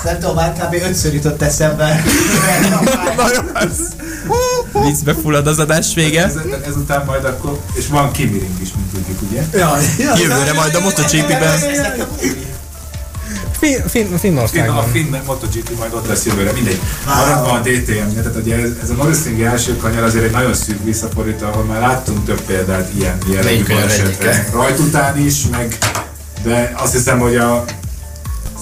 [0.03, 0.73] Nem tudom, már kb.
[0.73, 2.03] ötször jutott eszembe.
[3.17, 3.77] Na jó, ez...
[4.83, 6.23] Viccbe fullad az adás vége.
[6.23, 6.35] Ez,
[6.67, 9.43] ezután majd akkor, és van kimiring is, mint tudjuk, ugye?
[9.53, 11.59] Ja, ja, Jövőre majd a MotoGP-ben.
[14.19, 14.77] Finnországban.
[14.77, 16.79] A Finn MotoGP majd ott lesz jövőre, mindegy.
[17.05, 20.83] Maradva a DTM, tehát ugye ez, ez a Norrising első kanyar azért egy nagyon szűk
[20.83, 24.47] visszaporító, ahol már láttunk több példát ilyen jellegű balesetre.
[24.53, 25.77] Rajt után is, meg
[26.47, 27.63] de azt hiszem, hogy a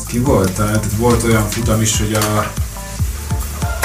[0.08, 0.52] ki volt?
[0.52, 2.52] Tehát volt olyan futam is, hogy a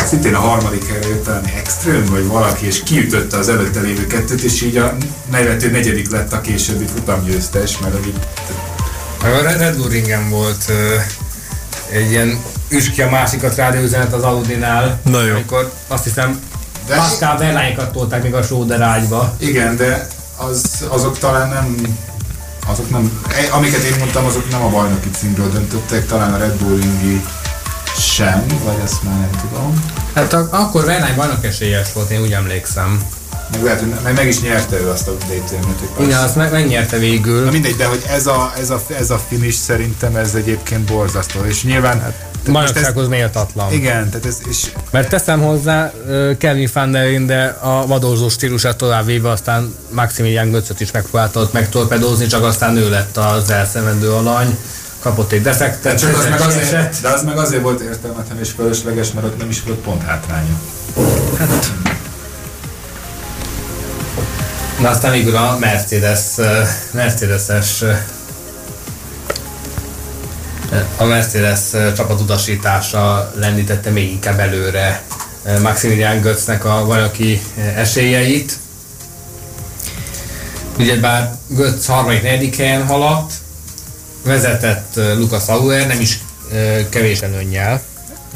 [0.07, 4.41] szintén a harmadik helyre jött talán Extreme, vagy valaki, és kiütötte az előtte lévő kettőt,
[4.41, 4.97] és így a
[5.31, 8.15] nevető negyedik lett a későbbi futamgyőztes, mert hogy
[9.23, 15.25] a Red Bull ringen volt uh, egy ilyen üski a másikat rádióüzenet az Audi-nál, Na
[15.25, 15.35] jó.
[15.35, 16.41] amikor azt hiszem
[16.87, 19.35] de Pascal Verlányokat tolták még a Schroeder ágyba.
[19.39, 20.07] Igen, de
[20.37, 21.99] az, azok talán nem
[22.71, 26.79] azok nem, amiket én mondtam, azok nem a bajnoki címről döntöttek, talán a Red Bull
[26.79, 27.23] ringi
[27.99, 29.85] sem, vagy ezt már nem tudom.
[30.15, 33.03] Hát ak- akkor Verlány bajnok esélyes volt, én úgy emlékszem.
[33.53, 36.01] Meg lehet, hogy meg, meg is nyerte ő azt a DTM-et.
[36.01, 37.45] Igen, azt meg, megnyerte végül.
[37.45, 41.45] Na mindegy, de hogy ez a, ez a, ez a finish szerintem ez egyébként borzasztó.
[41.45, 43.73] És nyilván hát, Bajnoksághoz méltatlan.
[43.73, 44.73] Igen, tehát ez is...
[44.91, 45.93] Mert teszem hozzá,
[46.39, 51.53] Kevin van der de a vadózó stílusát tovább véve, aztán Maximilian Götzöt is megpróbálta ott
[51.53, 54.59] megtorpedózni, csak aztán ő lett az elszemendő alany
[55.01, 55.99] kapott egy defektet.
[55.99, 59.49] Csak az meg azért, de az meg azért volt értelmetlen és fölösleges, mert ott nem
[59.49, 60.55] is volt pont hátránya.
[61.39, 61.73] Hát.
[64.81, 66.23] Na aztán végül a Mercedes,
[66.91, 67.85] Mercedes-es
[70.97, 71.61] a Mercedes
[71.97, 75.03] csapatutasítása lendítette még inkább előre
[75.63, 77.43] Maximilian Götznek a bajnoki
[77.77, 78.59] esélyeit.
[80.79, 83.33] Ugyebár Götz harmadik, negyedik helyen haladt,
[84.25, 86.19] vezetett Lucas Auer, nem is
[86.89, 87.83] kevés előnnyel,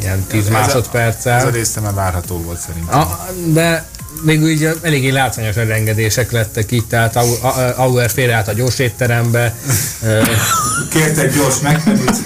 [0.01, 1.39] ilyen 10 másodperccel.
[1.39, 3.01] Ez a része már várható volt szerintem.
[3.01, 3.85] A, de
[4.25, 7.17] végül így eléggé látványos elengedések lettek itt, tehát
[7.77, 9.57] Auer félreállt a gyors étterembe.
[10.91, 12.21] Kért egy gyors megpenit.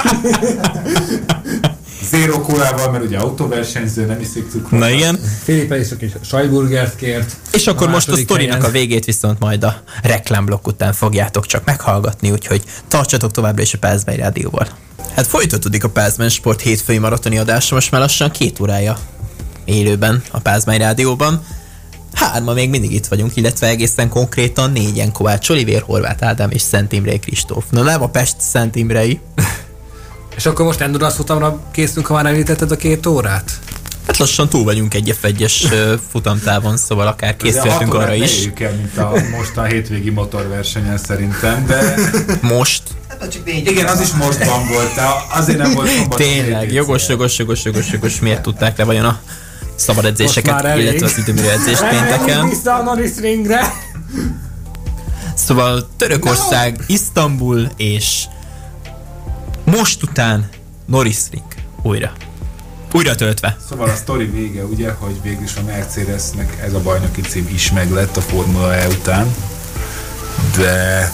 [2.10, 4.80] Zero kólával, mert ugye autóversenyző, nem iszik cukrot.
[4.80, 5.20] Na igen.
[5.42, 7.36] Filipe is egy sajburgert kért.
[7.52, 11.64] És akkor a most a sztorinak a végét viszont majd a reklámblokk után fogjátok csak
[11.64, 14.68] meghallgatni, úgyhogy tartsatok továbbra is a Pázmány Rádióval.
[15.14, 18.98] Hát folytatódik a Pázmány Sport hétfői maratoni adása, most már lassan két órája
[19.64, 21.44] élőben a Pázmány Rádióban.
[22.18, 26.92] Hárma még mindig itt vagyunk, illetve egészen konkrétan négyen Kovács Olivér, Horváth Ádám és Szent
[26.92, 27.64] Imre Kristóf.
[27.70, 29.20] Na nem a Pest Szent Imrei.
[30.36, 33.58] és akkor most Endurance futamra készülünk, ha már említetted a két órát?
[34.06, 35.72] Hát lassan túl vagyunk egy F1-es
[36.10, 38.50] futamtávon, szóval akár készülhetünk arra is.
[38.58, 41.94] El, mint a mostan hétvégi motorversenyen szerintem, de...
[42.56, 42.82] Most?
[43.08, 46.08] Hát, csak Igen, az is mostban volt, de azért nem volt.
[46.16, 49.20] Tényleg, jogos, jogos, jogos, jogos, jogos, miért tudták le vajon a
[49.78, 52.48] szabad edzéseket, illetve az időmérő edzést pénteken.
[52.48, 53.72] vissza a Norris ringre!
[55.34, 56.84] Szóval Törökország, no.
[56.86, 58.24] Isztambul és
[59.64, 60.48] most után
[60.86, 61.44] Norris Ring.
[61.82, 62.12] Újra.
[62.92, 63.56] Újra töltve.
[63.68, 67.72] Szóval a sztori vége ugye, hogy végül is a Mercedesnek ez a bajnoki cím is
[67.72, 69.34] meglett a Formula E után,
[70.56, 71.12] de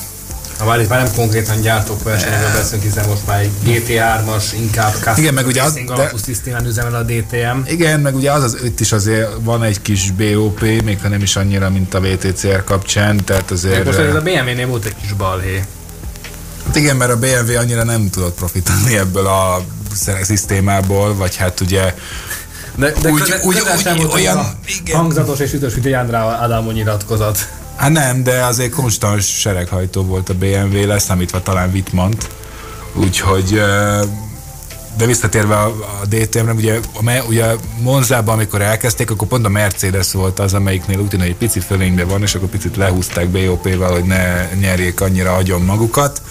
[0.59, 4.93] ha már itt már nem konkrétan gyártók versenyről beszélünk, hiszen most már egy GT3-as, inkább
[4.93, 7.59] custom igen, meg ugye az, de, szisztémán üzemel a DTM.
[7.67, 11.23] Igen, meg ugye az, az itt is azért van egy kis BOP, még ha nem
[11.23, 13.85] is annyira, mint a VTCR kapcsán, tehát azért...
[13.85, 15.65] Most a BMW-nél volt egy kis balhé.
[16.67, 19.65] Hát igen, mert a BMW annyira nem tudott profitálni ebből a
[20.23, 21.95] szisztémából, vagy hát ugye
[22.75, 24.97] de, de úgy, köze, úgy, úgy, úgy, olyan igen.
[24.97, 27.49] hangzatos és ütös, mint egy Andrá Adamo nyilatkozat.
[27.77, 32.29] Hát nem, de azért konstans sereghajtó volt a BMW, leszámítva talán Wittmant.
[32.95, 33.61] Úgyhogy
[34.97, 35.67] de visszatérve a,
[36.03, 36.81] a DTM-re, ugye,
[37.29, 37.45] ugye
[37.81, 41.61] Monzában, amikor elkezdték, akkor pont a Mercedes volt az, amelyiknél úgy tűnik, hogy egy pici
[41.61, 46.23] fölényben van, és akkor picit lehúzták BOP-val, hogy ne nyerjék annyira agyon magukat.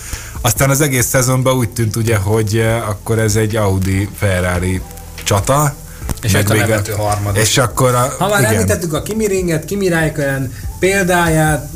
[0.41, 4.81] Aztán az egész szezonban úgy tűnt ugye, hogy akkor ez egy Audi Ferrari
[5.23, 5.75] csata,
[6.21, 7.41] és a harmadik.
[7.41, 8.53] És akkor a, Ha már igen.
[8.53, 10.53] említettük a Kimi Ringet, Kimi Räikkönen
[10.83, 11.71] példáját,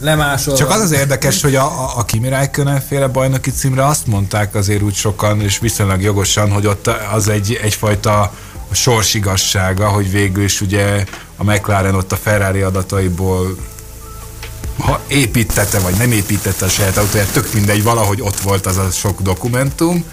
[0.00, 0.56] lemásol.
[0.56, 4.54] Csak az az érdekes, hogy a, a, a Kimi Räikkönen féle bajnoki címre azt mondták
[4.54, 8.32] azért úgy sokan, és viszonylag jogosan, hogy ott az egy, egyfajta
[8.72, 11.04] sorsigassága, hogy végül is ugye
[11.36, 13.56] a McLaren ott a Ferrari adataiból
[14.78, 18.90] ha építette, vagy nem építette a saját autóját, tök mindegy, valahogy ott volt az a
[18.90, 20.04] sok dokumentum,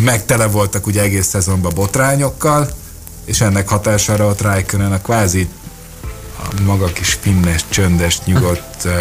[0.00, 2.68] meg tele voltak ugye egész szezonban botrányokkal,
[3.24, 5.48] és ennek hatására ott Raikkonen a kvázi
[6.38, 8.92] a maga kis finnes, csöndes, nyugodt uh,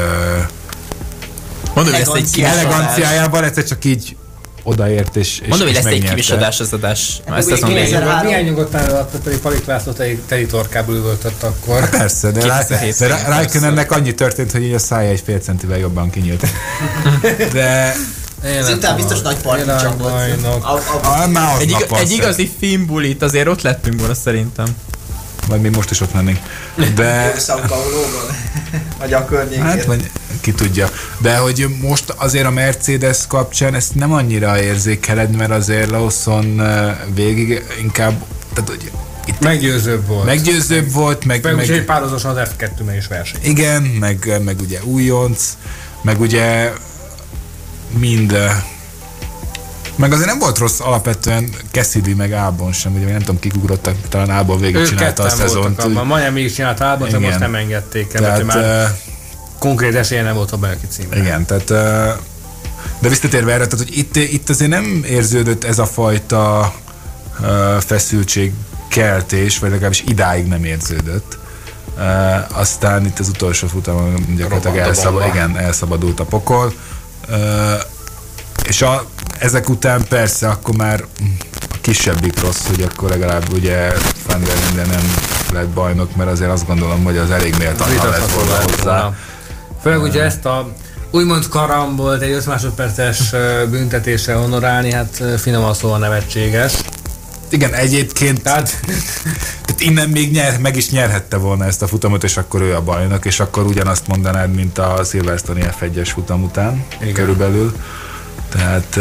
[1.73, 4.15] Mondom, hogy ezt egy eleganciájával egyszer csak így
[4.63, 7.21] odaért és, és Mondom, hogy lesz egy kimis adás az adás.
[7.27, 7.71] Hát ezt azon
[8.23, 9.91] Milyen nyugodtan alatt, pedig Palik László
[10.27, 11.79] teli torkából üvöltött akkor.
[11.79, 12.63] Hát persze, de, rá,
[12.99, 16.47] de Raikkonennek annyi történt, hogy így a szája egy fél centivel jobban kinyílt.
[17.53, 17.95] De
[18.41, 20.19] Ezután biztos nagy parti csapott.
[21.59, 24.65] Egy, egy igazi filmbulit azért ott lettünk volna szerintem.
[25.47, 26.39] Vagy mi most is ott lennénk.
[26.95, 27.33] De...
[27.47, 27.59] São
[28.99, 29.63] vagy a környékén.
[29.63, 30.09] Hát, vagy
[30.41, 30.89] ki tudja.
[31.17, 36.61] De hogy most azért a Mercedes kapcsán ezt nem annyira érzékeled, mert azért Lawson
[37.13, 38.91] végig inkább, tehát hogy
[39.25, 40.25] itt meggyőzőbb volt.
[40.25, 41.43] Meggyőzőbb volt, meg...
[41.43, 43.39] Meg, meg, meg párhuzamosan az F2-ben is verseny.
[43.43, 45.57] Igen, meg, meg ugye újonc,
[46.01, 46.73] meg ugye
[47.97, 48.37] mind
[49.97, 53.95] meg azért nem volt rossz alapvetően Cassidy meg Ábon sem, ugye nem tudom kik ugrottak,
[54.09, 55.83] talán Ábon végig ők csinálta a szezont.
[55.83, 56.07] Abban.
[56.07, 58.97] Miami is csinálta Ábon, csak most nem engedték el, tehát, már uh,
[59.59, 61.19] konkrét esélye nem volt a bajnoki címre.
[61.19, 62.21] Igen, tehát uh,
[62.99, 66.73] de visszatérve erre, tehát hogy itt, itt azért nem érződött ez a fajta
[67.39, 67.47] uh,
[67.79, 68.53] feszültség
[68.87, 71.37] keltés, vagy legalábbis idáig nem érződött.
[71.97, 76.73] Uh, aztán itt az utolsó futamon gyakorlatilag elszabad, igen, elszabadult a pokol.
[77.29, 77.35] Uh,
[78.67, 79.05] és a,
[79.39, 81.03] ezek után persze akkor már
[81.51, 83.93] a kisebbik rossz, hogy akkor legalább ugye
[84.27, 85.13] Van der nem
[85.53, 89.13] lett bajnok, mert azért azt gondolom, hogy az elég méltatlan lett volna hozzá.
[89.81, 90.71] Főleg ugye ezt a
[91.11, 93.31] úgymond karambolt egy 5 másodperces
[93.69, 96.73] büntetése honorálni, hát finoman szóval nevetséges.
[97.49, 98.79] Igen, egyébként tehát,
[99.65, 102.81] tehát innen még nyer, meg is nyerhette volna ezt a futamot, és akkor ő a
[102.81, 107.13] bajnok, és akkor ugyanazt mondanád, mint a Silverstone F1-es futam után, Igen.
[107.13, 107.75] körülbelül.
[108.57, 108.99] Tehát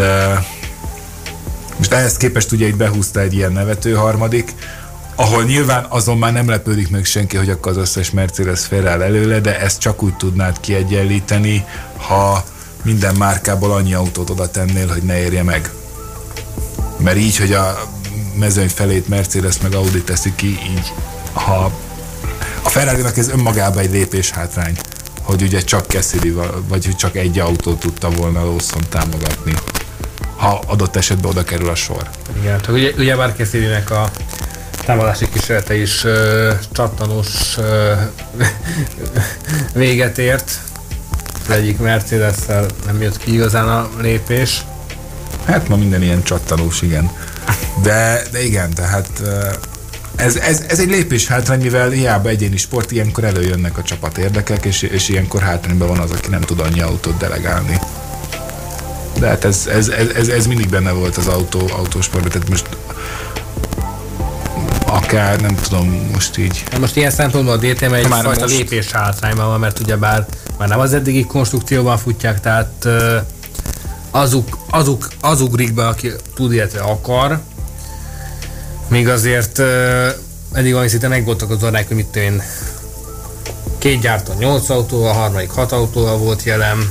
[1.77, 4.55] most ehhez képest ugye itt behúzta egy ilyen nevető harmadik,
[5.15, 9.41] ahol nyilván azon már nem lepődik meg senki, hogy akkor az összes Mercedes feláll előle,
[9.41, 11.65] de ezt csak úgy tudnád kiegyenlíteni,
[11.97, 12.45] ha
[12.83, 15.70] minden márkából annyi autót oda tennél, hogy ne érje meg.
[16.99, 17.89] Mert így, hogy a
[18.35, 20.93] mezőny felét Mercedes meg Audi teszi ki, így
[21.33, 21.73] ha
[22.62, 24.77] a ferrari ez önmagában egy lépés hátrány
[25.27, 26.31] hogy ugye csak Cassidy,
[26.69, 29.55] vagy hogy csak egy autó tudta volna Lawson támogatni,
[30.36, 32.11] ha adott esetben oda kerül a sor.
[32.40, 34.11] Igen, csak ugye, ugye bár Cassidy-nek a
[34.85, 37.65] támadási kísérlete is uh, csattanós uh,
[39.74, 40.61] véget ért.
[41.48, 42.36] Az egyik mercedes
[42.86, 44.65] nem jött ki igazán a lépés.
[45.44, 47.11] Hát ma minden ilyen csattanós, igen.
[47.82, 49.23] De, de igen, tehát
[50.16, 54.64] ez, ez, ez egy lépés hátrány, mivel hiába egyéni sport, ilyenkor előjönnek a csapat érdekek,
[54.64, 57.78] és, és ilyenkor hátrányban van az, aki nem tud annyi autót delegálni.
[59.18, 62.68] De hát ez, ez, ez, ez, ez mindig benne volt az autó, autósportban, tehát most
[64.86, 66.64] akár, nem tudom, most így.
[66.70, 68.56] Hát most ilyen szempontból a DTM egy már fajta most...
[68.56, 70.26] lépés hátrányban van, mert ugye bár
[70.59, 72.88] már nem az eddigi konstrukcióban futják, tehát
[74.10, 77.40] azuk, azuk, az ugrik be, aki tud, illetve akar,
[78.89, 79.59] még azért
[80.53, 82.43] eddig olyan szinte megvoltak az orrák, hogy mit én
[83.79, 86.91] két gyártó nyolc autóval, a harmadik hat autóval volt jelen.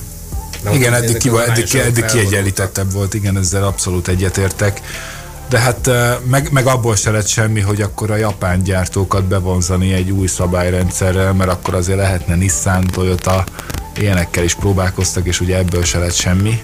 [0.72, 4.82] igen, eddig, ki, eddig, eddig kiegyenlítettebb volt, igen, ezzel abszolút egyetértek.
[5.50, 5.90] De hát
[6.30, 11.34] meg, meg abból se lett semmi, hogy akkor a japán gyártókat bevonzani egy új szabályrendszerrel,
[11.34, 13.44] mert akkor azért lehetne Nissan, Toyota,
[14.00, 16.62] ilyenekkel is próbálkoztak, és ugye ebből se lett semmi.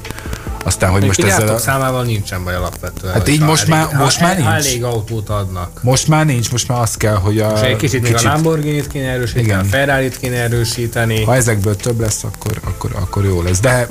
[0.63, 1.57] Aztán, hogy most ezzel a...
[1.57, 3.13] számával nincsen baj alapvetően.
[3.13, 4.49] Hát így most elég, már, most már nincs.
[4.49, 5.83] Elég autót adnak.
[5.83, 7.51] Most már nincs, most már az kell, hogy a...
[7.55, 8.15] És egy kicsit, kicsit...
[8.15, 9.59] még a Lamborghini-t kéne erősíteni, Igen.
[9.59, 11.23] a ferrari kéne erősíteni.
[11.23, 13.59] Ha ezekből több lesz, akkor, akkor, akkor jó lesz.
[13.59, 13.88] De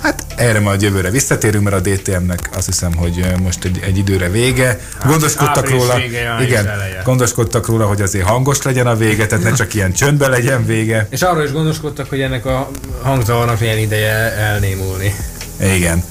[0.00, 4.28] Hát erre majd jövőre visszatérünk, mert a DTM-nek azt hiszem, hogy most egy, egy időre
[4.28, 4.66] vége.
[4.66, 6.68] Hát, gondoskodtak róla, vége, igen,
[7.04, 11.06] gondoskodtak róla, hogy azért hangos legyen a vége, tehát ne csak ilyen csöndbe legyen vége.
[11.10, 12.70] És arról is gondoskodtak, hogy ennek a
[13.02, 15.14] hangzavarnak milyen ideje elnémulni.
[15.60, 16.02] Igen.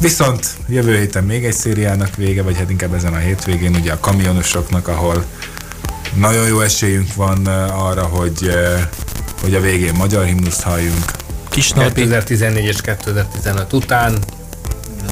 [0.00, 4.00] Viszont jövő héten még egy szériának vége, vagy hát inkább ezen a hétvégén, ugye a
[4.00, 5.24] kamionosoknak, ahol
[6.14, 8.50] nagyon jó esélyünk van arra, hogy,
[9.40, 11.04] hogy a végén magyar himnuszt halljunk.
[11.48, 14.18] Kis 2014 és 2015 után.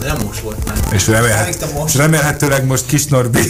[0.01, 0.77] De nem most volt már.
[0.93, 1.95] És, remélhet, most.
[1.95, 3.41] és remélhetőleg most Kis Norbi.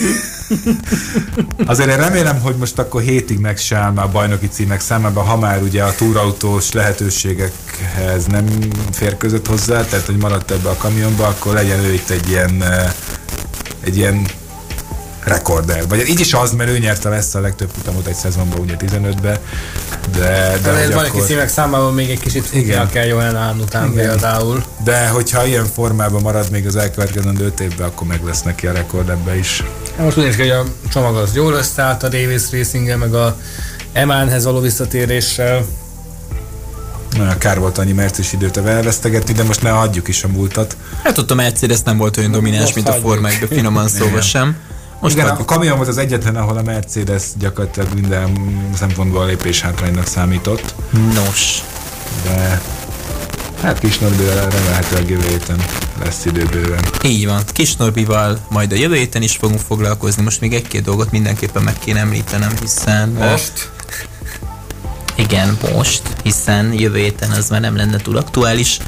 [1.67, 5.63] Azért én remélem, hogy most akkor hétig megsáll már a bajnoki címek számában, ha már
[5.63, 8.47] ugye a túrautós lehetőségekhez nem
[8.93, 12.65] férközött hozzá, tehát hogy maradt ebbe a kamionba, akkor legyen ő itt egy ilyen,
[13.85, 14.27] egy ilyen
[15.25, 15.89] rekorder.
[15.89, 19.41] Vagy így is az, mert ő nyerte lesz a legtöbb futamot egy szezonban, ugye 15-be.
[20.19, 22.89] De, de, de van, aki szívek számában még egy kicsit igen.
[22.89, 24.07] kell Johan után igen.
[24.07, 24.65] például.
[24.85, 28.73] De hogyha ilyen formában marad még az elkövetkezendő 5 évben, akkor meg lesz neki a
[28.73, 29.63] rekord ebbe is.
[29.99, 33.37] Most úgy hogy a csomag az jól összeállt a Davis racing meg a
[33.93, 35.65] Emánhez való visszatéréssel.
[37.17, 40.77] Na, kár volt annyi mercis időt elvesztegetni, de most ne adjuk is a múltat.
[41.03, 43.25] Hát ott a Mercedes nem volt olyan domináns, most mint hagyjuk.
[43.25, 44.57] a de finoman szóval sem.
[45.01, 48.33] Most Igen, a kamion volt az egyetlen, ahol a Mercedes gyakorlatilag minden
[48.75, 50.75] szempontból lépés hátránynak számított.
[51.15, 51.63] Nos.
[52.25, 52.61] De
[53.65, 55.65] hát Kis Norbival remélhetőleg jövő héten
[56.05, 56.85] lesz idő bőven.
[57.05, 57.43] Így van.
[57.53, 60.23] Kis Norbival majd a jövő héten is fogunk foglalkozni.
[60.23, 63.09] Most még egy-két dolgot mindenképpen meg kéne említenem, hiszen...
[63.09, 63.71] Most?
[65.15, 68.79] Igen, most, hiszen jövő héten az már nem lenne túl aktuális.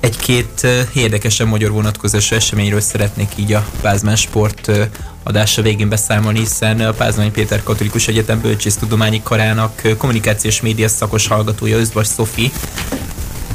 [0.00, 4.70] Egy-két érdekesen magyar vonatkozású eseményről szeretnék így a Pázmán Sport
[5.22, 11.78] adása végén beszámolni, hiszen a Pázmány Péter Katolikus Egyetem Bölcsésztudományi Karának kommunikációs média szakos hallgatója
[11.78, 12.52] Özbas Szofi,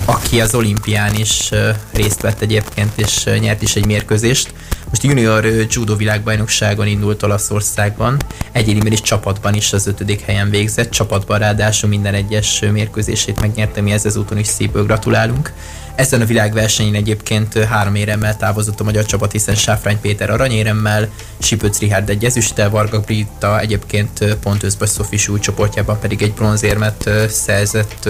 [0.09, 1.49] aki az olimpián is
[1.93, 4.53] részt vett egyébként, és nyert is egy mérkőzést.
[4.89, 8.17] Most junior judo világbajnokságon indult Olaszországban,
[8.51, 13.91] egyéniben is csapatban is az ötödik helyen végzett, csapatban ráadásul minden egyes mérkőzését megnyerte, mi
[13.91, 15.53] ez ezúton is szépből gratulálunk.
[15.95, 21.09] Ezen a világversenyen egyébként három éremmel távozott a magyar csapat, hiszen Sáfrány Péter aranyéremmel,
[21.39, 28.09] Sipőc Rihárd egy ezüsttel, Varga Brita egyébként pont Özbös Szofi csoportjában pedig egy bronzérmet szerzett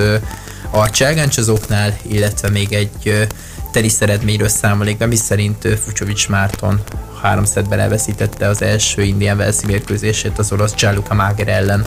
[0.72, 3.28] Arcságáncsozóknál, illetve még egy
[3.72, 6.82] tenis eredményről számolik be, mi szerint Fucsovics Márton
[7.22, 11.86] három szedben elveszítette az első Indian Velszi mérkőzését az orosz Gianluca Máger ellen.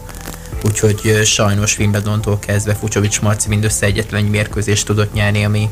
[0.64, 5.70] Úgyhogy sajnos Wimbledontól kezdve Fucsovics Marci mindössze egyetlen mérkőzést tudott nyerni, ami,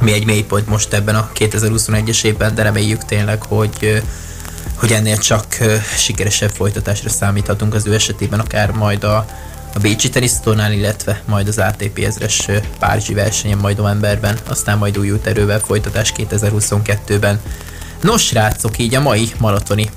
[0.00, 4.02] ami egy mélypont most ebben a 2021-es évben, de reméljük tényleg, hogy
[4.74, 5.46] hogy ennél csak
[5.96, 9.26] sikeresebb folytatásra számíthatunk az ő esetében, akár majd a
[9.76, 12.48] a Bécsi tenisztornál, illetve majd az ATP ezres
[12.78, 17.40] Párizsi versenyen majd novemberben, aztán majd újult erővel folytatás 2022-ben.
[18.00, 19.90] Nos, srácok, így a mai maratoni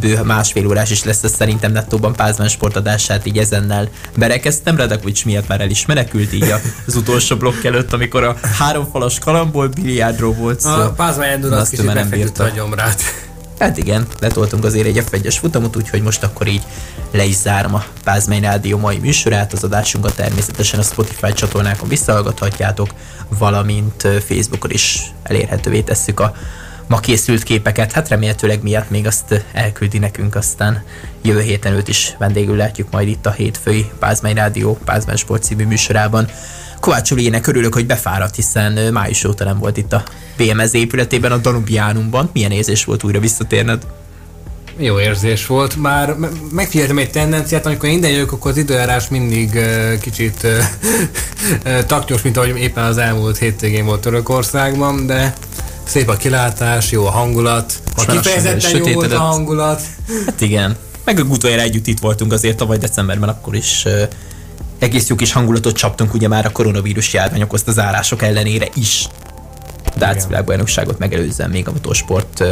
[0.00, 4.76] bő másfél órás is lesz, ez szerintem nettóban Pázmán sportadását így ezennel berekeztem.
[4.76, 6.54] Radakovics miatt már el is menekült így
[6.86, 10.70] az utolsó blokk előtt, amikor a három falas kalamból biliárdról volt szó.
[10.70, 12.44] A Pázmán Endor az kicsit nem bírta.
[12.44, 13.02] a gyomrát.
[13.58, 16.62] Hát igen, letoltunk azért egy F1-es futamot, úgyhogy most akkor így
[17.10, 19.52] le is zárom a Pázmány Rádió mai műsorát.
[19.52, 22.88] Az adásunkat természetesen a Spotify csatornákon visszahallgathatjátok,
[23.38, 26.34] valamint Facebookon is elérhetővé tesszük a
[26.86, 27.92] ma készült képeket.
[27.92, 30.82] Hát remélhetőleg miatt még azt elküldi nekünk, aztán
[31.22, 35.66] jövő héten őt is vendégül látjuk majd itt a hétfői Pázmány Rádió Pázmány Sport című
[35.66, 36.28] műsorában.
[36.84, 40.02] Kovács Uliének örülök, hogy befáradt, hiszen május óta nem volt itt a
[40.36, 42.30] BMZ épületében, a Danubiánumban.
[42.32, 43.86] Milyen érzés volt újra visszatérned?
[44.76, 46.16] Jó érzés volt, már
[46.52, 50.50] megfigyeltem egy tendenciát, amikor én jövök, akkor az időjárás mindig uh, kicsit uh,
[51.64, 55.34] uh, taktyos, mint ahogy éppen az elmúlt hétvégén volt Törökországban, de
[55.84, 59.82] szép a kilátás, jó a hangulat, a kifejezetten jó volt a hangulat.
[60.26, 63.86] Hát igen, meg utoljára együtt itt voltunk azért tavaly decemberben, akkor is
[64.78, 69.08] egész jó kis hangulatot csaptunk, ugye már a koronavírus járvány okozta zárások ellenére is.
[69.96, 72.44] Dác világbajnokságot megelőzzen még a motorsport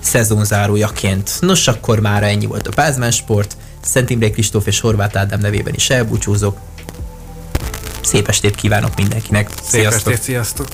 [0.00, 1.30] szezonzárójaként.
[1.40, 3.56] Nos, akkor már ennyi volt a Pázmán Sport.
[3.80, 6.58] Szent Imre Kristóf és Horváth Ádám nevében is elbúcsúzok.
[8.02, 9.48] Szép estét kívánok mindenkinek.
[9.48, 10.12] Szép sziasztok.
[10.12, 10.68] estét, sziasztok.